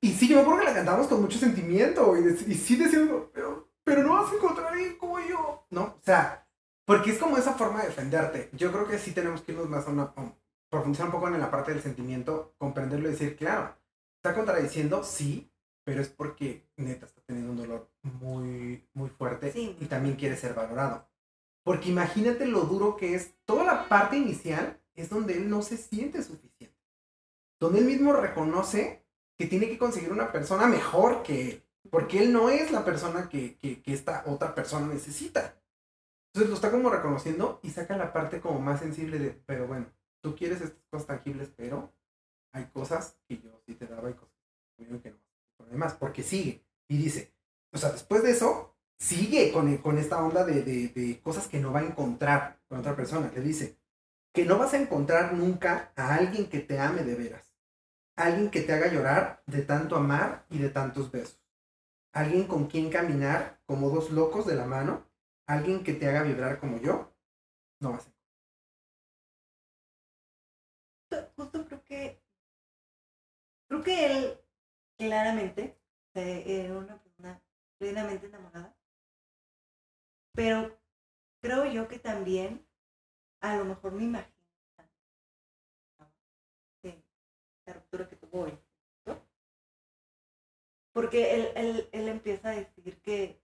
[0.00, 2.76] Y sí, yo me acuerdo que la cantábamos con mucho sentimiento y, de- y sí
[2.76, 5.66] decíamos, pero, pero no vas a encontrar a alguien como yo.
[5.70, 6.46] No, o sea,
[6.84, 8.50] porque es como esa forma de defenderte.
[8.52, 10.34] Yo creo que sí tenemos que irnos más a una, a
[10.70, 13.74] profundizar un poco en la parte del sentimiento, comprenderlo y decir, claro,
[14.16, 15.50] está contradiciendo, sí,
[15.84, 19.76] pero es porque neta está teniendo un dolor muy, muy fuerte Sí.
[19.80, 21.08] y también quiere ser valorado.
[21.64, 23.34] Porque imagínate lo duro que es.
[23.44, 26.78] Toda la parte inicial es donde él no se siente suficiente.
[27.58, 29.02] Donde él mismo reconoce
[29.36, 31.64] que tiene que conseguir una persona mejor que él.
[31.90, 35.60] Porque él no es la persona que, que, que esta otra persona necesita.
[36.28, 39.86] Entonces lo está como reconociendo y saca la parte como más sensible de, pero bueno,
[40.20, 41.92] tú quieres estas cosas tangibles, pero
[42.52, 44.34] hay cosas que yo sí te daba y cosas
[44.76, 45.18] que no.
[45.66, 47.32] Además, porque sigue y dice,
[47.72, 48.73] o sea, después de eso,
[49.04, 52.96] sigue con, con esta onda de, de, cosas que no va a encontrar con otra
[52.96, 53.30] persona.
[53.34, 53.78] Le dice
[54.32, 57.52] que no vas a encontrar nunca a alguien que te ame de veras.
[58.16, 61.40] Alguien que te haga llorar de tanto amar y de tantos besos.
[62.12, 65.04] Alguien con quien caminar como dos locos de la mano.
[65.46, 67.12] Alguien que te haga vibrar como yo.
[67.80, 68.10] No vas a
[71.10, 72.22] Justo- Justo creo que,
[73.68, 74.38] creo que él
[74.96, 75.76] claramente
[76.14, 77.42] eh, era una persona
[77.78, 78.74] plenamente enamorada.
[80.34, 80.76] Pero
[81.40, 82.66] creo yo que también,
[83.40, 84.34] a lo mejor me imagino
[87.66, 88.58] la ruptura que tuvo hoy.
[89.06, 89.16] ¿no?
[90.92, 93.40] Porque él, él, él empieza a decir que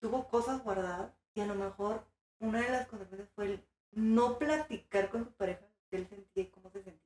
[0.00, 2.04] tuvo cosas guardadas y a lo mejor
[2.40, 6.46] una de las consecuencias fue el no platicar con su pareja que él sentía y
[6.46, 7.02] cómo se sentía.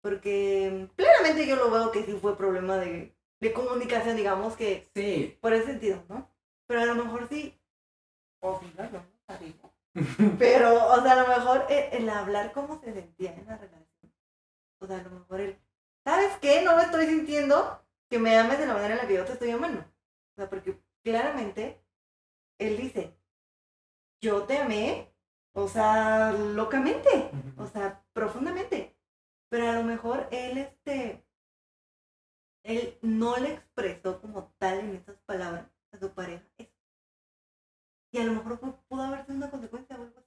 [0.00, 5.36] Porque claramente yo lo veo que sí fue problema de, de comunicación, digamos que Sí.
[5.40, 6.28] por ese sentido, ¿no?
[6.66, 7.58] Pero a lo mejor sí,
[8.40, 9.70] o sí, no, arriba.
[10.38, 14.12] Pero, o sea, a lo mejor el, el hablar cómo se sentía en la relación.
[14.78, 15.58] O sea, a lo mejor el,
[16.04, 16.62] ¿sabes qué?
[16.62, 19.32] No me estoy sintiendo que me ames de la manera en la que yo te
[19.32, 19.80] estoy amando.
[19.80, 21.82] O sea, porque claramente
[22.58, 23.16] él dice,
[24.20, 25.12] yo te amé,
[25.52, 28.96] o sea, locamente, o sea, profundamente.
[29.48, 31.24] Pero a lo mejor él, este,
[32.64, 35.66] él no le expresó como tal en esas palabras
[35.96, 36.44] a su pareja.
[36.58, 36.70] eso.
[38.12, 40.26] Y a lo mejor pu- pudo haber sido una consecuencia o algo así.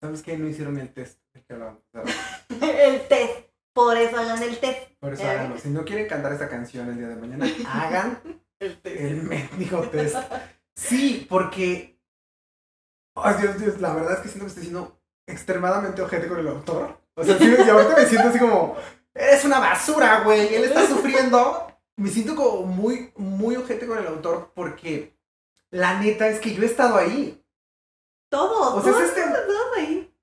[0.00, 0.38] ¿Sabes qué?
[0.38, 1.54] No hicieron el test que
[2.60, 3.48] el test.
[3.74, 4.92] Por eso hagan el test.
[5.00, 5.58] Por eso ¿Ya háganlo.
[5.58, 8.20] Si no quieren cantar esta canción el día de mañana, hagan
[8.60, 8.96] El test.
[9.00, 10.16] el mendigo test.
[10.76, 11.98] Sí, porque.
[13.16, 16.48] Ay, Dios, Dios, la verdad es que siento que estoy siendo extremadamente ojete con el
[16.48, 17.00] autor.
[17.14, 18.76] O sea, sí, y ahorita me siento así como.
[19.14, 20.54] Eres una basura, güey.
[20.54, 21.67] Él está sufriendo.
[21.98, 25.12] Me siento como muy, muy ojete con el autor porque
[25.70, 27.44] la neta es que yo he estado ahí.
[28.28, 30.14] Todos, O sea, todos, es este- todos ahí.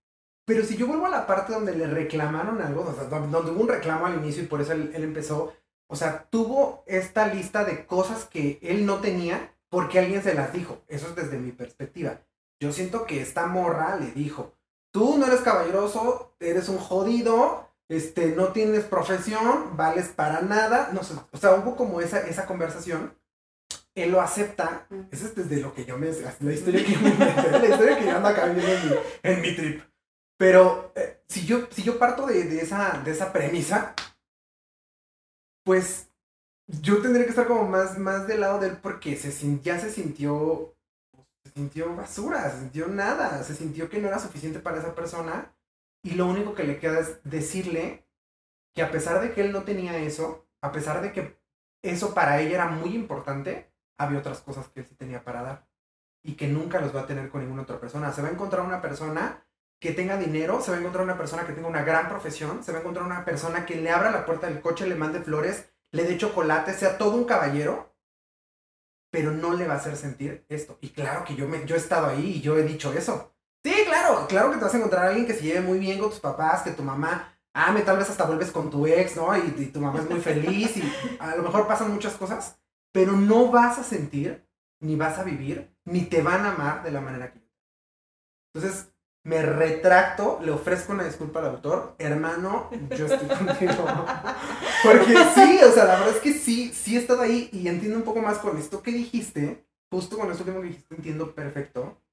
[0.46, 3.52] Pero si yo vuelvo a la parte donde le reclamaron algo, o sea, donde donde
[3.52, 5.54] hubo un reclamo al inicio y por eso él, él empezó,
[5.88, 10.54] o sea, tuvo esta lista de cosas que él no tenía porque alguien se las
[10.54, 10.82] dijo.
[10.88, 12.22] Eso es desde mi perspectiva.
[12.60, 14.54] Yo siento que esta morra le dijo,
[14.92, 21.04] tú no eres caballeroso, eres un jodido, este, no tienes profesión, vales para nada, no
[21.04, 23.16] sé, o sea, hubo como esa, esa conversación.
[23.94, 27.16] Él lo acepta, eso es desde lo que yo me, la historia que yo me
[27.60, 29.84] la historia que yo ando acá viendo en mi, en mi trip.
[30.38, 33.96] Pero eh, si, yo, si yo parto de, de esa, de esa premisa,
[35.64, 36.10] pues
[36.68, 39.32] yo tendría que estar como más, más del lado de él porque se,
[39.62, 40.76] ya se sintió,
[41.46, 45.56] se sintió basura, se sintió nada, se sintió que no era suficiente para esa persona
[46.06, 48.06] y lo único que le queda es decirle
[48.76, 51.40] que a pesar de que él no tenía eso, a pesar de que
[51.82, 55.68] eso para ella era muy importante, había otras cosas que él sí tenía para dar
[56.22, 58.14] y que nunca los va a tener con ninguna otra persona.
[58.14, 59.44] Se va a encontrar una persona
[59.80, 62.72] que tenga dinero, se va a encontrar una persona que tenga una gran profesión, se
[62.72, 65.72] va a encontrar una persona que le abra la puerta del coche, le mande flores,
[65.92, 67.96] le dé chocolate, sea todo un caballero,
[69.10, 70.78] pero no le va a hacer sentir esto.
[70.82, 73.35] Y claro que yo, me, yo he estado ahí y yo he dicho eso.
[73.66, 75.98] Sí, claro, claro que te vas a encontrar a alguien que se lleve muy bien
[75.98, 79.36] con tus papás, que tu mamá ame, tal vez hasta vuelves con tu ex, ¿no?
[79.36, 80.84] Y, tu mamá es muy feliz y
[81.18, 82.60] a lo mejor pasan muchas cosas,
[82.92, 84.48] pero no vas a sentir,
[84.82, 87.42] ni vas a vivir, ni te van a amar de la manera que.
[88.54, 88.94] Entonces,
[89.24, 93.88] me retracto, le ofrezco una disculpa al autor, hermano, yo estoy contigo.
[94.84, 97.98] Porque sí, o sea, la verdad es que sí, sí he estado ahí y entiendo
[97.98, 102.05] un poco más con esto que dijiste, justo con esto último que dijiste, entiendo perfecto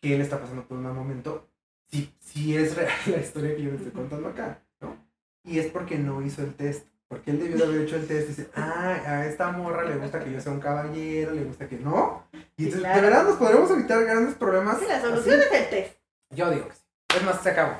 [0.00, 1.48] que él está pasando por un mal momento.
[1.90, 4.96] Sí, sí es real la historia que yo le estoy contando acá, ¿no?
[5.44, 6.86] Y es porque no hizo el test.
[7.08, 9.96] Porque él debió de haber hecho el test y dice, ah, a esta morra le
[9.96, 12.24] gusta que yo sea un caballero, le gusta que no.
[12.58, 12.96] Y entonces, claro.
[12.96, 14.78] de verdad nos podremos evitar grandes problemas.
[14.78, 15.06] Sí, la así.
[15.06, 15.96] solución es el test.
[16.30, 16.82] Yo digo que sí.
[17.16, 17.76] Es más, se acabó.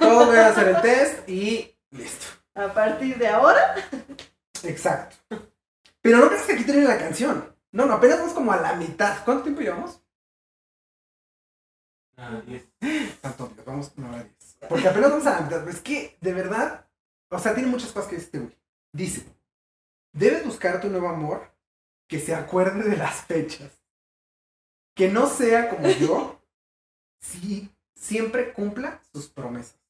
[0.00, 2.26] Todos voy a hacer el test y listo.
[2.54, 3.76] A partir de ahora,
[4.64, 5.16] Exacto.
[6.00, 7.44] Pero no creas que aquí termina la canción.
[7.70, 9.24] No, no, apenas vamos como a la mitad.
[9.24, 10.01] ¿Cuánto tiempo llevamos?
[12.24, 12.68] Ah, diez.
[13.20, 14.56] Santo Dios, vamos hora diez.
[14.68, 15.68] Porque apenas vamos a la mitad.
[15.68, 16.88] Es que, de verdad,
[17.28, 18.58] o sea, tiene muchas cosas que dice este güey.
[18.92, 19.24] Dice,
[20.12, 21.52] debes buscar tu nuevo amor
[22.08, 23.72] que se acuerde de las fechas.
[24.94, 26.40] Que no sea como yo,
[27.20, 29.80] si siempre cumpla sus promesas.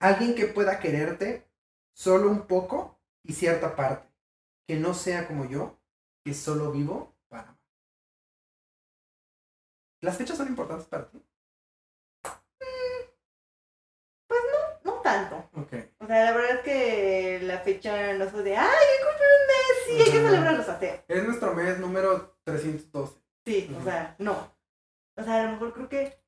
[0.00, 1.48] Alguien que pueda quererte
[1.94, 4.06] solo un poco y cierta parte.
[4.66, 5.78] Que no sea como yo,
[6.24, 7.11] que solo vivo.
[10.02, 11.22] ¿Las fechas son importantes para ti?
[14.84, 15.36] no tanto.
[15.54, 15.72] Ok.
[16.00, 18.66] O sea, la verdad es que la fecha no fue de, ay,
[19.02, 20.26] cumplí un mes, sí, hay que Ujú.
[20.28, 21.04] celebrarlos a hacer.
[21.06, 23.20] Es nuestro mes número 312.
[23.46, 24.52] Sí, o sea, no.
[25.16, 26.18] O sea, a lo mejor creo que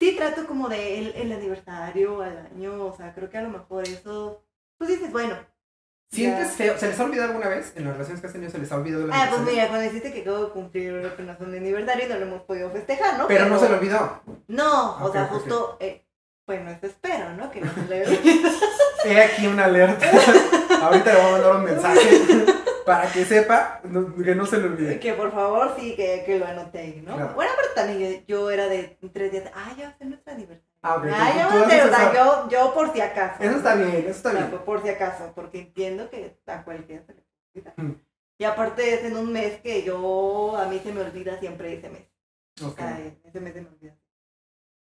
[0.00, 3.50] sí trato como de el, el aniversario al año, o sea, creo que a lo
[3.50, 4.44] mejor eso,
[4.76, 5.36] pues dices, bueno.
[6.10, 6.76] ¿Sientes feo?
[6.76, 7.72] ¿Se les ha olvidado alguna vez?
[7.76, 9.84] En las relaciones que has tenido se les ha olvidado la Ah, pues mira, cuando
[9.84, 13.28] dijiste que acabo de cumplir apenas un aniversario y no lo hemos podido festejar, ¿no?
[13.28, 14.20] Pero no se le olvidó.
[14.48, 16.04] No, o sea, justo, eh,
[16.46, 17.48] bueno, eso espero, ¿no?
[17.52, 18.40] Que no se le olvide.
[19.04, 20.04] He aquí una alerta.
[20.82, 22.20] Ahorita le voy a mandar un mensaje
[22.86, 24.98] para que sepa no- que no se le olvide.
[24.98, 27.14] que por favor sí, que, que lo anote ahí, ¿no?
[27.16, 27.34] Claro.
[27.34, 30.32] Bueno, pero también yo, yo era de tres días, ah, ya va a ser nuestro
[30.32, 30.69] aniversario.
[30.82, 31.04] Ah, ok.
[31.12, 33.00] Ah, tú- ya tú va a haces ser, o sea, esa- yo, yo por si
[33.00, 33.42] acaso.
[33.42, 34.50] Eso está bien, eso está bien.
[34.64, 37.74] por si acaso, porque entiendo que a cualquiera se le puede olvidar.
[37.76, 38.00] Mm.
[38.38, 41.90] Y aparte es en un mes que yo, a mí se me olvida siempre ese
[41.90, 42.08] mes.
[42.62, 42.78] O Ok.
[42.78, 43.94] sea, ese mes se me olvida.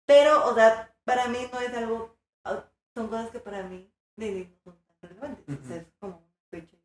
[0.07, 2.65] Pero, o sea, para mí no es algo, ah,
[2.95, 5.45] son cosas que para mí de no son tan relevantes.
[5.65, 6.77] O sea, es como fecha.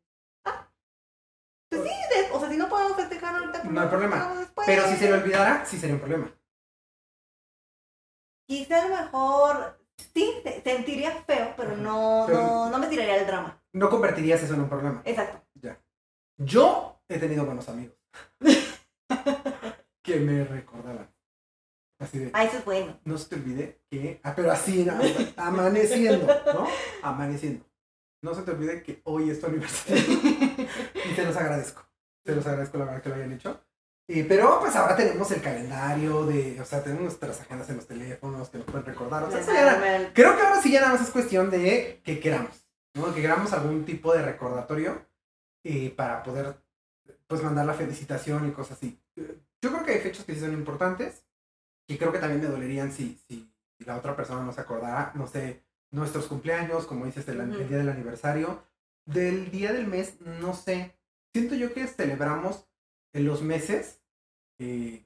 [0.44, 0.68] Ah,
[1.68, 4.46] pues sí, de- o sea, si no podemos festejar ahorita, No hay problema.
[4.66, 6.32] Pero si se le olvidara, sí sería un problema.
[8.52, 9.78] Quizá a lo mejor,
[10.12, 13.58] sí, se- sentiría feo, pero no, Pero- no, no me tiraría al drama.
[13.72, 15.00] No convertirías eso en un problema.
[15.06, 15.40] Exacto.
[16.36, 17.96] Yo he tenido buenos amigos
[20.02, 21.08] que me recordaban.
[21.98, 22.98] Así de, Ah, eso es bueno.
[23.04, 24.20] no se te olvide que.
[24.22, 24.86] Ah, pero así,
[25.38, 26.66] amaneciendo, ¿no?
[27.02, 27.64] Amaneciendo.
[28.22, 30.02] No se te olvide que hoy es tu aniversario.
[31.10, 31.86] y te los agradezco.
[32.22, 33.64] Te los agradezco la verdad que lo hayan hecho.
[34.08, 36.60] Eh, pero pues ahora tenemos el calendario de.
[36.60, 39.24] O sea, tenemos nuestras agendas en los teléfonos que nos pueden recordar.
[39.24, 40.12] O sea, eso ya era-.
[40.12, 43.14] Creo que ahora sí ya nada más es cuestión de que queramos, ¿no?
[43.14, 45.06] Que queramos algún tipo de recordatorio
[45.64, 46.56] eh, para poder,
[47.26, 49.00] pues, mandar la felicitación y cosas así.
[49.16, 51.24] Yo creo que hay fechas que sí son importantes
[51.86, 55.26] y creo que también me dolerían si, si la otra persona no se acordara, no
[55.26, 55.62] sé,
[55.92, 58.64] nuestros cumpleaños, como dices, el, el día del aniversario,
[59.04, 60.96] del día del mes, no sé.
[61.32, 62.66] Siento yo que celebramos
[63.12, 64.00] en los meses
[64.58, 65.04] eh,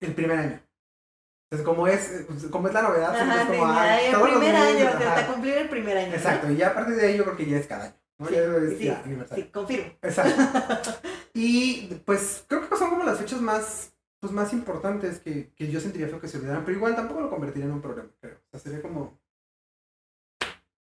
[0.00, 0.60] el primer año.
[1.48, 5.26] Entonces, como es, como es la novedad, Ajá, es como, ay, el primer año, hasta
[5.28, 6.08] cumplir el primer año.
[6.08, 6.14] ¿no?
[6.14, 7.94] Exacto, y ya a partir de ahí yo creo que ya es cada año.
[8.18, 8.26] ¿no?
[8.26, 9.92] Sí, Ya es sí, ya, sí, confirmo.
[10.02, 10.92] Exacto.
[11.38, 15.80] Y pues creo que son como las fechas más, pues, más importantes que, que yo
[15.80, 18.38] sentiría feo que se olvidaran, pero igual tampoco lo convertiría en un problema, creo.
[18.38, 19.20] O sea, sería como...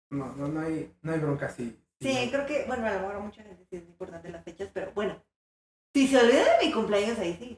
[0.10, 1.78] No, no, no hay, no hay bronca así.
[2.00, 4.94] Sí, creo que, bueno, a lo mejor mucha gente sí es importante las fechas, pero
[4.94, 5.22] bueno.
[5.96, 7.58] Si se olvida de mi cumpleaños, ahí sí.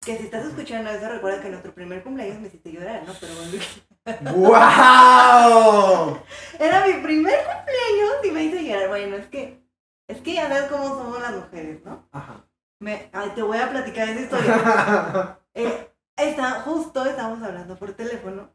[0.00, 3.12] Que si estás escuchando eso, recuerda que nuestro primer cumpleaños me hiciste llorar, ¿no?
[3.20, 6.18] Pero bueno, ¡Wow!
[6.58, 8.88] era mi primer cumpleaños y me hizo llorar.
[8.88, 9.62] Bueno, es que,
[10.08, 12.08] es que ya sabes cómo somos las mujeres, ¿no?
[12.10, 12.48] Ajá.
[12.80, 15.38] Me, ay, te voy a platicar esa historia.
[15.56, 18.52] Eh, está, justo estábamos hablando por teléfono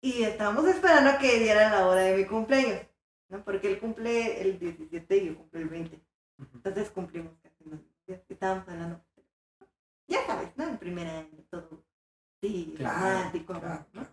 [0.00, 2.86] y estábamos esperando a que diera la hora de mi cumpleaños,
[3.28, 3.44] ¿no?
[3.44, 6.00] Porque él cumple el 17 y yo cumplo el 20.
[6.54, 7.32] Entonces cumplimos.
[8.08, 9.00] Estábamos hablando.
[10.06, 10.64] Ya sabes, ¿no?
[10.64, 11.84] El primer año, todo.
[12.40, 13.86] Sí, romántico, claro, ¿no?
[13.92, 14.08] claro.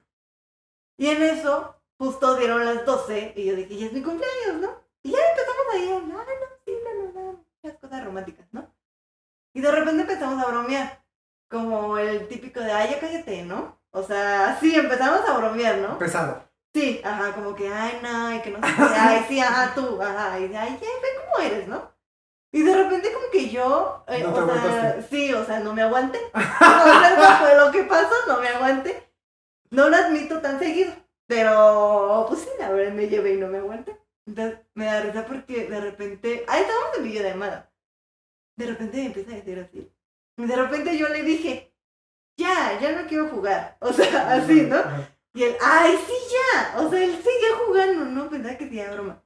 [0.98, 4.82] Y en eso, justo dieron las 12 y yo dije, ya es mi cumpleaños, ¿no?
[5.04, 8.74] Y ya empezamos ahí, a hablar, no, sí, no, no, no, muchas cosas románticas, ¿no?
[9.54, 11.04] Y de repente empezamos a bromear,
[11.50, 13.80] como el típico de, ay, ya cállate, ¿no?
[13.92, 15.98] O sea, sí, empezamos a bromear, ¿no?
[15.98, 16.44] Pesado.
[16.74, 20.02] Sí, ajá, como que, ay, no, y que no sé qué, ay, sí, ajá, tú,
[20.02, 21.95] ajá, y de, ay, ya, ve cómo eres, ¿no?
[22.56, 25.82] Y de repente como que yo, eh, No o sea, sí, o sea, no me
[25.82, 26.20] aguanté.
[26.34, 29.12] O sea, eso fue lo que pasó, no me aguanté.
[29.72, 30.94] No lo admito tan seguido,
[31.28, 34.00] pero pues sí, la verdad me llevé y no me aguanté.
[34.26, 37.74] Entonces me da risa porque de repente, ahí estábamos en videollamada.
[38.56, 39.92] De repente me empieza a decir así.
[40.38, 41.74] Y de repente yo le dije,
[42.38, 43.76] ya, ya no quiero jugar.
[43.82, 44.82] O sea, así, ¿no?
[45.34, 46.80] Y él, ay, sí, ya.
[46.80, 49.22] O sea, él seguía jugando, no pensaba que sería broma.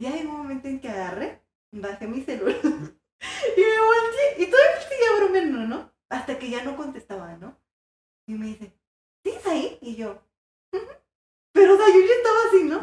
[0.00, 1.43] Ya hay un momento en que agarré,
[1.80, 5.92] bajé mi celular y me volteé y todavía seguía bromeando, ¿no?
[6.08, 7.56] Hasta que ya no contestaba, ¿no?
[8.26, 8.72] Y me dice,
[9.22, 9.78] ¿sigues ahí?
[9.80, 10.20] Y yo,
[11.54, 12.80] pero o sea, yo ya estaba así, ¿no?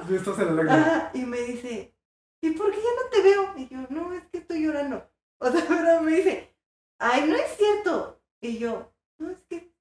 [0.71, 1.93] Ajá, y me dice,
[2.41, 3.53] ¿y por qué ya no te veo?
[3.57, 5.05] Y yo, no, es que estoy llorando.
[5.39, 6.55] O sea, pero me dice,
[6.97, 8.21] ay, no es cierto.
[8.39, 9.73] Y yo, no, es que...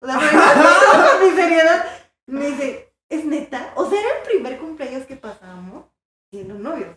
[0.00, 0.18] O sea,
[1.22, 1.86] mi seriedad,
[2.26, 3.72] me dice, ¿es neta?
[3.76, 5.86] O sea, era el primer cumpleaños que pasábamos
[6.28, 6.96] siendo novios.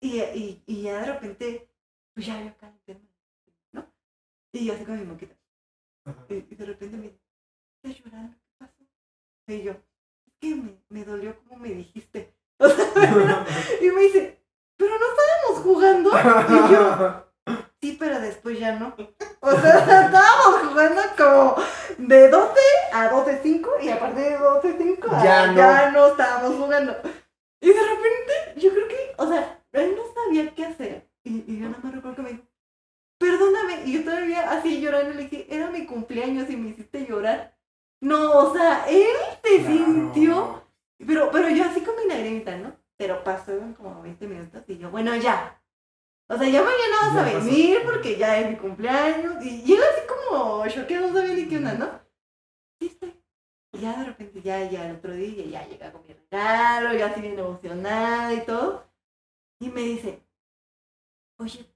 [0.00, 1.68] Y, y, y ya de repente,
[2.14, 3.08] pues ya yo acá enferma,
[3.72, 3.86] ¿no?
[4.52, 5.34] Y yo así con mi moquita.
[6.28, 7.18] Y, y de repente me dice,
[7.82, 8.36] ¿estás llorando?
[8.36, 8.74] ¿Qué pasó?
[9.48, 12.32] Y yo, es que me, me dolió como me dijiste.
[12.58, 12.86] O sea,
[13.82, 14.40] y me dice,
[14.78, 16.10] ¿pero no estábamos jugando?
[16.48, 17.26] Y yo,
[17.82, 18.96] sí, pero después ya no.
[19.40, 21.56] O sea, estábamos jugando como
[21.98, 22.60] de 12
[22.94, 25.54] a 12.5 y a partir de 12.5 a- Ya no.
[25.56, 26.96] ya no estábamos jugando.
[27.60, 31.08] Y de repente, yo creo que, o sea, él no sabía qué hacer.
[31.24, 32.44] Y, y yo nada más recuerdo que me dijo,
[33.18, 33.84] perdóname.
[33.86, 37.56] Y yo todavía así llorando le dije, era mi cumpleaños y me hiciste llorar.
[38.00, 39.06] No, o sea, él
[39.42, 39.74] se Claro.
[39.86, 40.62] sintió
[41.06, 42.74] pero, pero yo así con mi lagrimita, ¿no?
[42.96, 45.60] Pero pasó como 20 minutos y yo, bueno, ya.
[46.28, 47.46] O sea, ya mañana vas Ya a pasó.
[47.46, 49.44] venir porque ya es mi cumpleaños.
[49.44, 52.00] Y, y él así como choqueado, no sabía ni qué onda, ¿no?
[52.80, 53.14] Sí, estoy.
[53.74, 57.06] Y ya de repente, ya, ya el otro día, ya llega con mi regalo, ya
[57.06, 58.84] así bien emocionada y todo.
[59.60, 60.22] Y me dice,
[61.38, 61.66] oye,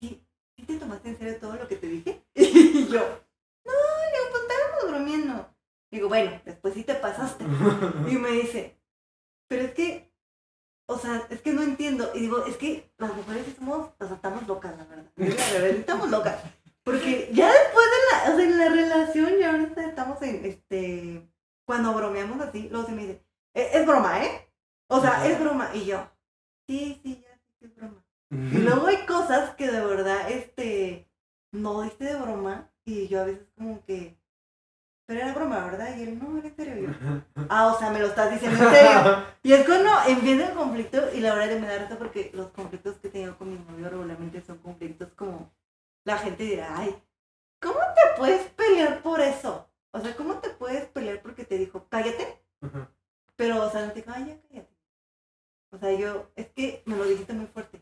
[0.00, 0.24] ¿sí,
[0.56, 2.22] ¿sí te tomaste en serio todo lo que te dije?
[2.34, 5.54] Y yo, no, le digo, pues estábamos bromeando.
[5.90, 7.44] Digo, bueno, después sí te pasaste.
[8.08, 8.78] Y me dice,
[9.48, 10.12] pero es que,
[10.88, 12.10] o sea, es que no entiendo.
[12.14, 15.10] Y digo, es que las mujeres somos, o sea, estamos locas, la verdad.
[15.16, 16.40] La verdad, estamos locas.
[16.84, 17.96] Porque ya después de
[18.28, 21.28] la, o sea, en la relación, ya ahorita estamos en, este,
[21.66, 24.48] cuando bromeamos así, luego se me dice, "E- es broma, ¿eh?
[24.88, 25.70] O sea, es broma.
[25.74, 26.08] Y yo,
[26.66, 28.02] sí, sí, ya, sí, es broma.
[28.30, 31.08] Y luego hay cosas que de verdad, este,
[31.52, 32.68] no dice de broma.
[32.84, 34.16] Y yo a veces como que,
[35.06, 35.96] pero era broma, ¿verdad?
[35.96, 36.94] Y él, no, era en serio.
[37.48, 39.24] Ah, o sea, me lo estás diciendo en serio.
[39.42, 42.96] Y es cuando empieza el conflicto y la verdad me da risa porque los conflictos
[42.96, 45.52] que tengo con mi novio regularmente son conflictos como
[46.04, 46.96] la gente dirá, ay,
[47.60, 49.68] ¿cómo te puedes pelear por eso?
[49.92, 52.40] O sea, ¿cómo te puedes pelear porque te dijo, cállate?
[53.36, 54.75] Pero, o sea, no te digo, ay, ya cállate.
[55.70, 57.80] O sea, yo, es que me lo dijiste muy fuerte.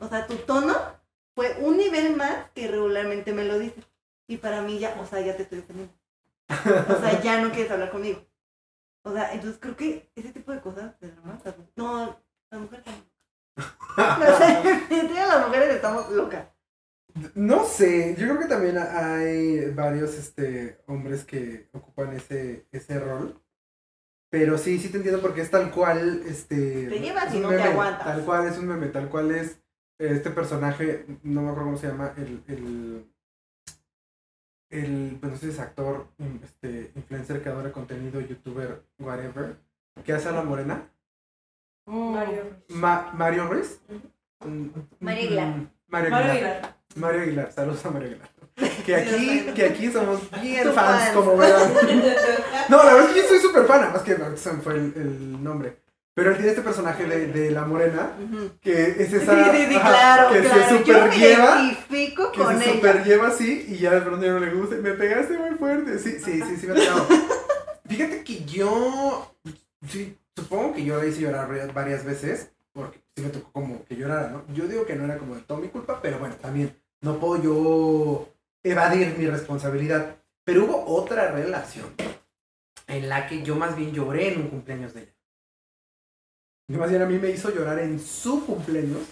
[0.00, 0.74] O sea, tu tono
[1.34, 3.84] fue un nivel más que regularmente me lo dices.
[4.28, 5.94] Y para mí ya, o sea, ya te estoy defendiendo.
[6.48, 8.24] O sea, ya no quieres hablar conmigo.
[9.04, 12.18] O sea, entonces creo que ese tipo de cosas de mu- no,
[12.50, 13.12] las mujeres estamos locas.
[13.92, 14.62] O sea,
[15.28, 16.46] las mujeres estamos locas.
[17.34, 23.41] No sé, yo creo que también hay varios este, hombres que ocupan ese, ese rol.
[24.32, 26.86] Pero sí, sí te entiendo porque es tal cual, este...
[26.86, 28.02] Te llevas y no te aguantas.
[28.06, 29.60] Tal cual es un meme, tal cual es
[29.98, 33.04] este personaje, no me acuerdo cómo se llama, el, el,
[34.70, 36.06] el, pues no sé si es actor,
[36.42, 39.56] este, influencer, creador de contenido, youtuber, whatever,
[40.02, 40.88] que hace a la morena.
[41.84, 42.42] Mario.
[42.70, 43.80] Ma- Mario Ruiz.
[43.90, 44.48] Ujú.
[44.48, 45.48] Mm, Mario Aguilar.
[45.56, 46.14] mm, Mario.
[46.16, 46.76] Aguilar.
[46.96, 48.30] Mario Aguilar, saludos a Mario Aguilar.
[48.84, 51.10] Que aquí, que aquí somos bien fans, fans.
[51.14, 51.72] como verán.
[52.68, 54.92] No, la verdad es que yo soy súper fan, además que se me fue el,
[54.96, 55.76] el nombre.
[56.14, 58.12] Pero él tiene este personaje de, de la morena,
[58.60, 59.50] que es esa.
[59.52, 60.62] sí, sí, claro, que claro.
[60.68, 61.60] se Yo super me lleva.
[61.62, 62.72] identifico Que con se ella.
[62.74, 64.76] super lleva así y ya de pronto ya no le gusta.
[64.76, 65.98] Me pegaste muy fuerte.
[65.98, 67.06] Sí, sí, sí, sí me ha pegado.
[67.88, 69.34] Fíjate que yo.
[69.88, 72.50] Sí, supongo que yo la hice llorar varias veces.
[72.74, 74.44] Porque sí me tocó como que llorara, ¿no?
[74.54, 77.42] Yo digo que no era como de todo mi culpa, pero bueno, también no puedo
[77.42, 78.28] yo
[78.62, 80.16] evadir mi responsabilidad.
[80.44, 81.94] Pero hubo otra relación
[82.86, 85.16] en la que yo más bien lloré en un cumpleaños de ella.
[86.68, 89.02] Y más bien a mí me hizo llorar en su cumpleaños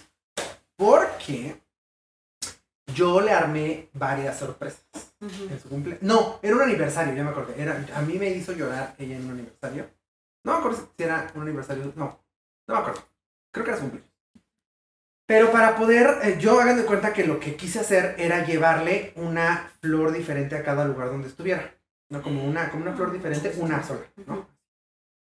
[0.75, 1.61] porque
[2.93, 4.83] yo le armé varias sorpresas
[5.21, 6.03] en su cumpleaños.
[6.03, 7.61] No, era un aniversario, ya me acordé.
[7.61, 9.89] Era, a mí me hizo llorar ella en un aniversario.
[10.43, 11.93] No me acuerdo si era un aniversario.
[11.95, 12.19] No,
[12.67, 13.01] no me acuerdo.
[13.51, 14.10] Creo que era su cumpleaños.
[15.25, 19.13] Pero para poder, eh, yo hagan de cuenta que lo que quise hacer era llevarle
[19.15, 21.73] una flor diferente a cada lugar donde estuviera.
[22.09, 24.47] No como una, como una flor diferente, una sola, ¿no?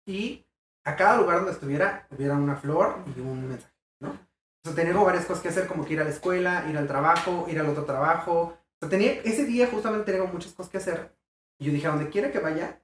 [0.06, 0.44] Y
[0.84, 4.10] a cada lugar donde estuviera, hubiera una flor y un mensaje, ¿no?
[4.10, 6.88] O sea, tenía varias cosas que hacer, como que ir a la escuela, ir al
[6.88, 8.32] trabajo, ir al otro trabajo.
[8.32, 11.16] O sea, tenía, ese día justamente tenía muchas cosas que hacer.
[11.58, 12.80] Y yo dije, a donde quiera que vaya,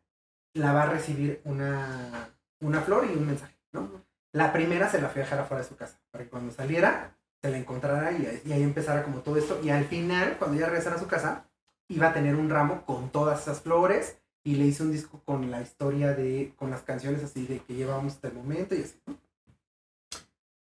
[0.54, 2.30] la va a recibir una,
[2.60, 3.90] una flor y un mensaje, ¿no?
[4.32, 7.14] La primera se la fui a dejar afuera de su casa, para que cuando saliera,
[7.40, 9.60] se la encontrara y, ahí- y ahí empezara como todo esto.
[9.62, 11.44] Y al final, cuando ella regresara a su casa,
[11.88, 15.50] iba a tener un ramo con todas esas flores y le hice un disco con
[15.50, 19.00] la historia de, con las canciones así de que llevamos hasta el momento y así.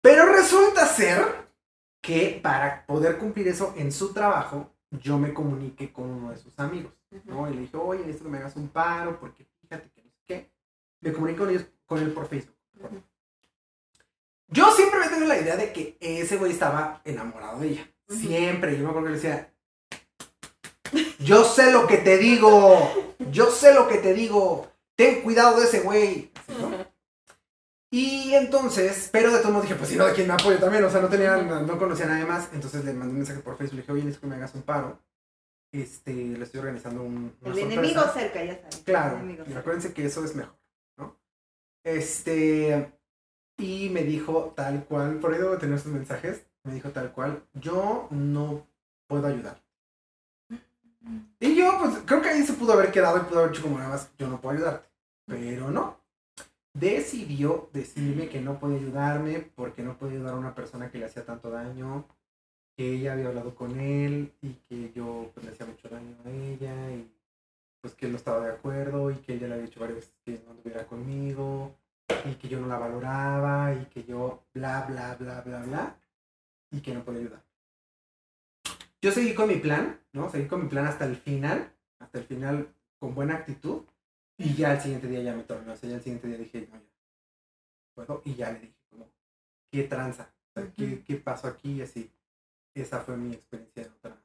[0.01, 1.21] Pero resulta ser
[2.01, 6.57] que para poder cumplir eso en su trabajo, yo me comuniqué con uno de sus
[6.59, 6.93] amigos,
[7.25, 7.49] ¿no?
[7.49, 10.17] Y le dije, oye, necesito que me hagas un paro porque fíjate que no sé
[10.25, 10.49] qué.
[11.01, 12.55] Me comuniqué con ellos, con él por Facebook.
[14.51, 17.91] Yo siempre me tengo la idea de que ese güey estaba enamorado de ella.
[18.07, 18.75] Siempre.
[18.77, 19.53] Yo me acuerdo que le decía,
[21.19, 23.15] yo sé lo que te digo.
[23.31, 24.71] Yo sé lo que te digo.
[24.95, 26.31] Ten cuidado de ese güey.
[27.91, 30.83] Y entonces, pero de todos modos dije, pues si no, ¿de quién me apoyo también?
[30.83, 32.49] O sea, no tenía, no, no conocía a nadie más.
[32.53, 33.75] Entonces le mandé un mensaje por Facebook.
[33.75, 34.99] Le dije, oye, necesito que me hagas un paro.
[35.71, 37.73] Este, le estoy organizando un, una El sorpresa".
[37.73, 38.77] enemigo cerca, ya sabes.
[38.85, 40.55] Claro, y acuérdense que eso es mejor,
[40.97, 41.15] ¿no?
[41.83, 42.91] Este,
[43.59, 47.43] y me dijo tal cual, por ahí debo tener sus mensajes, me dijo tal cual,
[47.53, 48.65] yo no
[49.07, 49.61] puedo ayudar.
[51.39, 53.77] Y yo, pues, creo que ahí se pudo haber quedado y pudo haber dicho como
[53.77, 54.87] nada más, yo no puedo ayudarte.
[55.25, 55.97] Pero no.
[56.73, 61.05] Decidió decirme que no puede ayudarme porque no puede ayudar a una persona que le
[61.05, 62.05] hacía tanto daño,
[62.77, 66.29] que ella había hablado con él y que yo pues, le hacía mucho daño a
[66.29, 67.11] ella y
[67.81, 70.13] pues que él no estaba de acuerdo y que ella le había dicho varias veces
[70.23, 71.75] que no estuviera conmigo
[72.25, 75.99] y que yo no la valoraba y que yo bla bla bla bla bla
[76.71, 77.43] y que no podía ayudar.
[79.01, 80.29] Yo seguí con mi plan, ¿no?
[80.29, 83.83] Seguí con mi plan hasta el final, hasta el final con buena actitud
[84.37, 86.67] y ya el siguiente día ya me tornó, o sea, ya el siguiente día dije,
[86.71, 86.89] no, ya
[87.93, 89.09] puedo y ya le dije como,
[89.71, 90.33] ¿qué tranza?
[90.49, 91.73] O sea, ¿qué, qué pasó aquí?
[91.73, 92.11] Y así,
[92.73, 94.17] esa fue mi experiencia de otra.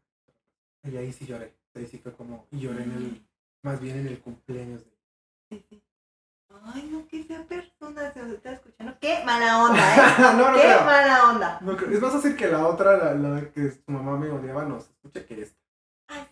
[0.84, 3.26] Y ahí sí lloré, ahí sí fue como, y lloré en el,
[3.62, 5.82] más bien en el cumpleaños de.
[6.66, 8.96] Ay, no, que sea persona, se está escuchando.
[9.00, 10.00] Qué mala onda, ¿eh?
[10.18, 10.84] no, no Qué creo.
[10.84, 11.58] mala onda.
[11.60, 11.90] No creo.
[11.90, 14.90] Es más fácil que la otra, la, la que su mamá me odiaba, no se
[14.90, 15.58] escuche que esta.
[16.08, 16.26] Ay,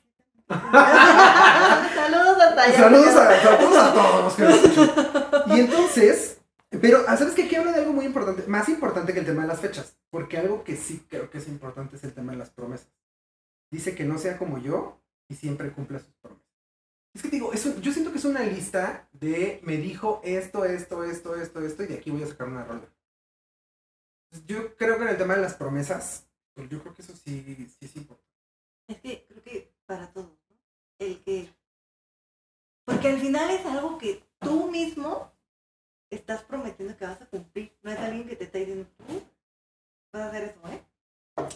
[1.94, 2.76] Saludos hasta allá.
[2.78, 5.56] Saludos a, saludos a todos los que nos escuchan.
[5.56, 6.40] Y entonces,
[6.80, 7.48] pero ¿sabes qué?
[7.48, 10.38] Que habla de algo muy importante, más importante que el tema de las fechas, porque
[10.38, 12.88] algo que sí creo que es importante es el tema de las promesas.
[13.70, 14.98] Dice que no sea como yo
[15.28, 16.41] y siempre cumpla sus promesas.
[17.14, 20.64] Es que te digo, eso, yo siento que es una lista de me dijo esto,
[20.64, 22.88] esto, esto, esto, esto, y de aquí voy a sacar una rola.
[24.46, 27.68] Yo creo que en el tema de las promesas, pues yo creo que eso sí,
[27.78, 28.32] sí es importante.
[28.88, 30.56] Es que creo que para todos, ¿no?
[30.98, 31.52] El que.
[32.86, 35.32] Porque al final es algo que tú mismo
[36.10, 37.76] estás prometiendo que vas a cumplir.
[37.82, 39.22] No es alguien que te está diciendo, tú
[40.12, 40.82] vas a hacer eso, ¿eh?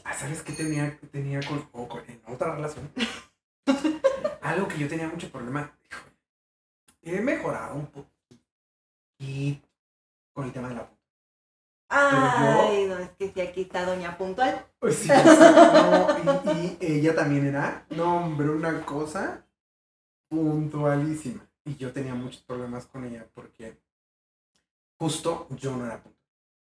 [0.04, 2.90] Ah, ¿sabes qué tenía, tenía con, con- en otra relación?
[4.42, 5.76] Algo que yo tenía mucho problema.
[7.02, 9.66] he mejorado un poquito
[10.32, 10.90] con el tema de la
[11.88, 14.66] Ay, no, es que si aquí está Doña Puntual.
[14.80, 15.08] Pues sí,
[16.24, 19.46] no, y, y ella también era, no hombre, una cosa
[20.28, 21.48] puntualísima.
[21.64, 23.78] Y yo tenía muchos problemas con ella porque
[24.98, 26.16] justo yo no era puntual.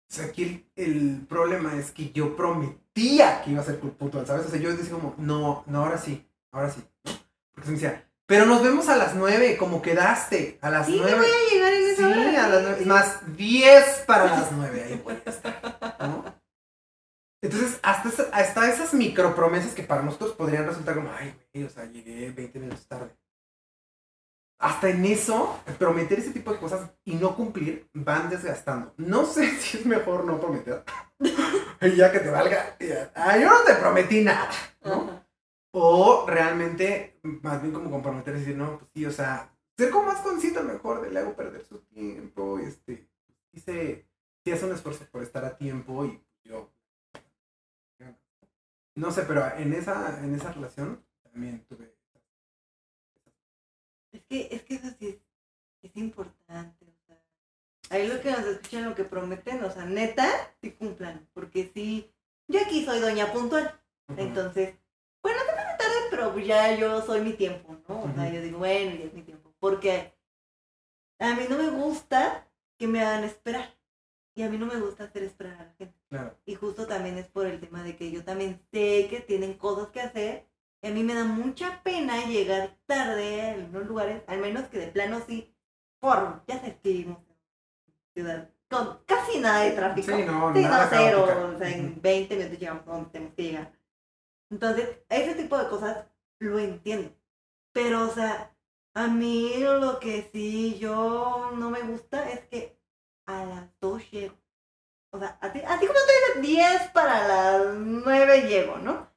[0.10, 4.26] O sea, aquí el, el problema es que yo prometía que iba a ser puntual,
[4.26, 4.46] ¿sabes?
[4.46, 6.84] O sea, yo decía como, no, no, ahora sí, ahora sí.
[7.06, 7.12] ¿no?
[7.54, 10.96] Porque se me decía, pero nos vemos a las nueve, como quedaste, a las Sí,
[10.98, 11.12] nueve.
[11.20, 12.46] me voy a llegar en Sí, esa hora.
[12.46, 12.78] a las nueve.
[12.82, 14.84] Es más, 10 para las 9.
[14.86, 16.42] Ahí voy a estar, ¿no?
[17.44, 21.70] Entonces, hasta, esa- hasta esas micropromesas que para nosotros podrían resultar como, ay, güey, o
[21.70, 23.12] sea, llegué 20 minutos tarde.
[24.60, 28.94] Hasta en eso, prometer ese tipo de cosas y no cumplir van desgastando.
[28.98, 30.84] No sé si es mejor no prometer.
[31.82, 32.78] y ya que te valga.
[32.80, 34.50] ya, Ah, yo no te prometí nada.
[34.86, 34.94] ¿no?
[34.94, 35.21] Ajá.
[35.74, 40.08] O realmente, más bien como comprometer y decir, no, pues sí, o sea, ser como
[40.08, 43.08] más consciente mejor de le hago perder su tiempo, este,
[43.54, 44.06] sí, se,
[44.44, 46.70] sí hace un esfuerzo por estar a tiempo y yo,
[48.96, 51.96] no sé, pero en esa, en esa relación también tuve,
[54.12, 55.18] Es que, es que eso sí es,
[55.82, 56.86] es importante.
[56.86, 57.22] O sea,
[57.90, 61.28] ahí lo que nos escuchan, lo que prometen, o sea, neta, sí cumplan.
[61.34, 62.12] Porque sí,
[62.48, 63.80] yo aquí soy doña puntual.
[64.18, 64.76] Entonces,
[65.24, 68.04] bueno, se me hace tarde, pero ya yo soy mi tiempo, ¿no?
[68.04, 69.54] O sea, yo digo, bueno, ya es mi tiempo.
[69.60, 70.14] Porque
[71.20, 73.76] a mí no me gusta que me hagan esperar.
[74.36, 75.96] Y a mí no me gusta hacer esperar a la gente.
[76.10, 79.56] claro, Y justo también es por el tema de que yo también sé que tienen
[79.56, 80.48] cosas que hacer.
[80.82, 84.80] Y a mí me da mucha pena llegar tarde a algunos lugares, al menos que
[84.80, 85.54] de plano sí,
[86.00, 87.20] por, ya sé que vivimos
[88.14, 90.16] ciudad con casi nada de tráfico.
[90.16, 92.02] sí, no, Sí, nada no, cero, o sea, en Ujú.
[92.02, 93.74] 20 minutos llegamos a donde tenemos que llegar.
[94.50, 96.06] Entonces, ese tipo de cosas
[96.50, 97.14] lo entiendo.
[97.74, 98.56] Pero, o sea,
[98.94, 102.78] a mí lo que sí yo no me gusta es que
[103.26, 104.36] a las 2 llego.
[105.14, 109.10] O sea, así, así como estoy de 10 para las 9 llego, ¿no?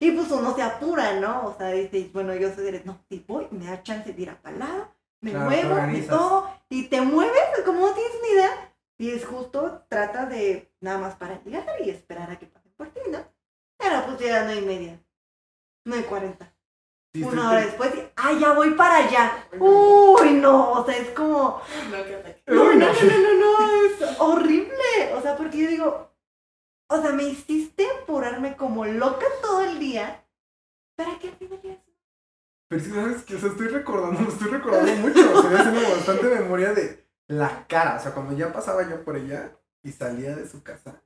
[0.00, 1.46] Y pues uno se apura, ¿no?
[1.46, 4.30] O sea, dice, bueno, yo soy de, no, si voy, me da chance de ir
[4.30, 8.74] a lado, me Claro, muevo, y todo, y te mueves como no tienes ni idea.
[8.96, 12.88] Y es justo, trata de nada más para llegar y esperar a que pasen por
[12.88, 13.18] ti, ¿no?
[13.76, 15.00] Pero pues llega a 9 y media,
[15.84, 16.54] 9 y 40.
[17.12, 19.48] Sí, Una hora después, y, ¡ay, ya voy para allá!
[19.58, 20.72] ¡Uy, no!
[20.72, 21.60] O sea, es como,
[21.90, 22.92] No, qué no, Uy, no, no.
[22.92, 25.14] no, no, es horrible.
[25.16, 26.12] O sea, porque yo digo,
[26.88, 30.24] o sea, me hiciste apurarme como loca todo el día
[30.96, 31.82] para que al final ya
[32.68, 35.20] Pero sí, sabes que, o sea, estoy recordando, estoy recordando mucho.
[35.20, 37.96] Estoy haciendo bastante memoria de la cara.
[37.96, 41.02] O sea, cuando ya pasaba yo por ella y salía de su casa,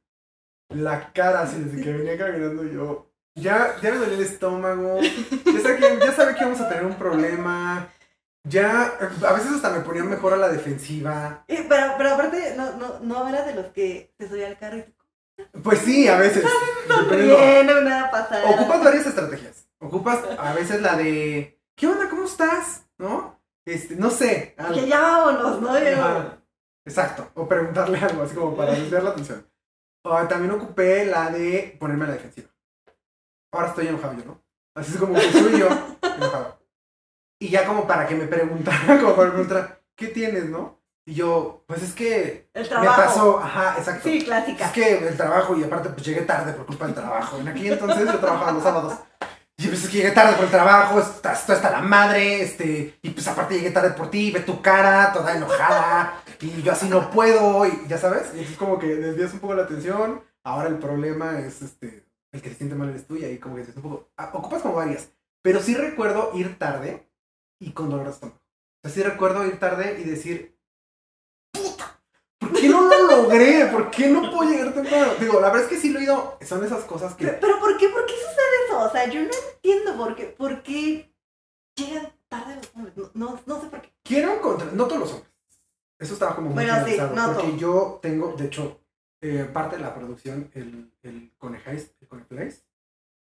[0.68, 5.00] la cara, así desde que venía caminando yo, ya, ya me dolía el estómago.
[5.00, 7.88] Ya sabía, que, ya sabía que íbamos a tener un problema.
[8.46, 8.92] Ya,
[9.26, 11.44] a veces hasta me ponía mejor a la defensiva.
[11.48, 14.76] Eh, Pero, pero aparte, no, no, no era de los que se subía al carro
[14.78, 14.92] y te
[15.62, 16.44] Pues sí, a veces.
[16.86, 17.36] dependiendo.
[17.38, 18.50] sonriendo, nada pasada.
[18.50, 19.66] Ocupas varias estrategias.
[19.78, 22.08] Ocupas a veces la de, ¿qué onda?
[22.10, 22.82] ¿Cómo estás?
[22.98, 23.40] ¿No?
[23.66, 24.54] Este, no sé.
[24.58, 24.74] algo.
[24.74, 25.70] Ya, ya vámonos, ¿no?
[25.70, 26.36] Ajá.
[26.86, 27.30] Exacto.
[27.34, 29.46] O preguntarle algo así como para desviar la atención.
[30.04, 32.48] O también ocupé la de ponerme a la defensiva.
[33.54, 34.40] Ahora estoy enojado yo, ¿no?
[34.74, 35.68] Así es como que soy yo
[36.16, 36.58] enojado.
[37.40, 40.80] Y ya como para que me preguntara, como para preguntar, ¿qué tienes, no?
[41.06, 43.02] Y yo, pues es que El me trabajo.
[43.02, 44.08] pasó, ajá, exacto.
[44.08, 44.64] Sí, clásica.
[44.66, 47.36] Es que el trabajo, y aparte pues llegué tarde por culpa del trabajo.
[47.38, 48.94] En aquel entonces yo trabajaba los sábados.
[49.56, 53.10] Y pues es que llegué tarde por el trabajo, estoy hasta la madre, este, y
[53.10, 57.08] pues aparte llegué tarde por ti, ve tu cara, toda enojada, y yo así no
[57.10, 60.78] puedo, y ya sabes, y entonces como que desvías un poco la atención, ahora el
[60.78, 62.03] problema es este,
[62.34, 64.30] el que se siente mal eres tú, y ahí como que dices un poco, ah,
[64.34, 65.08] ocupas como varias,
[65.40, 67.08] pero sí recuerdo ir tarde
[67.60, 68.40] y con dolor de estómago.
[68.82, 70.58] O sea, sí recuerdo ir tarde y decir,
[71.52, 72.00] puta,
[72.40, 73.66] ¿por qué no lo logré?
[73.66, 75.12] ¿Por qué no puedo llegar temprano?
[75.20, 77.24] Digo, la verdad es que sí lo he ido, son esas cosas que...
[77.24, 77.88] Pero, pero ¿por qué?
[77.88, 78.80] ¿Por qué sucede eso?
[78.80, 81.14] O sea, yo no entiendo por qué, por qué
[81.76, 82.96] llegan tarde los hombres.
[82.96, 83.92] No, no, no sé por qué.
[84.02, 85.32] Quiero encontrar, no todos los hombres.
[86.00, 88.83] Eso estaba como muy Bueno, sí, porque yo tengo, de hecho,
[89.26, 92.62] eh, parte de la producción, el, el Conejáis, el Conejláis,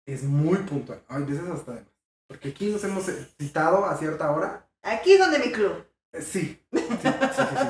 [0.06, 1.02] es muy puntual.
[1.08, 1.90] Hay veces hasta de más.
[2.28, 3.06] Porque aquí nos hemos
[3.38, 4.66] citado a cierta hora.
[4.82, 5.86] Aquí es donde mi club.
[6.12, 7.68] Eh, Sí, sí, sí, sí, sí.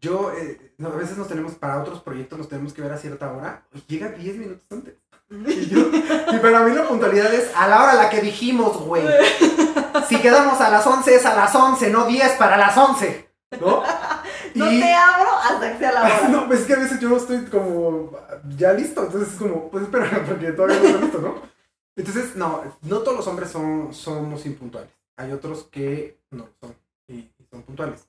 [0.00, 2.96] Yo, eh, no, a veces nos tenemos, para otros proyectos nos tenemos que ver a
[2.98, 3.64] cierta hora.
[3.88, 4.94] Llega 10 minutos antes.
[5.30, 8.78] Y, yo- y para mí la puntualidad es a la hora a la que dijimos,
[8.78, 9.04] güey.
[10.08, 13.28] Si quedamos a las 11 es a las 11, no 10 para las 11.
[13.60, 13.82] ¿No?
[14.56, 16.28] No Y- te abro hasta que sea la hora.
[16.28, 18.10] no, pues es que a veces yo no estoy como
[18.56, 21.34] ya listo, entonces es como, pues espera, porque todavía no estoy listo, ¿no?
[21.96, 24.90] Entonces, no, no todos los hombres son, somos impuntuales.
[25.16, 26.74] Hay otros que no son
[27.08, 28.06] y, son puntuales.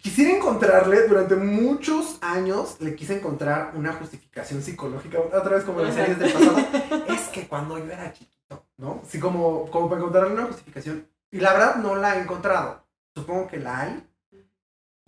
[0.00, 5.86] Quisiera encontrarle, durante muchos años, le quise encontrar una justificación psicológica, otra vez como en
[5.86, 6.58] las series del pasado.
[7.08, 9.02] es que cuando yo era chiquito, ¿no?
[9.08, 11.08] Sí, como, como para encontrarle una justificación.
[11.32, 12.84] Y la verdad no la he encontrado.
[13.16, 14.06] Supongo que la hay.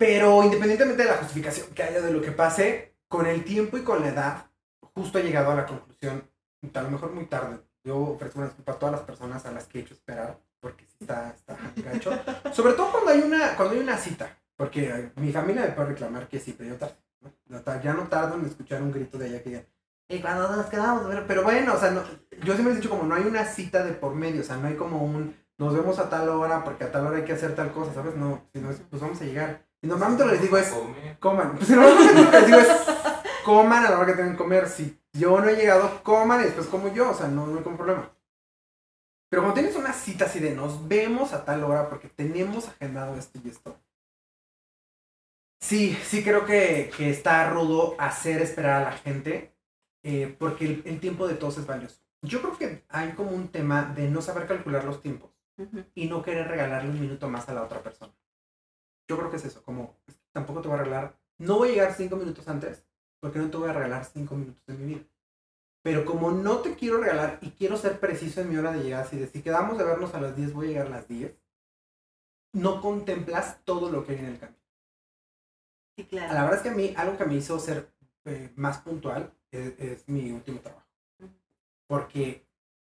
[0.03, 3.83] Pero independientemente de la justificación que haya de lo que pase, con el tiempo y
[3.83, 4.45] con la edad,
[4.93, 6.29] justo he llegado a la conclusión,
[6.73, 7.61] a lo mejor muy tarde.
[7.85, 10.83] Yo ofrezco una disculpa a todas las personas a las que he hecho esperar, porque
[10.99, 12.11] está, está gacho.
[12.53, 14.37] Sobre todo cuando hay una, cuando hay una cita.
[14.57, 16.97] Porque eh, mi familia me puede reclamar que sí, pero yo tarde.
[17.81, 19.63] Ya no tardo en escuchar un grito de ella que diga,
[20.09, 22.03] y cuando nos quedamos, pero, bueno, o sea, no,
[22.43, 24.67] yo siempre he dicho como no hay una cita de por medio, o sea, no
[24.67, 27.55] hay como un, nos vemos a tal hora porque a tal hora hay que hacer
[27.55, 28.17] tal cosa, ¿sabes?
[28.17, 29.65] No, si no es, pues vamos a llegar.
[29.83, 31.17] Y normalmente lo que les digo es, Come.
[31.19, 31.57] coman.
[31.57, 32.67] Pues normalmente lo que les digo es,
[33.43, 34.69] coman a la hora que tengan que comer.
[34.69, 37.63] Si yo no he llegado, coman y después como yo, o sea, no, no hay
[37.63, 38.09] como problema.
[39.29, 43.15] Pero cuando tienes una cita así de nos vemos a tal hora porque tenemos agendado
[43.15, 43.77] esto y esto.
[45.59, 49.53] Sí, sí creo que, que está rudo hacer esperar a la gente
[50.03, 52.01] eh, porque el, el tiempo de todos es valioso.
[52.21, 55.31] Yo creo que hay como un tema de no saber calcular los tiempos
[55.93, 58.13] y no querer regalarle un minuto más a la otra persona.
[59.07, 59.95] Yo creo que es eso, como
[60.31, 62.85] tampoco te voy a regalar, no voy a llegar cinco minutos antes,
[63.19, 65.05] porque no te voy a regalar cinco minutos de mi vida.
[65.83, 69.07] Pero como no te quiero regalar y quiero ser preciso en mi hora de llegar,
[69.07, 71.33] si de si quedamos de vernos a las 10, voy a llegar a las 10,
[72.53, 74.59] no contemplas todo lo que hay en el camino.
[75.95, 76.33] Sí, A claro.
[76.33, 77.91] la verdad es que a mí, algo que me hizo ser
[78.25, 80.87] eh, más puntual es, es mi último trabajo.
[81.87, 82.45] Porque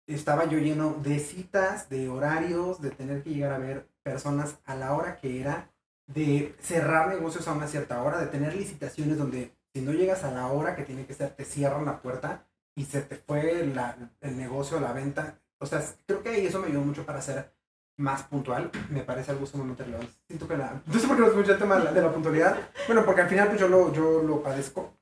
[0.06, 4.74] estaba yo lleno de citas, de horarios, de tener que llegar a ver personas a
[4.76, 5.70] la hora que era,
[6.08, 10.30] de cerrar negocios a una cierta hora, de tener licitaciones donde si no llegas a
[10.30, 13.96] la hora que tiene que ser, te cierran la puerta y se te fue la-
[14.20, 15.38] el negocio, la venta.
[15.60, 17.52] O sea, creo que eso me ayudó mucho para ser
[17.98, 18.70] más puntual.
[18.90, 20.12] Me parece algo sumamente relevante.
[20.26, 20.82] Siento que la...
[20.86, 22.56] No sé por qué nos escuché el tema de la, puntualidad.
[22.86, 24.94] Bueno, porque al final pues yo lo, yo lo padezco,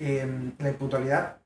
[0.00, 1.42] eh, la impuntualidad,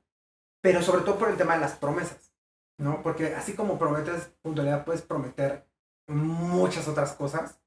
[0.61, 2.31] pero sobre todo por el tema de las promesas,
[2.77, 3.01] ¿no?
[3.01, 5.67] Porque así como prometes puntualidad, puedes prometer
[6.07, 7.59] muchas otras cosas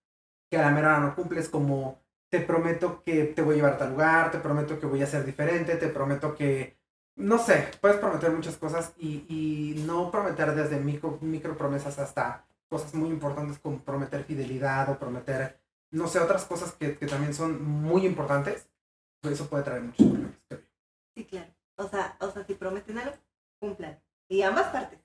[0.52, 1.98] que a la mera hora no cumples, como
[2.30, 5.06] te prometo que te voy a llevar a tal lugar, te prometo que voy a
[5.06, 6.76] ser diferente, te prometo que,
[7.16, 12.44] no sé, puedes prometer muchas cosas y, y no prometer desde micro, micro promesas hasta
[12.68, 15.58] cosas muy importantes como prometer fidelidad o prometer,
[15.90, 18.68] no sé, otras cosas que, que también son muy importantes,
[19.22, 20.38] pues eso puede traer muchos problemas.
[21.16, 21.50] Sí, claro.
[21.76, 23.16] O sea, o sea, si prometen algo,
[23.58, 23.98] cumplan.
[24.28, 25.01] Y ambas partes.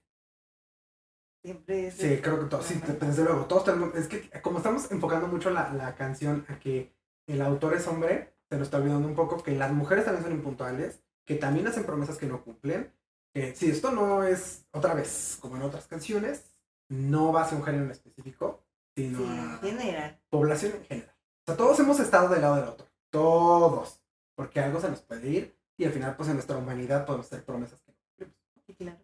[1.48, 1.94] Siempre es.
[1.94, 5.50] Sí, creo que todos, sí, desde luego, todos tenemos, es que como estamos enfocando mucho
[5.50, 6.94] la, la canción a que
[7.26, 10.34] el autor es hombre, se nos está olvidando un poco que las mujeres también son
[10.34, 12.94] impuntuales, que también hacen promesas que no cumplen,
[13.34, 16.54] que si esto no es otra vez como en otras canciones,
[16.90, 18.62] no va hacia un género en específico,
[18.94, 20.20] sino Sí, a general.
[20.30, 21.16] población en general.
[21.16, 24.02] O sea, todos hemos estado del lado del autor, todos,
[24.36, 27.46] porque algo se nos puede ir y al final pues en nuestra humanidad podemos hacer
[27.46, 28.36] promesas que no cumplimos.
[28.66, 29.00] Sí, claro.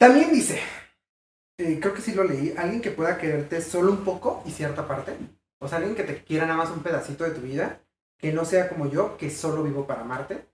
[0.00, 0.58] También dice,
[1.58, 4.88] eh, creo que sí lo leí, alguien que pueda quererte solo un poco y cierta
[4.88, 5.14] parte.
[5.60, 7.80] O sea, alguien que te quiera nada más un pedacito de tu vida,
[8.18, 10.46] que no sea como yo, que solo vivo para amarte.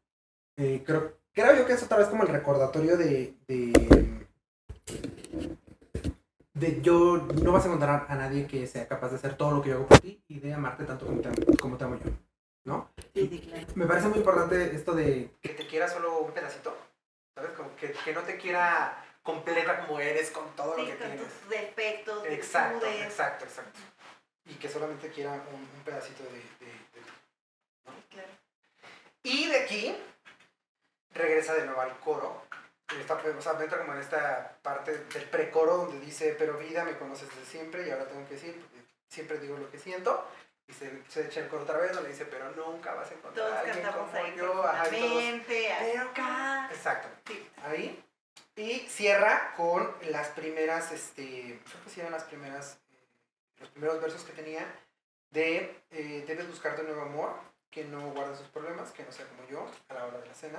[0.56, 4.26] Eh, creo, creo yo que es otra vez como el recordatorio de, de,
[6.54, 9.62] de yo no vas a encontrar a nadie que sea capaz de hacer todo lo
[9.62, 11.96] que yo hago por ti y de amarte tanto como te, amo- como te amo
[12.04, 12.10] yo.
[12.64, 12.90] ¿No?
[13.14, 13.66] Sí, sí, claro.
[13.76, 16.76] Me parece muy importante esto de que te quiera solo un pedacito,
[17.36, 17.52] ¿sabes?
[17.52, 21.20] Como que, que no te quiera completa como eres con todo lo que con tienes.
[21.20, 23.04] tus defectos, Exacto, virtudes.
[23.06, 23.78] exacto, exacto.
[24.46, 28.28] Y que solamente quiera un, un pedacito de, de, de- Claro.
[29.24, 29.96] Y de aquí
[31.12, 32.42] regresa de nuevo al coro.
[32.96, 36.84] Y está, o sea, entra como en esta parte del precoro donde dice, pero vida,
[36.84, 40.24] me conoces desde siempre y ahora tengo que decir, porque siempre digo lo que siento.
[40.68, 43.46] Y se, se echa el coro otra vez donde dice, pero nunca vas a encontrar
[43.46, 44.64] Todos a alguien como ahí yo.
[44.64, 46.68] Ajá, todos- Pero acá.
[46.72, 47.08] Exacto.
[47.26, 47.50] Sí.
[47.64, 48.04] Ahí.
[48.56, 54.00] Y cierra con las primeras, este, creo que sí eran las primeras, eh, los primeros
[54.00, 54.64] versos que tenía
[55.30, 57.34] de eh, debes buscarte un nuevo amor,
[57.70, 60.34] que no guarde sus problemas, que no sea como yo a la hora de la
[60.34, 60.58] cena.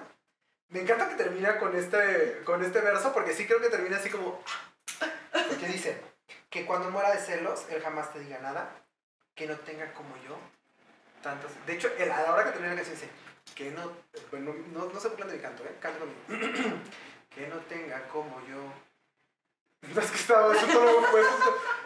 [0.69, 4.11] Me encanta que termina con este, con este verso, porque sí creo que termina así
[4.11, 4.43] como,
[5.31, 5.99] porque dice,
[6.51, 8.69] que cuando muera de celos, él jamás te diga nada,
[9.33, 10.37] que no tenga como yo
[11.23, 11.51] tantos...
[11.65, 13.09] De hecho, a la hora que termina la canción dice,
[13.55, 13.91] que no,
[14.29, 15.75] bueno, no, no se burlan de mi canto, ¿eh?
[15.79, 16.77] Canto conmigo.
[17.37, 18.73] que no tenga como yo.
[20.01, 21.21] Es que estaba, eso todo fue.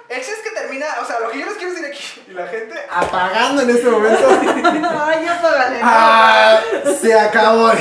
[0.09, 2.47] El es que termina, o sea, lo que yo les quiero decir aquí, y la
[2.47, 4.27] gente apagando en este momento.
[4.89, 5.79] Ay, ya págale.
[5.83, 6.61] ¡Ah!
[6.99, 7.71] Se acabó.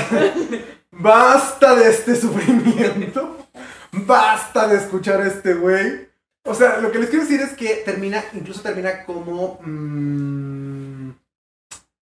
[0.90, 3.48] Basta de este sufrimiento.
[3.92, 6.09] Basta de escuchar a este güey.
[6.44, 11.10] O sea, lo que les quiero decir es que termina, incluso termina como mm,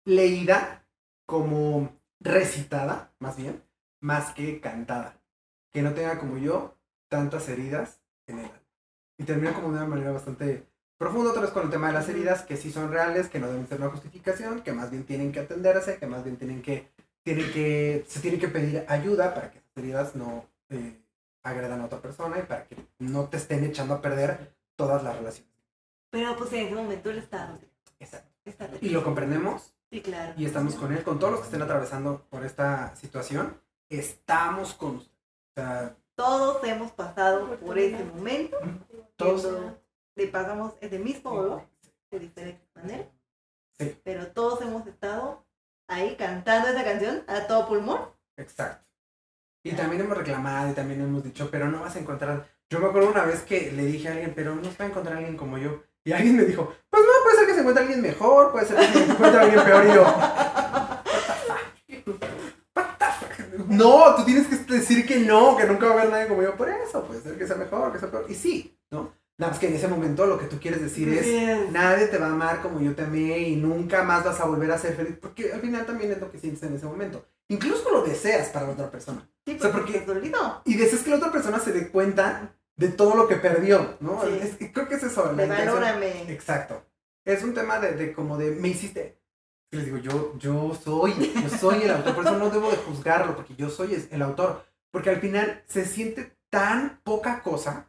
[0.05, 0.83] leída,
[1.25, 3.63] como recitada, más bien,
[4.01, 5.20] más que cantada.
[5.72, 6.77] Que no tenga como yo
[7.07, 8.61] tantas heridas en el alma.
[9.18, 10.65] Y termina como de una manera bastante
[10.98, 13.48] profunda otra vez con el tema de las heridas, que sí son reales, que no
[13.48, 16.89] deben ser una justificación, que más bien tienen que atenderse, que más bien tienen que,
[17.23, 21.02] tienen que, se tiene que pedir ayuda para que esas heridas no eh,
[21.43, 25.15] agredan a otra persona y para que no te estén echando a perder todas las
[25.15, 25.52] relaciones.
[26.11, 27.57] Pero pues en ese momento él está.
[27.99, 28.30] Exacto.
[28.45, 30.34] está Y lo comprendemos Sí, claro.
[30.38, 35.03] y estamos con él, con todos los que estén atravesando por esta situación, estamos con
[35.55, 38.57] sea, Todos hemos pasado por ese momento.
[39.15, 39.47] todos...
[40.15, 41.61] Le pasamos ese mismo dolor
[42.11, 43.07] de diferentes maneras.
[43.79, 43.97] Sí.
[44.03, 45.45] Pero todos hemos estado
[45.87, 48.01] ahí cantando esa canción a todo pulmón.
[48.35, 48.85] Exacto.
[49.63, 52.45] Y también hemos reclamado y también hemos dicho, pero no vas a encontrar.
[52.69, 54.87] Yo me acuerdo una vez que le dije a alguien, pero no se va a
[54.89, 55.81] encontrar alguien como yo.
[56.03, 58.77] Y alguien me dijo, pues no, puede ser que se encuentre alguien mejor, puede ser
[58.77, 59.85] que se encuentre alguien peor.
[59.85, 60.03] Y yo,
[63.72, 66.56] no, tú tienes que decir que no, que nunca va a haber nadie como yo.
[66.56, 68.26] Por eso, puede ser que sea mejor, que sea peor.
[68.30, 69.14] Y sí, ¿no?
[69.38, 71.73] Nada más que en ese momento lo que tú quieres decir es, Bien.
[71.73, 74.72] nadie te va a amar como yo te amé y nunca más vas a volver
[74.72, 77.26] a ser feliz, porque al final también es lo que sientes en ese momento.
[77.48, 79.27] Incluso lo deseas para la otra persona.
[79.45, 80.61] Sí, O sea, porque porque- te dolido.
[80.65, 84.22] Y deseas que la otra persona se dé cuenta de todo lo que perdió, ¿no?
[84.23, 84.39] Sí.
[84.41, 85.27] Es- creo que es eso.
[85.31, 85.65] intención.
[85.65, 86.31] valórame.
[86.31, 86.84] Exacto.
[87.26, 89.18] Es un tema de, de como de, me hiciste.
[89.72, 93.35] Les digo, yo, yo soy, yo soy el autor, por eso no debo de juzgarlo,
[93.35, 94.65] porque yo soy el autor.
[94.91, 97.88] Porque al final se siente tan poca cosa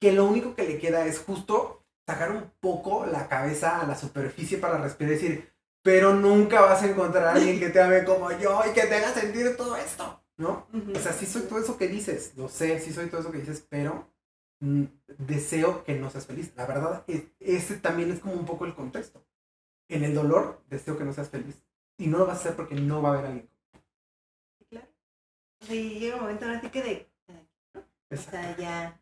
[0.00, 3.94] que lo único que le queda es justo sacar un poco la cabeza a la
[3.96, 5.52] superficie para respirar y decir,
[5.82, 8.94] pero nunca vas a encontrar a alguien que te ame como yo y que te
[8.96, 10.66] haga sentir todo esto, ¿no?
[10.72, 10.92] Ujú.
[10.96, 13.38] O sea, sí soy todo eso que dices, lo sé, sí soy todo eso que
[13.38, 14.08] dices, pero
[14.60, 14.84] mm,
[15.18, 16.52] deseo que no seas feliz.
[16.56, 19.22] La verdad, es- ese también es como un poco el contexto.
[19.88, 21.56] En el dolor, deseo que no seas feliz.
[21.98, 23.50] Y no lo vas a hacer porque no va a haber alguien.
[24.58, 24.86] Sí, claro.
[25.66, 27.08] Sí, llega un momento ahora sí que de.
[27.74, 27.80] O
[28.14, 28.30] Exacto.
[28.30, 29.00] sea, ya.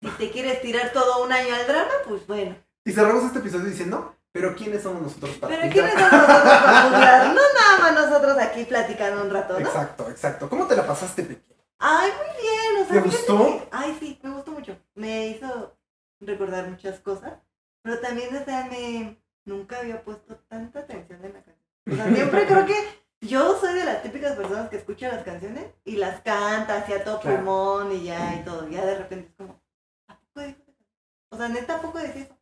[0.00, 2.56] Si te quieres tirar todo un año al drama, pues bueno.
[2.84, 5.72] Y cerramos este episodio diciendo, pero ¿quiénes somos nosotros para Pero?
[5.72, 7.26] ¿quiénes somos nosotros para juzgar?
[7.28, 9.60] No nada más nosotros aquí platicando un rato, ¿no?
[9.60, 10.48] Exacto, exacto.
[10.48, 11.54] ¿Cómo te la pasaste, Peque?
[11.78, 13.46] Ay, muy bien, o sea, ¿Te gustó?
[13.46, 14.76] que- ay, sí, me gustó mucho.
[14.96, 15.76] Me hizo
[16.20, 17.34] recordar muchas cosas,
[17.82, 21.66] pero también, o sea, me nunca había puesto tanta atención en la canción.
[21.90, 22.74] O sea, siempre creo que
[23.20, 27.20] yo soy de las típicas personas que escucha las canciones y las canta hacia todo
[27.20, 27.36] Claro.
[27.38, 28.68] pulmón y ya y todo.
[28.68, 29.60] Ya de repente es como,
[30.08, 30.86] ¿a poco dijo esa canción?
[31.30, 32.38] O sea, neta, ¿a poco decía eso?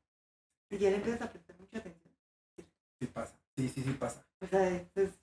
[0.70, 2.14] Y ya le empiezas a prestar mucha atención.
[3.00, 3.34] Sí pasa.
[3.56, 4.24] Sí, sí, sí pasa.
[4.40, 5.20] O sea, es, es-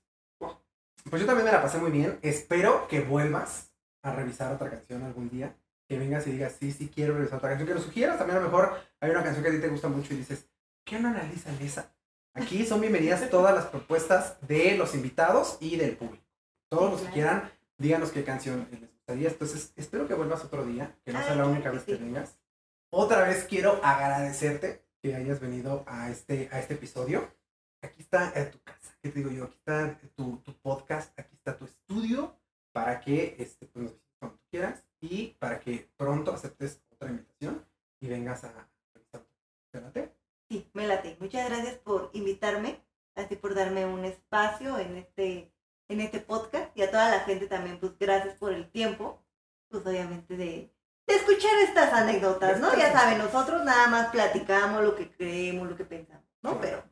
[1.10, 2.20] Pues yo también me la pasé muy bien.
[2.22, 3.72] Espero que vuelvas
[4.04, 5.56] a revisar otra canción algún día.
[5.88, 7.68] Que vengas y digas, sí, sí, quiero revisar otra canción.
[7.68, 8.18] Que lo sugieras.
[8.18, 10.46] También a lo mejor hay una canción que a ti te gusta mucho y dices,
[10.88, 11.94] ¿qué no analizan esa?
[12.34, 16.24] Aquí son bienvenidas todas las propuestas de los invitados y del público.
[16.70, 19.28] Todos los que quieran, díganos qué canción les gustaría.
[19.28, 22.40] Entonces, espero que vuelvas otro día, que no sea la única vez que vengas.
[22.90, 27.28] Otra vez quiero agradecerte que hayas venido a este, a este episodio.
[27.82, 29.44] Aquí está eh, tu casa, ¿qué te digo yo?
[29.46, 32.34] Aquí está tu, tu podcast, aquí está tu estudio
[32.72, 37.10] para que este, pues, nos visites cuando tú quieras y para que pronto aceptes otra
[37.10, 37.66] invitación
[38.00, 40.17] y vengas a revisar.
[40.50, 41.18] Sí, me late.
[41.20, 42.82] Muchas gracias por invitarme,
[43.16, 45.52] así por darme un espacio en este,
[45.90, 49.22] en este podcast y a toda la gente también, pues gracias por el tiempo,
[49.70, 50.72] pues obviamente de,
[51.08, 52.74] de escuchar estas anécdotas, ¿no?
[52.78, 56.62] Ya saben, nosotros nada más platicamos lo que creemos, lo que pensamos, ¿no?
[56.62, 56.84] Pero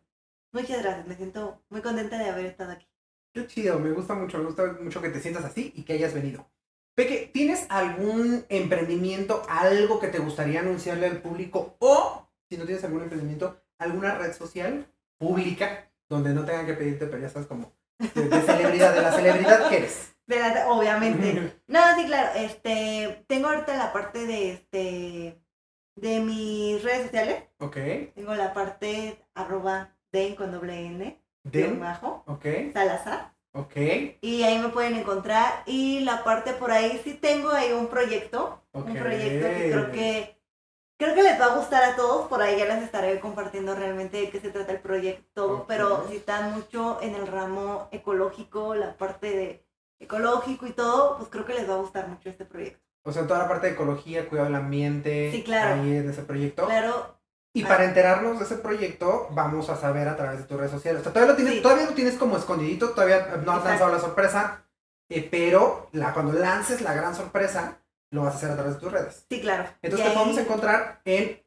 [0.52, 2.88] muchas gracias, me siento muy contenta de haber estado aquí.
[3.34, 6.14] Qué chido, me gusta mucho, me gusta mucho que te sientas así y que hayas
[6.14, 6.50] venido.
[6.94, 12.84] Peque, ¿tienes algún emprendimiento, algo que te gustaría anunciarle al público o, si no tienes
[12.84, 14.86] algún emprendimiento, alguna red social
[15.18, 17.72] pública donde no tengan que pedirte, pero ya sabes como
[18.14, 20.12] de, de celebridad, de la celebridad que eres?
[20.28, 21.54] De la- obviamente.
[21.68, 25.40] No, sí, claro, este, tengo ahorita la parte de, este,
[25.96, 27.78] de mis redes sociales, ok,
[28.16, 33.36] tengo la parte arroba den con doble n, Den, bajo, ok, Salazar.
[33.54, 33.76] ok,
[34.22, 35.62] Y ahí me pueden encontrar.
[35.68, 38.64] Y la parte por ahí sí tengo ahí un proyecto.
[38.74, 40.42] Un proyecto que creo que
[40.98, 42.28] creo que les va a gustar a todos.
[42.28, 45.66] Por ahí ya les estaré compartiendo realmente de qué se trata el proyecto.
[45.68, 49.66] Pero si están mucho en el ramo ecológico, la parte de
[50.00, 52.82] ecológico y todo, pues creo que les va a gustar mucho este proyecto.
[53.04, 55.82] O sea, toda la parte de ecología, cuidado del ambiente, Sí, claro.
[55.82, 56.66] ahí en ese proyecto.
[56.66, 57.14] Claro,
[57.54, 61.00] Y para enterarnos de ese proyecto, vamos a saber a través de tus redes sociales.
[61.00, 61.62] O sea, todavía lo tienes, Sí.
[61.62, 63.24] todavía lo tienes como escondidito, todavía no
[63.54, 63.70] has Exacto.
[63.70, 64.66] lanzado la sorpresa,
[65.08, 67.78] eh, pero la, cuando lances la gran sorpresa,
[68.16, 69.26] lo vas a hacer a través de tus redes.
[69.30, 69.70] sí, claro.
[69.82, 71.42] Entonces te podemos encontrar en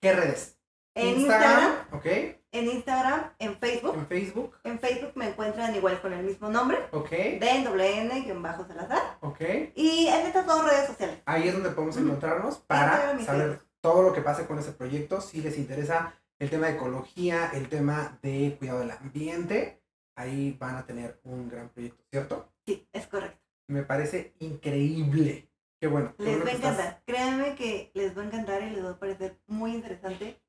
[0.00, 0.58] qué redes?
[0.94, 2.06] en Instagram, ok,
[2.54, 3.94] en Instagram, en Facebook.
[3.96, 8.20] en Facebook, En Facebook me encuentran igual con el mismo nombre, ok, den doble n
[8.20, 9.16] guion bajo Salazar.
[9.20, 9.40] ok.
[9.74, 11.18] Y en estas dos redes sociales.
[11.24, 13.66] Ahí es donde podemos encontrarnos para saber Facebook.
[13.80, 15.22] todo lo que pase con ese proyecto.
[15.22, 19.80] Si les interesa el tema de ecología, el tema de cuidado del ambiente,
[20.14, 22.48] ahí van a tener un gran proyecto, ¿cierto?
[22.66, 23.38] Sí, es correcto.
[23.68, 25.48] Me parece increíble
[25.82, 26.14] Qué bueno.
[26.16, 27.02] qué Les bueno va a que estás- encantar.
[27.04, 30.40] Créanme que les va a encantar y les va a parecer muy interesante.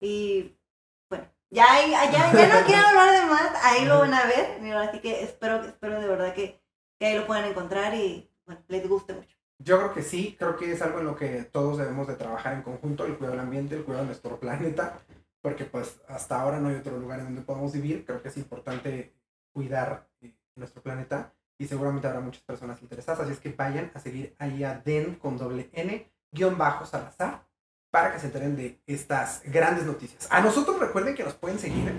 [0.00, 0.56] Y
[1.10, 4.60] bueno, ya, hay- ya, ya no quiero hablar de más, ahí lo van a ver.
[4.60, 6.62] Mira, así que espero, espero de verdad que,
[6.96, 9.36] que ahí lo puedan encontrar y bueno, les guste mucho.
[9.60, 12.54] Yo creo que sí, creo que es algo en lo que todos debemos de trabajar
[12.54, 15.00] en conjunto, el cuidado del ambiente, el cuidado de nuestro planeta,
[15.42, 18.36] porque pues hasta ahora no hay otro lugar en donde podamos vivir, creo que es
[18.36, 19.12] importante
[19.52, 23.98] cuidar eh, nuestro planeta y seguramente habrá muchas personas interesadas, así es que vayan a
[24.00, 27.44] seguir ahí a Den con doble N, guion bajo Salazar,
[27.90, 30.28] para que se enteren de estas grandes noticias.
[30.30, 31.92] A nosotros recuerden que nos pueden seguir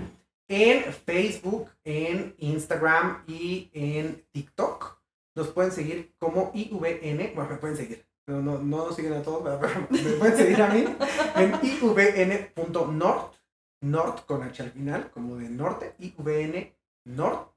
[0.48, 4.98] en Facebook, en Instagram y en TikTok.
[5.36, 9.22] Nos pueden seguir como IVN, bueno, me pueden seguir, no, no, no nos siguen a
[9.22, 10.84] todos, pero me pueden seguir a mí
[11.36, 13.34] en ivn.nort,
[13.82, 16.72] nort con H al final, como de norte, IVN
[17.04, 17.49] Nort,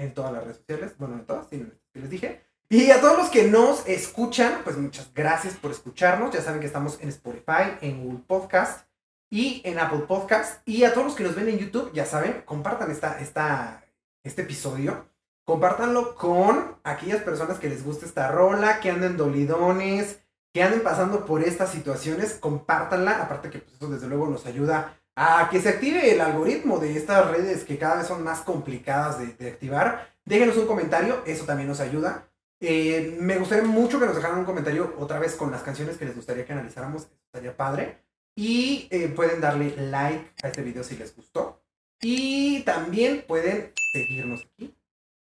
[0.00, 2.42] en todas las redes sociales, bueno, en todas, sí, les dije.
[2.68, 6.66] Y a todos los que nos escuchan, pues muchas gracias por escucharnos, ya saben que
[6.66, 8.86] estamos en Spotify, en Google Podcast
[9.28, 10.66] y en Apple Podcast.
[10.68, 13.84] Y a todos los que nos ven en YouTube, ya saben, compartan esta, esta,
[14.22, 15.10] este episodio
[15.50, 20.20] compártanlo con aquellas personas que les guste esta rola, que anden dolidones,
[20.52, 24.99] que anden pasando por estas situaciones, compártanla, aparte que pues, eso desde luego nos ayuda
[25.22, 29.18] a que se active el algoritmo de estas redes que cada vez son más complicadas
[29.38, 30.08] de, activar.
[30.24, 32.26] Déjenos un comentario, eso también nos ayuda.
[32.58, 36.06] Eh, me gustaría mucho que nos dejaran un comentario otra vez con las canciones que
[36.06, 37.98] les gustaría que analizáramos, estaría padre.
[38.34, 41.60] Y eh, pueden darle like a este video si les gustó.
[42.00, 44.74] Y también pueden seguirnos aquí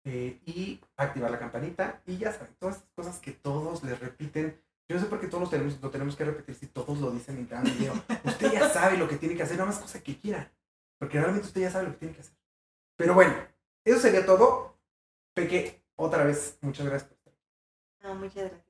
[0.06, 4.62] eh, y activar la campanita y ya saben, todas estas cosas que todos les repiten.
[4.94, 7.36] Yo no sé por qué todos tenemos, lo tenemos que repetir si todos lo dicen
[7.40, 7.96] en cada video.
[8.26, 10.52] Usted ya sabe lo que tiene que hacer, nada más cosa que quiera.
[11.00, 12.36] Porque realmente usted ya sabe lo que tiene que hacer.
[12.96, 13.34] Pero bueno,
[13.84, 14.78] eso sería todo.
[15.34, 17.34] Peque, otra vez, muchas gracias por estar.
[18.04, 18.62] Ah, muchas gracias.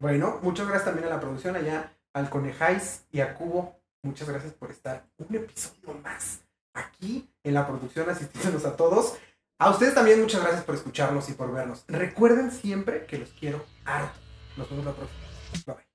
[0.00, 3.80] Bueno, muchas gracias también a la producción allá, al Conejáis y a Cubo.
[4.02, 6.40] Muchas gracias por estar un episodio más
[6.72, 9.16] aquí en la producción, asistiéndonos a todos.
[9.60, 11.84] A ustedes también muchas gracias por escucharnos y por vernos.
[11.86, 14.18] Recuerden siempre que los quiero harto.
[14.56, 15.27] Nos vemos la próxima.
[15.66, 15.87] Bye.